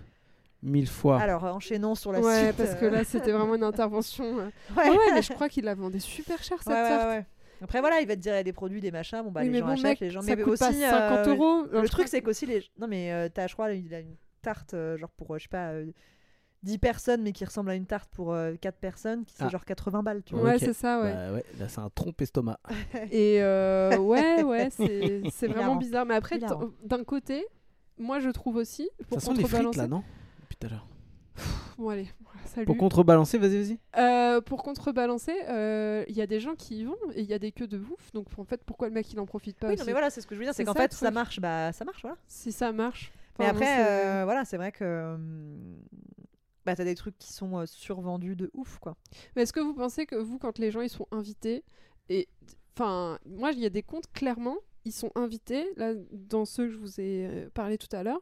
[0.66, 1.20] mille fois.
[1.20, 2.56] Alors, enchaînons sur la ouais, suite.
[2.56, 4.24] parce que là, c'était vraiment une intervention.
[4.40, 4.50] euh.
[4.76, 4.90] ouais.
[4.90, 7.08] Ouais, mais je crois qu'il la vendait super cher cette Ouais, ouais, tarte.
[7.08, 7.26] ouais.
[7.62, 9.22] Après, voilà, il va te dire il y a des produits, des machins.
[9.22, 10.20] Bon, bah, Oui, les mais gens bon, achètent, mec, les gens.
[10.20, 11.62] ça mais coûte pas aussi, 50 euh, euros.
[11.72, 12.62] Le truc, c'est qu'aussi, les...
[12.78, 15.44] non, mais euh, t'as, je crois, il a une tarte, euh, genre pour, euh, je
[15.44, 15.86] sais pas, euh,
[16.64, 19.48] 10 personnes, mais qui ressemble à une tarte pour euh, 4 personnes, qui c'est Ah.
[19.48, 20.44] genre 80 balles, tu vois.
[20.50, 21.12] Ouais, c'est ça, ouais.
[21.14, 22.58] Bah ouais, là c'est un trompe estomac.
[23.10, 26.04] Et euh, ouais, ouais, c'est c'est vraiment bizarre.
[26.06, 27.46] Mais après, d'un côté,
[27.98, 30.02] moi je trouve aussi, pour Ça sent les frites là, non?
[30.48, 30.86] Depuis tout à l'heure.
[31.76, 32.08] Bon, allez,
[32.46, 32.66] salut.
[32.66, 33.78] Pour contrebalancer, vas-y, vas-y.
[34.00, 37.34] Euh, pour contrebalancer, euh, il y a des gens qui y vont et il y
[37.34, 38.12] a des queues de bouffe.
[38.12, 40.08] Donc en fait, pourquoi le mec il en profite pas Oui, aussi non, mais voilà,
[40.10, 42.16] c'est ce que je veux dire, c'est qu'en fait, ça marche, bah, ça marche, voilà.
[42.28, 43.12] Si ça marche.
[43.38, 45.16] Mais après, c'est- euh, voilà, c'est vrai que.
[46.64, 48.96] Bah, t'as des trucs qui sont euh, survendus de ouf, quoi.
[49.36, 51.62] Mais est-ce que vous pensez que vous, quand les gens ils sont invités,
[52.08, 52.28] et
[52.74, 56.72] enfin, moi il y a des comptes clairement, ils sont invités là dans ceux que
[56.72, 58.20] je vous ai euh, parlé tout à l'heure.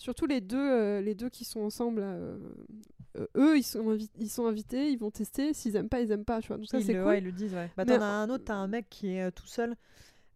[0.00, 2.38] Surtout les deux, euh, les deux qui sont ensemble, là, euh,
[3.18, 5.52] euh, eux ils sont, invi- ils sont invités, ils vont tester.
[5.54, 6.56] S'ils aiment pas, ils aiment pas, tu vois.
[6.56, 7.08] Donc ça ils, c'est le, cool.
[7.10, 7.70] ouais, ils le disent, ouais.
[7.76, 9.76] Bah, Mais- t'en as un autre, t'as un mec qui est tout seul.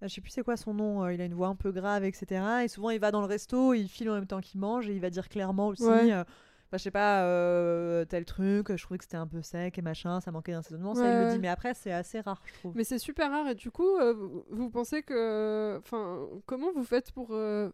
[0.03, 2.63] Je sais plus c'est quoi son nom, il a une voix un peu grave, etc.
[2.63, 4.93] Et souvent il va dans le resto, il file en même temps qu'il mange et
[4.95, 5.83] il va dire clairement aussi.
[5.85, 6.13] Ouais.
[6.13, 6.25] euh,
[6.71, 9.83] bah, je sais pas, euh, tel truc, je trouvais que c'était un peu sec et
[9.83, 11.33] machin, ça manquait d'assaisonnement, ça il Ouais, le ouais.
[11.35, 11.39] dit.
[11.39, 12.73] Mais après, c'est assez rare, je trouve.
[12.77, 16.85] Mais c'est super rare et du coup, euh, vous, vous pensez que, enfin, comment vous
[16.85, 17.71] faites pour, euh,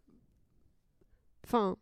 [1.46, 1.76] enfin,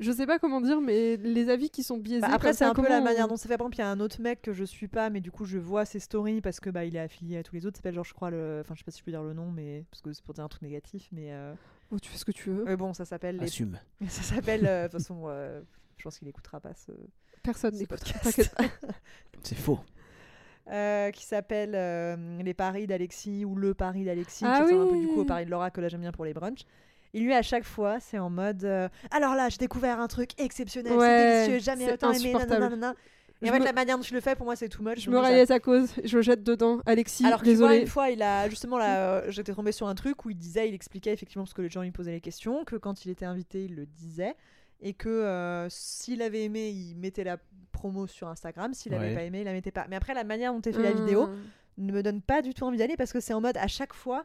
[0.00, 2.22] je sais pas comment dire, mais les avis qui sont biaisés.
[2.22, 3.56] Bah, après, c'est un peu la manière on- dont c'est fait.
[3.56, 5.44] Par exemple, il y a un autre mec que je suis pas, mais du coup,
[5.44, 7.76] je vois ses stories parce que bah, il est affilié à tous les autres.
[7.76, 8.58] Il s'appelle, genre, je crois, le.
[8.62, 9.84] Enfin, je sais pas si je peux dire le nom, mais.
[9.90, 11.32] Parce que c'est pour dire un truc négatif, mais.
[11.32, 11.54] euh,
[11.92, 12.64] Oh, tu fais ce que tu veux.
[12.64, 13.36] mais bon, ça s'appelle.
[13.36, 13.78] les- Assume.
[14.08, 14.66] Ça s'appelle.
[14.66, 15.60] euh, De toute façon, euh,
[15.98, 16.90] je pense qu'il écoutera pas ce,
[17.42, 18.00] Personne n'écoute.
[19.42, 19.78] C'est faux.
[20.68, 24.86] Euh, qui s'appelle euh, Les paris d'Alexis ou Le pari d'Alexis, Ah qui ressemble un
[24.92, 25.20] peu du coup oui.
[25.20, 26.64] au pari de Laura que là j'aime bien pour les brunchs.
[27.14, 30.30] Et lui, à chaque fois, c'est en mode euh, Alors là, j'ai découvert un truc
[30.40, 32.32] exceptionnel, Ouais, c'est délicieux, jamais autant aimé.
[32.32, 32.94] nanana.
[33.44, 35.00] Et en fait, me- la manière dont tu le fais, pour moi, c'est too much.
[35.00, 36.80] Je me raille à sa cause, je le jette dedans.
[36.86, 37.80] Alexis, Alors que tu vois, désolé.
[37.82, 40.68] une fois, il a justement là, euh, j'étais tombée sur un truc où il disait,
[40.68, 43.24] il expliquait effectivement parce que les gens lui posaient les questions, que quand il était
[43.24, 44.36] invité, il le disait,
[44.80, 47.36] et que euh, s'il avait aimé, il mettait la
[47.72, 49.14] promo sur Instagram, s'il avait Ouais.
[49.14, 49.86] pas aimé, il la mettait pas.
[49.90, 51.36] Mais après, la manière dont tu fait la vidéo Hum.
[51.78, 53.92] ne me donne pas du tout envie d'aller parce que c'est en mode à chaque
[53.92, 54.24] fois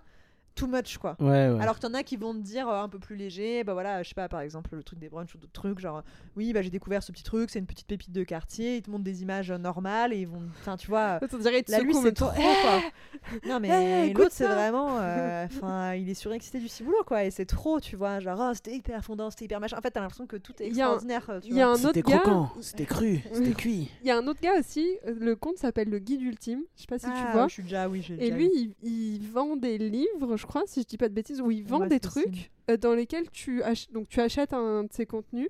[0.57, 1.15] too much quoi.
[1.19, 1.61] Ouais, ouais.
[1.61, 4.03] Alors que t'en as qui vont te dire euh, un peu plus léger, bah voilà,
[4.03, 6.03] je sais pas, par exemple le truc des brunchs ou d'autres trucs, genre
[6.35, 8.89] oui, bah j'ai découvert ce petit truc, c'est une petite pépite de quartier, ils te
[8.89, 11.93] montrent des images euh, normales et ils vont, enfin tu vois, On dirait Là, lui,
[11.93, 12.41] c'est trop, trop.
[12.61, 12.81] quoi.
[13.47, 14.97] Non, mais l'autre, écoute c'est vraiment.
[14.99, 17.23] euh, Enfin, il est surexcité du ciboulot, quoi.
[17.25, 18.19] Et c'est trop, tu vois.
[18.19, 19.77] Genre, oh, c'était hyper fondant, c'était hyper machin.
[19.77, 21.29] En fait, t'as l'impression que tout est Il y a un- extraordinaire.
[21.29, 22.19] euh, y a un autre C'était gars.
[22.19, 23.91] croquant, c'était cru, c'était cuit.
[24.01, 24.87] Il y a un autre gars aussi.
[25.07, 26.61] euh, Le compte s'appelle le Guide Ultime.
[26.75, 27.47] Je sais pas si Ah, tu vois.
[27.47, 30.81] Je suis déjà, oui, j'ai Et déjà lui, il vend des livres, je crois, si
[30.81, 33.61] je dis pas de bêtises, où il vend Ouais, des trucs euh, dans lesquels tu,
[33.63, 35.49] ach- donc, tu achètes un de ses contenus.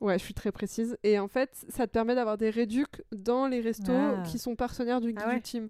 [0.00, 0.96] Ouais, je suis très précise.
[1.04, 4.22] Et en fait, ça te permet d'avoir des réducs dans les restos Ah.
[4.26, 5.36] qui sont partenaires du Guide Ah ouais.
[5.36, 5.68] Ultime.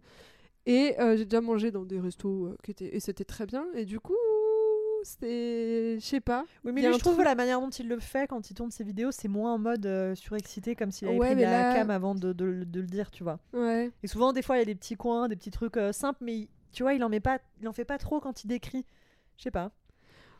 [0.66, 2.94] Et euh, j'ai déjà mangé dans des restos euh, qui étaient...
[2.94, 3.66] et c'était très bien.
[3.74, 4.14] Et du coup,
[5.02, 5.96] c'était.
[5.98, 6.44] Je sais pas.
[6.64, 8.70] Oui, mais lui, je trouve que la manière dont il le fait quand il tourne
[8.70, 11.74] ses vidéos, c'est moins en mode euh, surexcité, comme s'il avait Ouais, pris la là-
[11.74, 13.38] cam avant de, de- de le dire, tu vois.
[13.52, 13.90] Ouais.
[14.02, 16.18] Et souvent, des fois, il y a des petits coins, des petits trucs euh, simples,
[16.22, 18.84] mais tu vois, il en met pas, il en fait pas trop quand il décrit.
[19.36, 19.72] Je sais pas.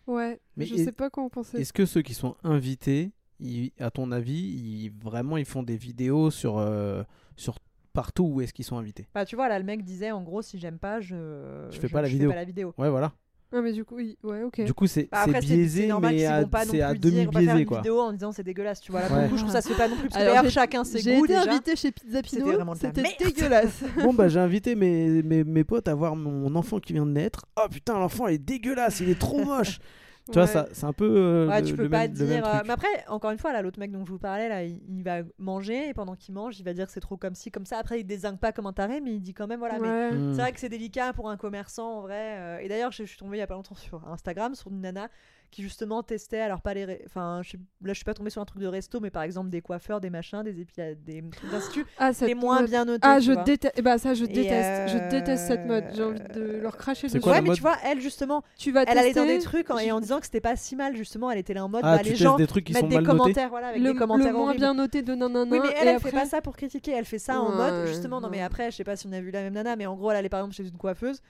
[0.07, 0.41] Ouais.
[0.57, 1.59] Mais je est- sais pas quoi en penser.
[1.61, 5.77] Est-ce que ceux qui sont invités, ils- à ton avis, ils, vraiment ils font des
[5.77, 7.03] vidéos sur, euh,
[7.37, 7.59] sur
[7.93, 9.09] partout où est-ce qu'ils sont invités?
[9.15, 11.69] Bah, tu vois, là, le mec disait, en gros, si j'aime pas, je.
[11.71, 12.29] Je fais pas la vidéo.
[12.31, 12.75] Fais pas la vidéo.
[12.79, 13.13] Ouais, voilà.
[13.53, 14.17] Ah, mais du coup, oui.
[14.23, 14.61] Ouais, ok.
[14.65, 16.99] Du coup, c'est Bah, biaisé, normal mais qu'ils à- vont pas non c'est à plus
[17.01, 17.79] dire, demi on va faire biaisé une quoi.
[17.79, 19.01] vidéo en disant c'est dégueulasse, tu vois.
[19.01, 19.23] Là, pour Ouais.
[19.25, 20.09] le coup, je trouve ça se fait pas non plus.
[20.09, 21.51] Parce que Alors, d'ailleurs, j'ai- chacun ses J'ai goûts été déjà.
[21.51, 22.47] invitée chez Pizza Pino.
[22.81, 23.83] C'était dégueulasse.
[24.05, 27.11] Bon, bah, j'ai invité mes, mes, mes potes à voir mon enfant qui vient de
[27.11, 27.47] naître.
[27.57, 29.79] Oh putain, l'enfant est dégueulasse, il est trop moche.
[30.27, 31.05] Tu vois, ça, c'est un peu.
[31.17, 32.47] euh, Ouais, le- tu peux le pas même- le même dire.
[32.47, 32.63] euh, truc.
[32.67, 35.03] mais après, encore une fois, là, l'autre mec dont je vous parlais, là, il, il
[35.03, 37.67] va manger et pendant qu'il mange, il va dire que c'est trop comme ci, comme
[37.67, 37.79] ça.
[37.79, 39.79] Après, il désingue pas comme un taré, mais il dit quand même, voilà.
[39.81, 40.13] Mais Ouais.
[40.13, 40.35] Mm.
[40.35, 42.37] c'est vrai que c'est délicat pour un commerçant en vrai.
[42.39, 44.71] euh, et d'ailleurs, je, je suis tombée il y a pas longtemps sur Instagram sur
[44.71, 45.09] une nana
[45.51, 46.85] qui justement testait, alors pas les.
[46.85, 49.11] ré- Enfin, je sais- là, je suis pas tombée sur un truc de resto, mais
[49.11, 50.95] par exemple des coiffeurs, des machins, des épila...
[50.95, 52.71] des trucs d'institut, Ah, cette les moins mode.
[52.71, 53.01] bien notés.
[53.03, 53.75] Ah, je déteste.
[53.77, 54.93] Eh ben, ça, je Et, déteste.
[54.93, 55.85] Je euh, déteste cette mode.
[55.95, 57.21] J'ai envie de leur cracher dessus.
[57.21, 59.71] quoi Ouais, mais tu vois, elle justement, Tu vas elle allait dans tester, des trucs
[59.71, 61.69] en- et je- en disant que c'était pas si mal, justement, elle était là en
[61.69, 63.19] mode, Ah, bah, tu les gens des trucs qui mettent sont des mal notés.
[63.19, 65.51] commentaires, voilà, avec le, des commentaires le moins bien noté de nanana.
[65.51, 66.11] Oui, mais elle, elle après...
[66.11, 68.77] fait pas ça pour critiquer, elle fait ça en mode, justement, non mais après, je
[68.77, 70.41] sais pas si on a vu la même nana, mais en gros, elle allait par
[70.41, 71.21] exemple chez une coiffeuse,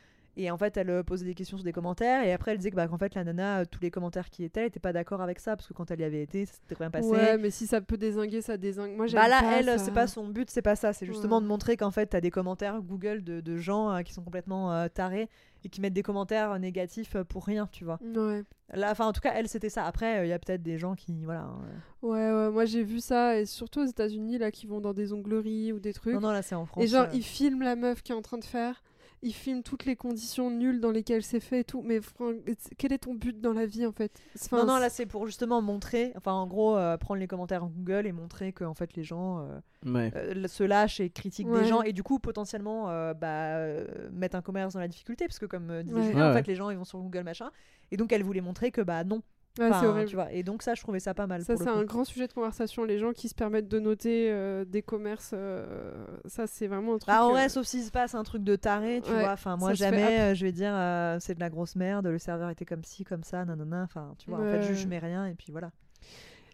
[0.45, 2.71] et en fait, elle euh, posait des questions sur des commentaires, et après, elle disait
[2.71, 4.93] que, bah, qu'en fait, la nana, euh, tous les commentaires qui étaient, elle était pas
[4.93, 7.09] d'accord avec ça, parce que quand elle y avait été, ça s'était bien passé.
[7.09, 8.97] Ouais, mais si ça peut désinguer, ça désingue.
[8.97, 9.79] Moi, j'aime Bah là, pas elle, ça.
[9.79, 10.93] c'est pas son but, c'est pas ça.
[10.93, 11.43] C'est justement Ouais.
[11.43, 14.73] de montrer qu'en fait, t'as des commentaires Google de, de gens euh, qui sont complètement
[14.73, 15.29] euh, tarés
[15.65, 17.99] et qui mettent des commentaires négatifs pour rien, tu vois.
[18.03, 18.43] Ouais.
[18.73, 19.85] Là, enfin, en tout cas, elle, c'était ça.
[19.85, 21.41] Après, il y a peut-être des gens qui, voilà.
[21.43, 21.59] hein,
[22.03, 25.13] Ouais, ouais, moi j'ai vu ça, et surtout aux États-Unis, là, qui vont dans des
[25.13, 26.15] ongleries ou des trucs.
[26.15, 26.83] Non, non, là, c'est en France.
[26.83, 28.83] et genre, ils filment la meuf qui est en train de faire,
[29.23, 31.83] ils filment toutes les conditions nulles dans lesquelles c'est fait et tout.
[31.83, 32.33] Mais fran-
[32.79, 34.19] quel est ton but dans la vie en fait?
[34.37, 37.65] Enfin, Non, non, là, c'est pour justement montrer, enfin, en gros, euh, prendre les commentaires
[37.67, 40.11] Google et montrer que, en fait, les gens euh, Ouais.
[40.17, 41.61] euh, se lâchent et critiquent Ouais.
[41.63, 45.27] des gens et du coup, potentiellement, euh, bah, euh, mettre un commerce dans la difficulté,
[45.27, 46.07] parce que, comme euh, disait Ouais.
[46.07, 46.43] Julien, en ouais.
[46.43, 47.51] fait, les gens, ils vont sur Google, machin.
[47.91, 49.23] Et donc, elle voulait montrer que, bah, non.
[49.59, 50.09] Ouais, Enfin, c'est horrible.
[50.09, 50.33] tu vois.
[50.33, 51.43] Et donc, ça, je trouvais ça pas mal.
[51.43, 52.85] Ça, c'est un grand sujet de conversation.
[52.85, 56.99] Les gens qui se permettent de noter euh, des commerces, euh, ça, c'est vraiment un
[56.99, 57.09] truc.
[57.13, 59.33] Bah, en euh, vrai, sauf s'il se passe un truc de taré, tu Ouais, vois.
[59.33, 62.49] Enfin, moi, jamais, euh, je vais dire, euh, c'est de la grosse merde, le serveur
[62.51, 63.83] était comme ci, comme ça, nanana.
[63.83, 65.71] Enfin, tu vois, en fait, juste, je mets rien et puis voilà.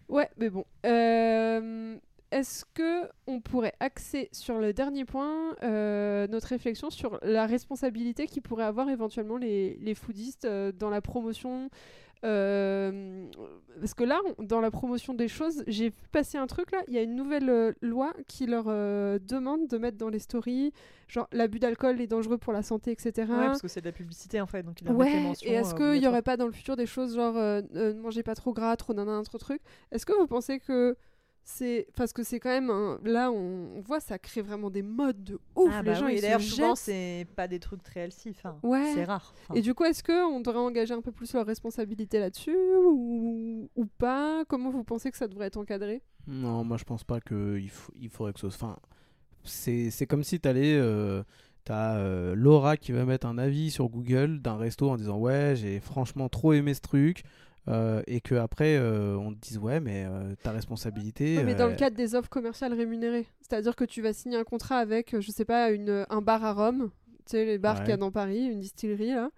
[0.09, 0.65] Ouais, mais bon.
[0.85, 1.97] Euh,
[2.31, 8.27] Est-ce que on pourrait axer sur le dernier point euh, notre réflexion sur la responsabilité
[8.27, 11.69] qui pourraient avoir éventuellement les, les foodistes euh, dans la promotion
[12.25, 13.27] euh,
[13.79, 16.79] parce que là, on- dans la promotion des choses, j'ai vu passer un truc là.
[16.87, 20.73] Il y a une nouvelle loi qui leur demande de mettre dans les stories,
[21.07, 23.11] genre l'abus d'alcool est dangereux pour la santé, etc.
[23.15, 24.63] Ouais, parce que c'est de la publicité, en fait.
[24.63, 26.11] Donc, il a Ouais, mentions, et est-ce qu'il y obligatoires.
[26.13, 29.21] aurait pas dans le futur des choses genre ne mangez pas trop gras, trop nanana,
[29.23, 29.61] trop truc?
[29.91, 30.97] Est-ce que vous pensez que
[31.49, 31.87] c'est.
[31.95, 32.69] Parce que c'est quand même.
[32.69, 35.71] un- Là, on, on voit, ça crée vraiment des modes de ouf.
[35.73, 38.29] Ah, les bah gens, oui, ils et d'ailleurs, souvent, c'est pas des trucs très healthy.
[38.31, 38.91] Enfin, Ouais.
[38.93, 39.33] c'est rare.
[39.55, 42.55] Et du coup, est-ce qu'on devrait engager un peu plus leur responsabilité là-dessus
[42.91, 44.43] ou, ou pas?
[44.47, 46.01] Comment vous pensez que ça devrait être encadré?
[46.27, 48.67] Non, moi je pense pas qu'il faut, il faudrait que ce soit.
[48.67, 48.77] Enfin,
[49.43, 50.75] c'est c'est comme si t'allais.
[50.75, 51.23] Euh,
[51.63, 55.53] T'as euh, Laura qui va mettre un avis sur Google d'un resto en disant Ouais,
[55.57, 57.23] j'ai franchement trop aimé ce truc.
[57.67, 61.37] Euh, et que après on te dise Ouais, mais euh, ta responsabilité.
[61.37, 63.27] Ouais, mais dans euh, le cadre des offres commerciales rémunérées.
[63.41, 66.43] C'est-à-dire que tu vas signer un contrat avec, euh, je sais pas, une, un bar
[66.45, 66.89] à Rome,
[67.25, 67.81] tu sais, les bars Ouais.
[67.81, 69.29] qu'il y a dans Paris, une distillerie, là,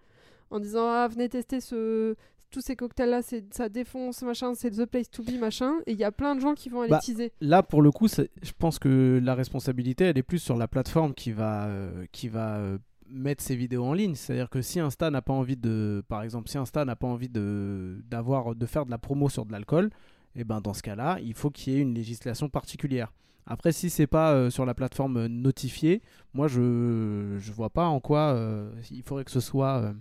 [0.51, 2.15] en disant Ah, venez tester ce...
[2.51, 5.73] tous ces cocktails-là, c'est- ça défonce, machin, c'est the place to be, machin.
[5.86, 7.32] Et il y a plein de gens qui vont aller Bah, teaser.
[7.41, 11.13] Là, pour le coup, je pense que la responsabilité, elle est plus sur la plateforme
[11.13, 12.77] qui va, euh, qui va euh,
[13.12, 14.16] mettre ses vidéos en ligne.
[14.16, 17.30] C'est-à-dire que si Insta n'a pas envie de, par exemple, si Insta n'a pas envie
[17.30, 19.89] de, d'avoir, de faire de la promo sur de l'alcool,
[20.36, 23.12] et ben dans ce cas-là, il faut qu'il y ait une législation particulière.
[23.45, 26.01] Après, si c'est pas euh, sur la plateforme notifiée,
[26.34, 29.78] moi je je vois pas en quoi euh, il faudrait que ce soit.
[29.80, 29.93] euh,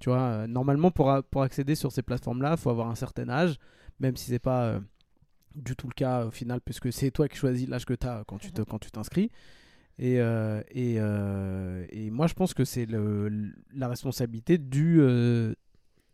[0.00, 3.58] tu vois, normalement pour, pour accéder sur ces plateformes-là, faut avoir un certain âge,
[4.00, 4.80] même si c'est pas
[5.54, 8.24] du tout le cas au final, puisque c'est toi qui choisis l'âge que tu as
[8.26, 9.30] quand tu quand tu t'inscris.
[10.02, 15.52] Et, euh, et, euh, et moi, je pense que c'est le- la responsabilité du, euh,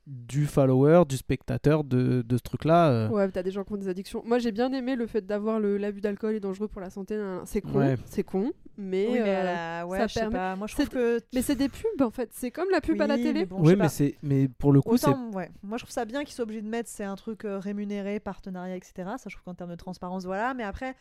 [0.09, 2.91] du follower, du spectateur de, de ce truc-là.
[2.91, 3.09] euh.
[3.11, 4.23] Ouais, t'as des gens qui ont des addictions.
[4.27, 7.17] Moi, j'ai bien aimé le fait d'avoir le l'abus d'alcool est dangereux pour la santé.
[7.45, 7.97] C'est con, Ouais.
[8.07, 9.07] c'est con, mais.
[9.07, 9.45] oui, mais euh, à
[9.81, 10.57] la- ouais, ça je sais permet- pas.
[10.57, 11.21] Moi, je c'est- trouve que.
[11.33, 12.29] Mais c'est des pubs en fait.
[12.33, 13.33] C'est comme la pub à la télé.
[13.33, 15.11] mais bon, je oui, mais, c'est, mais pour le coup, c'est.
[15.33, 15.51] Ouais.
[15.63, 18.19] Moi, je trouve ça bien qu'ils soient obligés de mettre c'est un truc euh, rémunéré,
[18.21, 18.95] partenariat, etc.
[19.19, 20.55] Ça, je trouve qu'en termes de transparence, voilà.
[20.55, 20.95] Mais après,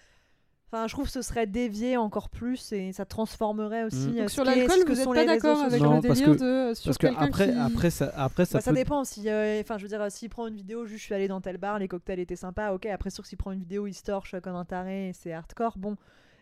[0.72, 4.08] enfin, je trouve que ce serait dévié encore plus et ça transformerait aussi.
[4.08, 4.16] Mm.
[4.16, 5.82] euh, Donc ce sur l'alcool, ce que vous n'êtes pas d'accord avec.
[5.82, 7.58] Non, le parce délire que- de sur Parce que quelqu'un après, qui...
[7.60, 10.30] après, ça, après, ça Bah, ça dépend si euh, enfin je veux dire euh, s'il
[10.30, 12.86] prend une vidéo juste je suis allé dans tel bar les cocktails étaient sympas ok
[12.88, 15.32] après sûr que s'il prend une vidéo il se torche comme un taré et c'est
[15.34, 15.96] hardcore bon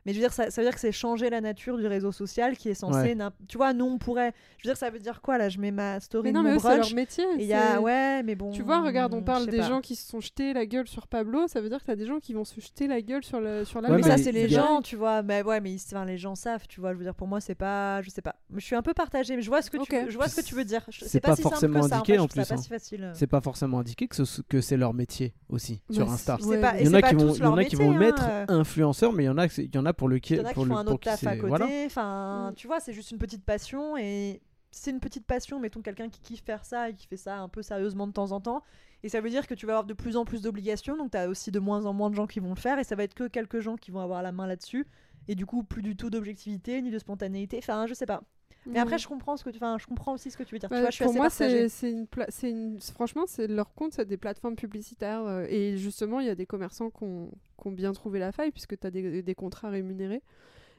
[0.06, 2.12] mais je veux dire ça, ça veut dire que c'est changer la nature du réseau
[2.12, 3.18] social qui est censé Ouais.
[3.48, 5.72] tu vois nous on pourrait je veux dire ça veut dire quoi là je mets
[5.72, 7.26] ma story Mais de non, mon mais c'est brunch leur métier.
[7.40, 9.68] et y a c'est- ouais mais bon Tu vois, regarde, on parle des pas.
[9.68, 12.06] gens qui se sont jetés la gueule sur Pablo, ça veut dire que t'as des
[12.06, 14.18] gens qui vont se jeter la gueule sur le sur la Ouais, mais mais ça
[14.18, 16.94] c'est les gens tu vois mais ouais mais ils- enfin, les gens savent tu vois
[16.94, 19.36] je veux dire pour moi c'est pas je sais pas je suis un peu partagée
[19.36, 21.20] mais je vois ce que tu veux- je vois ce que tu veux dire C'est
[21.20, 22.58] pas si simple forcément que ça, indiqué, en plus, pas hein.
[22.58, 26.38] si facile c'est pas forcément indiqué que, ce- que c'est leur métier aussi sur Insta.
[26.40, 27.50] c'est- C'est pas- Il y en c'est a pas qui vont, tous il y en
[27.56, 29.96] leur a qui vont métier, mettre hein, influenceur, mais il y en a, il y
[29.96, 31.26] en a pour le qui, Il y en a qui le font un autre taf
[31.26, 31.48] à côté.
[31.48, 31.68] voilà.
[31.86, 32.56] Enfin, Mm.
[32.56, 34.42] tu vois, c'est juste une petite passion et
[34.72, 37.48] c'est une petite passion, mettons quelqu'un qui kiffe faire ça et qui fait ça un
[37.50, 38.64] peu sérieusement de temps en temps.
[39.04, 41.18] Et ça veut dire que tu vas avoir de plus en plus d'obligations, donc tu
[41.18, 43.04] as aussi de moins en moins de gens qui vont le faire, et ça va
[43.04, 44.88] être que quelques gens qui vont avoir la main là-dessus.
[45.28, 47.58] Et du coup, plus du tout d'objectivité ni de spontanéité.
[47.60, 48.24] Enfin, je sais pas.
[48.66, 50.60] Mais après, je comprends ce que tu, enfin, je comprends aussi ce que tu veux
[50.60, 50.70] dire.
[50.70, 53.94] tu Ouais, vois, je suis pour moi, c'est une, pla- une, franchement, c'est leur compte,
[53.94, 57.30] c'est des plateformes publicitaires euh, et justement, il y a des commerçants qui ont,
[57.62, 60.22] qui ont bien trouvé la faille puisque tu as des, des contrats rémunérés.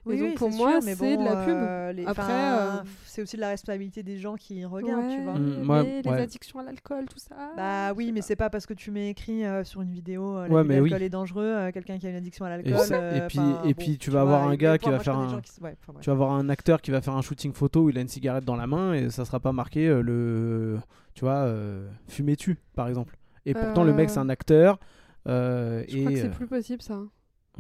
[0.07, 1.55] Oui, et donc oui, pour c'est moi, c'est bon, de la pub.
[1.57, 5.22] euh, les- Après, enfin, euh, c'est aussi de la responsabilité des gens qui regardent, tu
[5.22, 5.32] vois.
[5.32, 6.20] Ouais, Mm, les ouais.
[6.20, 7.34] addictions à l'alcool, tout ça.
[7.57, 8.26] Bah oui, mais pas.
[8.26, 10.68] c'est pas parce que tu mets écrit euh, sur une vidéo euh, Ouais, oui.
[10.90, 12.74] d'alcool est dangereux, euh, quelqu'un qui a une addiction à l'alcool.
[12.92, 15.16] euh, et puis- enfin, et bon, puis tu vas avoir un gars qui va faire
[15.16, 15.74] un- qui ouais.
[16.00, 18.09] Tu vas avoir un acteur qui va faire un shooting photo où il a une
[18.09, 20.78] cigarette dans la main et ça sera pas marqué le.
[21.14, 23.16] Tu vois, euh, fumez-tu, par exemple.
[23.46, 24.78] Et pourtant, le mec, c'est un acteur.
[25.26, 26.98] euh, Je et crois que c'est euh, plus possible ça.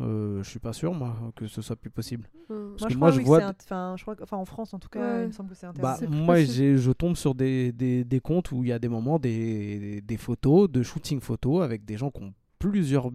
[0.00, 2.28] Euh, je suis pas sûr, moi, que ce soit plus possible.
[2.50, 2.76] Hum.
[2.78, 4.44] Moi, que je moi, crois, je oui, que vois enfin, je crois que- enfin, en
[4.44, 5.22] France, en tout cas, Ouais.
[5.22, 8.64] il me semble que c'est Bah, moi, je tombe sur des, des, des comptes où
[8.64, 12.22] il y a des moments, des, des photos, de shooting photos avec des gens qui
[12.22, 13.10] ont plusieurs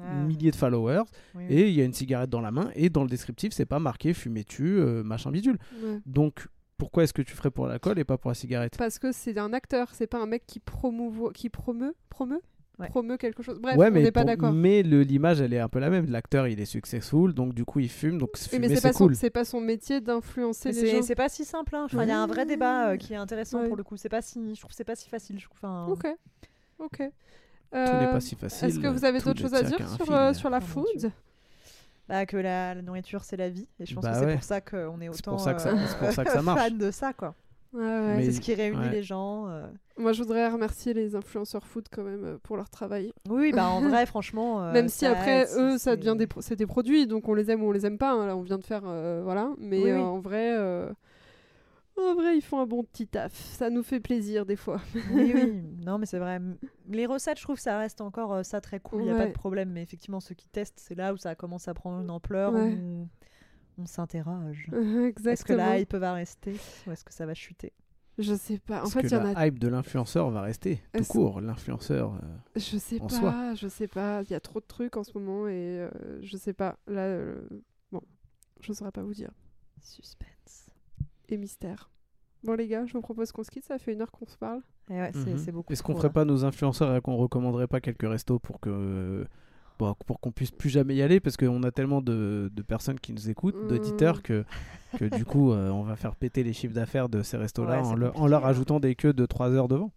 [0.00, 1.02] Ah, milliers de followers
[1.36, 1.54] oui, oui.
[1.54, 3.78] et il y a une cigarette dans la main et dans le descriptif, c'est pas
[3.78, 5.56] marqué fumez-tu, euh, machin bidule.
[5.84, 6.00] Ouais.
[6.06, 6.48] Donc,
[6.78, 8.76] pourquoi est-ce que tu ferais pour l'alcool et pas pour la cigarette?
[8.76, 11.30] Parce que c'est un acteur, c'est pas un mec qui promouvo...
[11.30, 12.40] qui promeut, promeut,
[12.78, 12.88] Ouais.
[12.88, 13.60] promeut quelque chose.
[13.60, 14.52] Bref, ouais, on n'est pas d'accord.
[14.52, 16.06] Mais l'image, elle est un peu la même.
[16.10, 18.88] L'acteur, il est successful, donc du coup, il fume, donc Oui, fumer, mais c'est c'est
[18.88, 19.14] pas, son- cool.
[19.14, 21.02] c'est pas son métier d'influencer les gens.
[21.02, 21.76] c'est pas si simple.
[21.76, 21.82] hein.
[21.84, 23.68] Enfin, Il y a un vrai débat euh, qui est intéressant Ouais.
[23.68, 23.96] pour le coup.
[23.96, 25.38] C'est pas si, je trouve que c'est pas si facile.
[25.38, 25.58] Je trouve.
[25.62, 26.06] Enfin, Ok,
[26.80, 26.96] ok.
[26.98, 27.04] Tout
[27.78, 28.68] n'est Euh, pas si facile.
[28.68, 31.10] Est-ce que vous avez d'autres choses à dire sur, euh, sur la Oh food
[32.08, 33.66] bah, que la, la nourriture c'est la vie.
[33.80, 35.70] Et je pense Bah que c'est pour ça qu'on est autant pour ça que ça-
[35.70, 36.60] euh, c'est pour ça que ça marche.
[36.60, 37.34] fan de ça quoi.
[37.72, 38.16] Ouais, ouais.
[38.18, 38.90] Mais- C'est ce qui réunit ouais.
[38.90, 39.46] les gens.
[39.96, 43.12] Moi, je voudrais remercier les influenceurs food quand même euh, pour leur travail.
[43.28, 44.62] Oui, bah en vrai, franchement.
[44.64, 47.50] euh, même si après, aide, eux, ça devient des, pro- des produits, donc on les
[47.50, 48.10] aime ou on les aime pas.
[48.12, 48.26] hein.
[48.26, 49.50] Là, on vient de faire, euh, voilà.
[49.58, 50.02] Mais Oui, euh, oui.
[50.02, 50.56] en vrai,
[51.96, 53.32] en vrai, ils font un bon petit taf.
[53.32, 54.80] Ça nous fait plaisir des fois.
[55.12, 55.62] Oui, oui.
[55.86, 56.40] Non, mais c'est vrai.
[56.88, 59.02] Les recettes, je trouve ça reste encore ça très cool.
[59.02, 59.28] Il n'y a pas Ouais.
[59.28, 59.70] de problème.
[59.70, 62.52] Mais effectivement, ceux qui testent, c'est là où ça commence à prendre une ampleur.
[62.52, 62.74] Ouais.
[62.74, 63.06] Où
[63.78, 64.68] on s'interroge.
[64.72, 65.32] Exactement.
[65.32, 67.72] Est-ce que la hype va rester ou est-ce que ça va chuter?
[68.18, 68.84] Je sais pas.
[68.84, 69.32] En fait, que il y en a.
[69.32, 71.40] la hype de l'influenceur va rester tout Est-ce- court.
[71.40, 72.14] L'influenceur.
[72.14, 72.18] euh,
[72.56, 73.14] Je sais en pas.
[73.14, 73.54] soi.
[73.54, 74.22] Je sais pas.
[74.22, 75.90] Il y a trop de trucs en ce moment et euh,
[76.22, 76.78] je sais pas.
[76.86, 77.40] Là, euh,
[77.90, 78.02] bon,
[78.60, 79.30] je saurais pas vous dire.
[79.82, 80.70] Suspense.
[81.28, 81.90] Et mystère.
[82.44, 83.64] Bon les gars, je vous propose qu'on se quitte.
[83.64, 84.60] Ça fait une heure qu'on se parle.
[84.90, 85.38] Et ouais, c'est mhm.
[85.38, 85.72] c'est beaucoup.
[85.72, 86.12] Est-ce qu'on ferait là.
[86.12, 89.26] pas nos influenceurs et qu'on recommanderait pas quelques restos pour que.
[89.78, 92.98] Bon, pour qu'on puisse plus jamais y aller parce qu'on a tellement de, de personnes
[93.00, 93.68] qui nous écoutent, Mm.
[93.68, 94.44] d'auditeurs que,
[94.98, 97.86] que du coup euh, on va faire péter les chiffres d'affaires de ces restos-là Ouais,
[98.14, 98.48] en, en leur hein.
[98.50, 99.90] ajoutant des queues de 3 heures devant.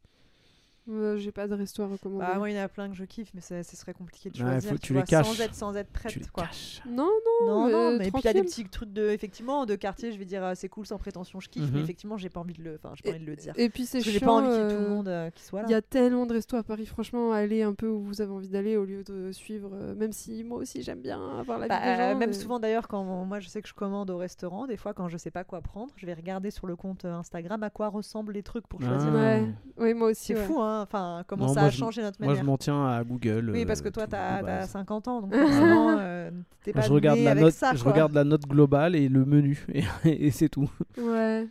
[0.89, 2.25] Euh, J'ai pas de resto à recommander.
[2.25, 4.37] Bah, moi, il y en a plein que je kiffe, mais ce serait compliqué de
[4.41, 4.69] Ouais, choisir.
[4.71, 5.27] faut- tu tu les vois, caches.
[5.27, 6.43] Sans être, sans être prête, tu les quoi.
[6.45, 6.81] caches.
[6.87, 7.09] Non,
[7.41, 9.75] non, Non, mais non, mais puis il y a des petits trucs de, effectivement, de
[9.75, 11.71] quartier, je vais dire, c'est cool sans prétention, je kiffe, Mhm.
[11.73, 13.53] mais effectivement, j'ai pas envie de le, enfin, j'ai pas envie de le dire.
[13.57, 14.13] Et puis c'est que chiant.
[14.13, 15.67] j'ai pas envie ait tout le euh, monde euh, qui soit là.
[15.67, 18.31] Il y a tellement de restos à Paris, franchement, allez un peu où vous avez
[18.31, 21.65] envie d'aller au lieu de suivre, euh, même si moi aussi j'aime bien avoir la
[21.65, 22.17] vie Bah, des euh, gens.
[22.17, 24.93] même mais- souvent d'ailleurs quand moi je sais que je commande au restaurant des fois
[24.93, 27.89] quand je sais pas quoi prendre je vais regarder sur le compte Instagram à quoi
[27.89, 29.17] ressemblent les trucs pour choisir Ah.
[29.17, 30.25] Ouais, oui, moi aussi.
[30.27, 30.43] c'est ouais.
[30.45, 33.03] fou hein enfin comment Non, ça a changé notre Moi je manière m'en tiens à
[33.03, 33.51] Google.
[33.53, 34.69] oui euh, parce que toi t'as base.
[34.69, 36.31] 50 ans donc euh,
[36.63, 37.91] t'es pas je regarde la avec note, ça je quoi.
[37.91, 39.83] regarde la note globale et le menu et,
[40.27, 40.69] et c'est tout.
[40.99, 41.47] Ouais.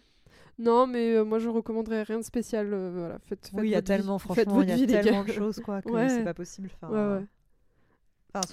[0.58, 2.68] Non, mais euh, moi je recommanderais rien de spécial.
[2.72, 3.84] euh, voilà, faites, faites oui il y a vie.
[3.84, 6.08] tellement franchement il y vie, a tellement de choses quoi que Ouais.
[6.08, 7.26] c'est pas possible enfin, Ouais, ouais.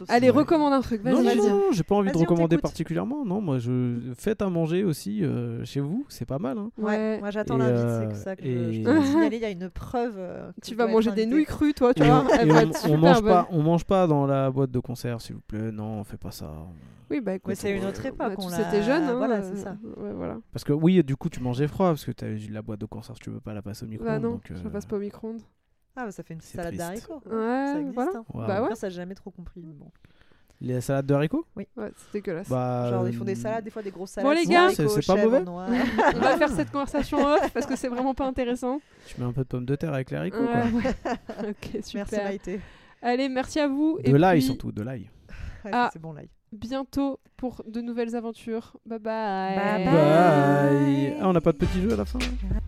[0.09, 0.37] Allez, Ouais.
[0.37, 1.01] recommande un truc.
[1.01, 1.49] Vas-y, non, non, vas-y.
[1.49, 3.25] non, j'ai pas envie de recommander particulièrement.
[3.25, 6.57] Non, moi je faites à manger aussi euh, chez vous, c'est pas mal.
[6.57, 6.69] hein.
[6.77, 7.19] ouais, Ouais.
[7.19, 9.45] moi j'attends Et, l'invite euh, c'est que ça que je- je et- signaler il y
[9.45, 12.25] a une preuve euh, Tu je vas manger des nouilles crues, toi, tu Et vois.
[12.25, 15.71] on, super mange pas, on mange pas dans la boîte de conserve, s'il vous plaît.
[15.71, 16.51] Non, on fait pas ça.
[17.11, 19.77] Oui, bah écoute, c'est une autre époque, on été jeunes, hein, voilà, euh, c'est ça.
[19.97, 20.37] Ouais, voilà.
[20.51, 23.19] Parce que oui, du coup, tu mangeais froid parce que t'as la boîte de conserve,
[23.19, 24.05] tu peux pas la passer au micro.
[24.05, 25.41] Bah non, donc, je euh, la passe pas au micro-ondes.
[25.95, 27.07] Ah bah ça fait une C'est salade triste.
[27.07, 28.11] d'haricots Ouais, ça existe voilà.
[28.15, 28.23] hein.
[28.33, 28.65] Bah ouais.
[28.65, 29.91] Encore, ça j'ai jamais trop compris mais bon
[30.61, 31.45] Les salades de haricots?
[31.55, 32.49] Ouais, c'est dégueulasse.
[32.49, 34.37] Bah, Genre, ils font des euh, salades, des fois des grosses Bon, salades.
[34.37, 34.63] les sans gars.
[34.65, 35.65] haricots, C'est- c'est pas chèvres, mauvais noix.
[36.15, 38.79] on va faire cette conversation off parce que c'est vraiment pas intéressant.
[39.07, 41.11] Tu mets un peu de pommes de terre avec les haricots, Ouais, quoi.
[41.11, 41.49] ouais.
[41.49, 42.05] ok, super.
[42.11, 42.61] Merci Maïté.
[43.01, 43.99] Allez, merci à vous.
[44.03, 45.09] De et l'ail puis, surtout, de l'ail.
[45.65, 45.89] Ouais, Ah.
[45.91, 46.29] C'est bon l'ail.
[46.53, 48.77] Bientôt pour de nouvelles aventures.
[48.85, 49.55] Bye bye.
[49.57, 51.17] Bye Bye.
[51.19, 52.59] Ah, on n'a pas de petit jeu à la fin hein Bye.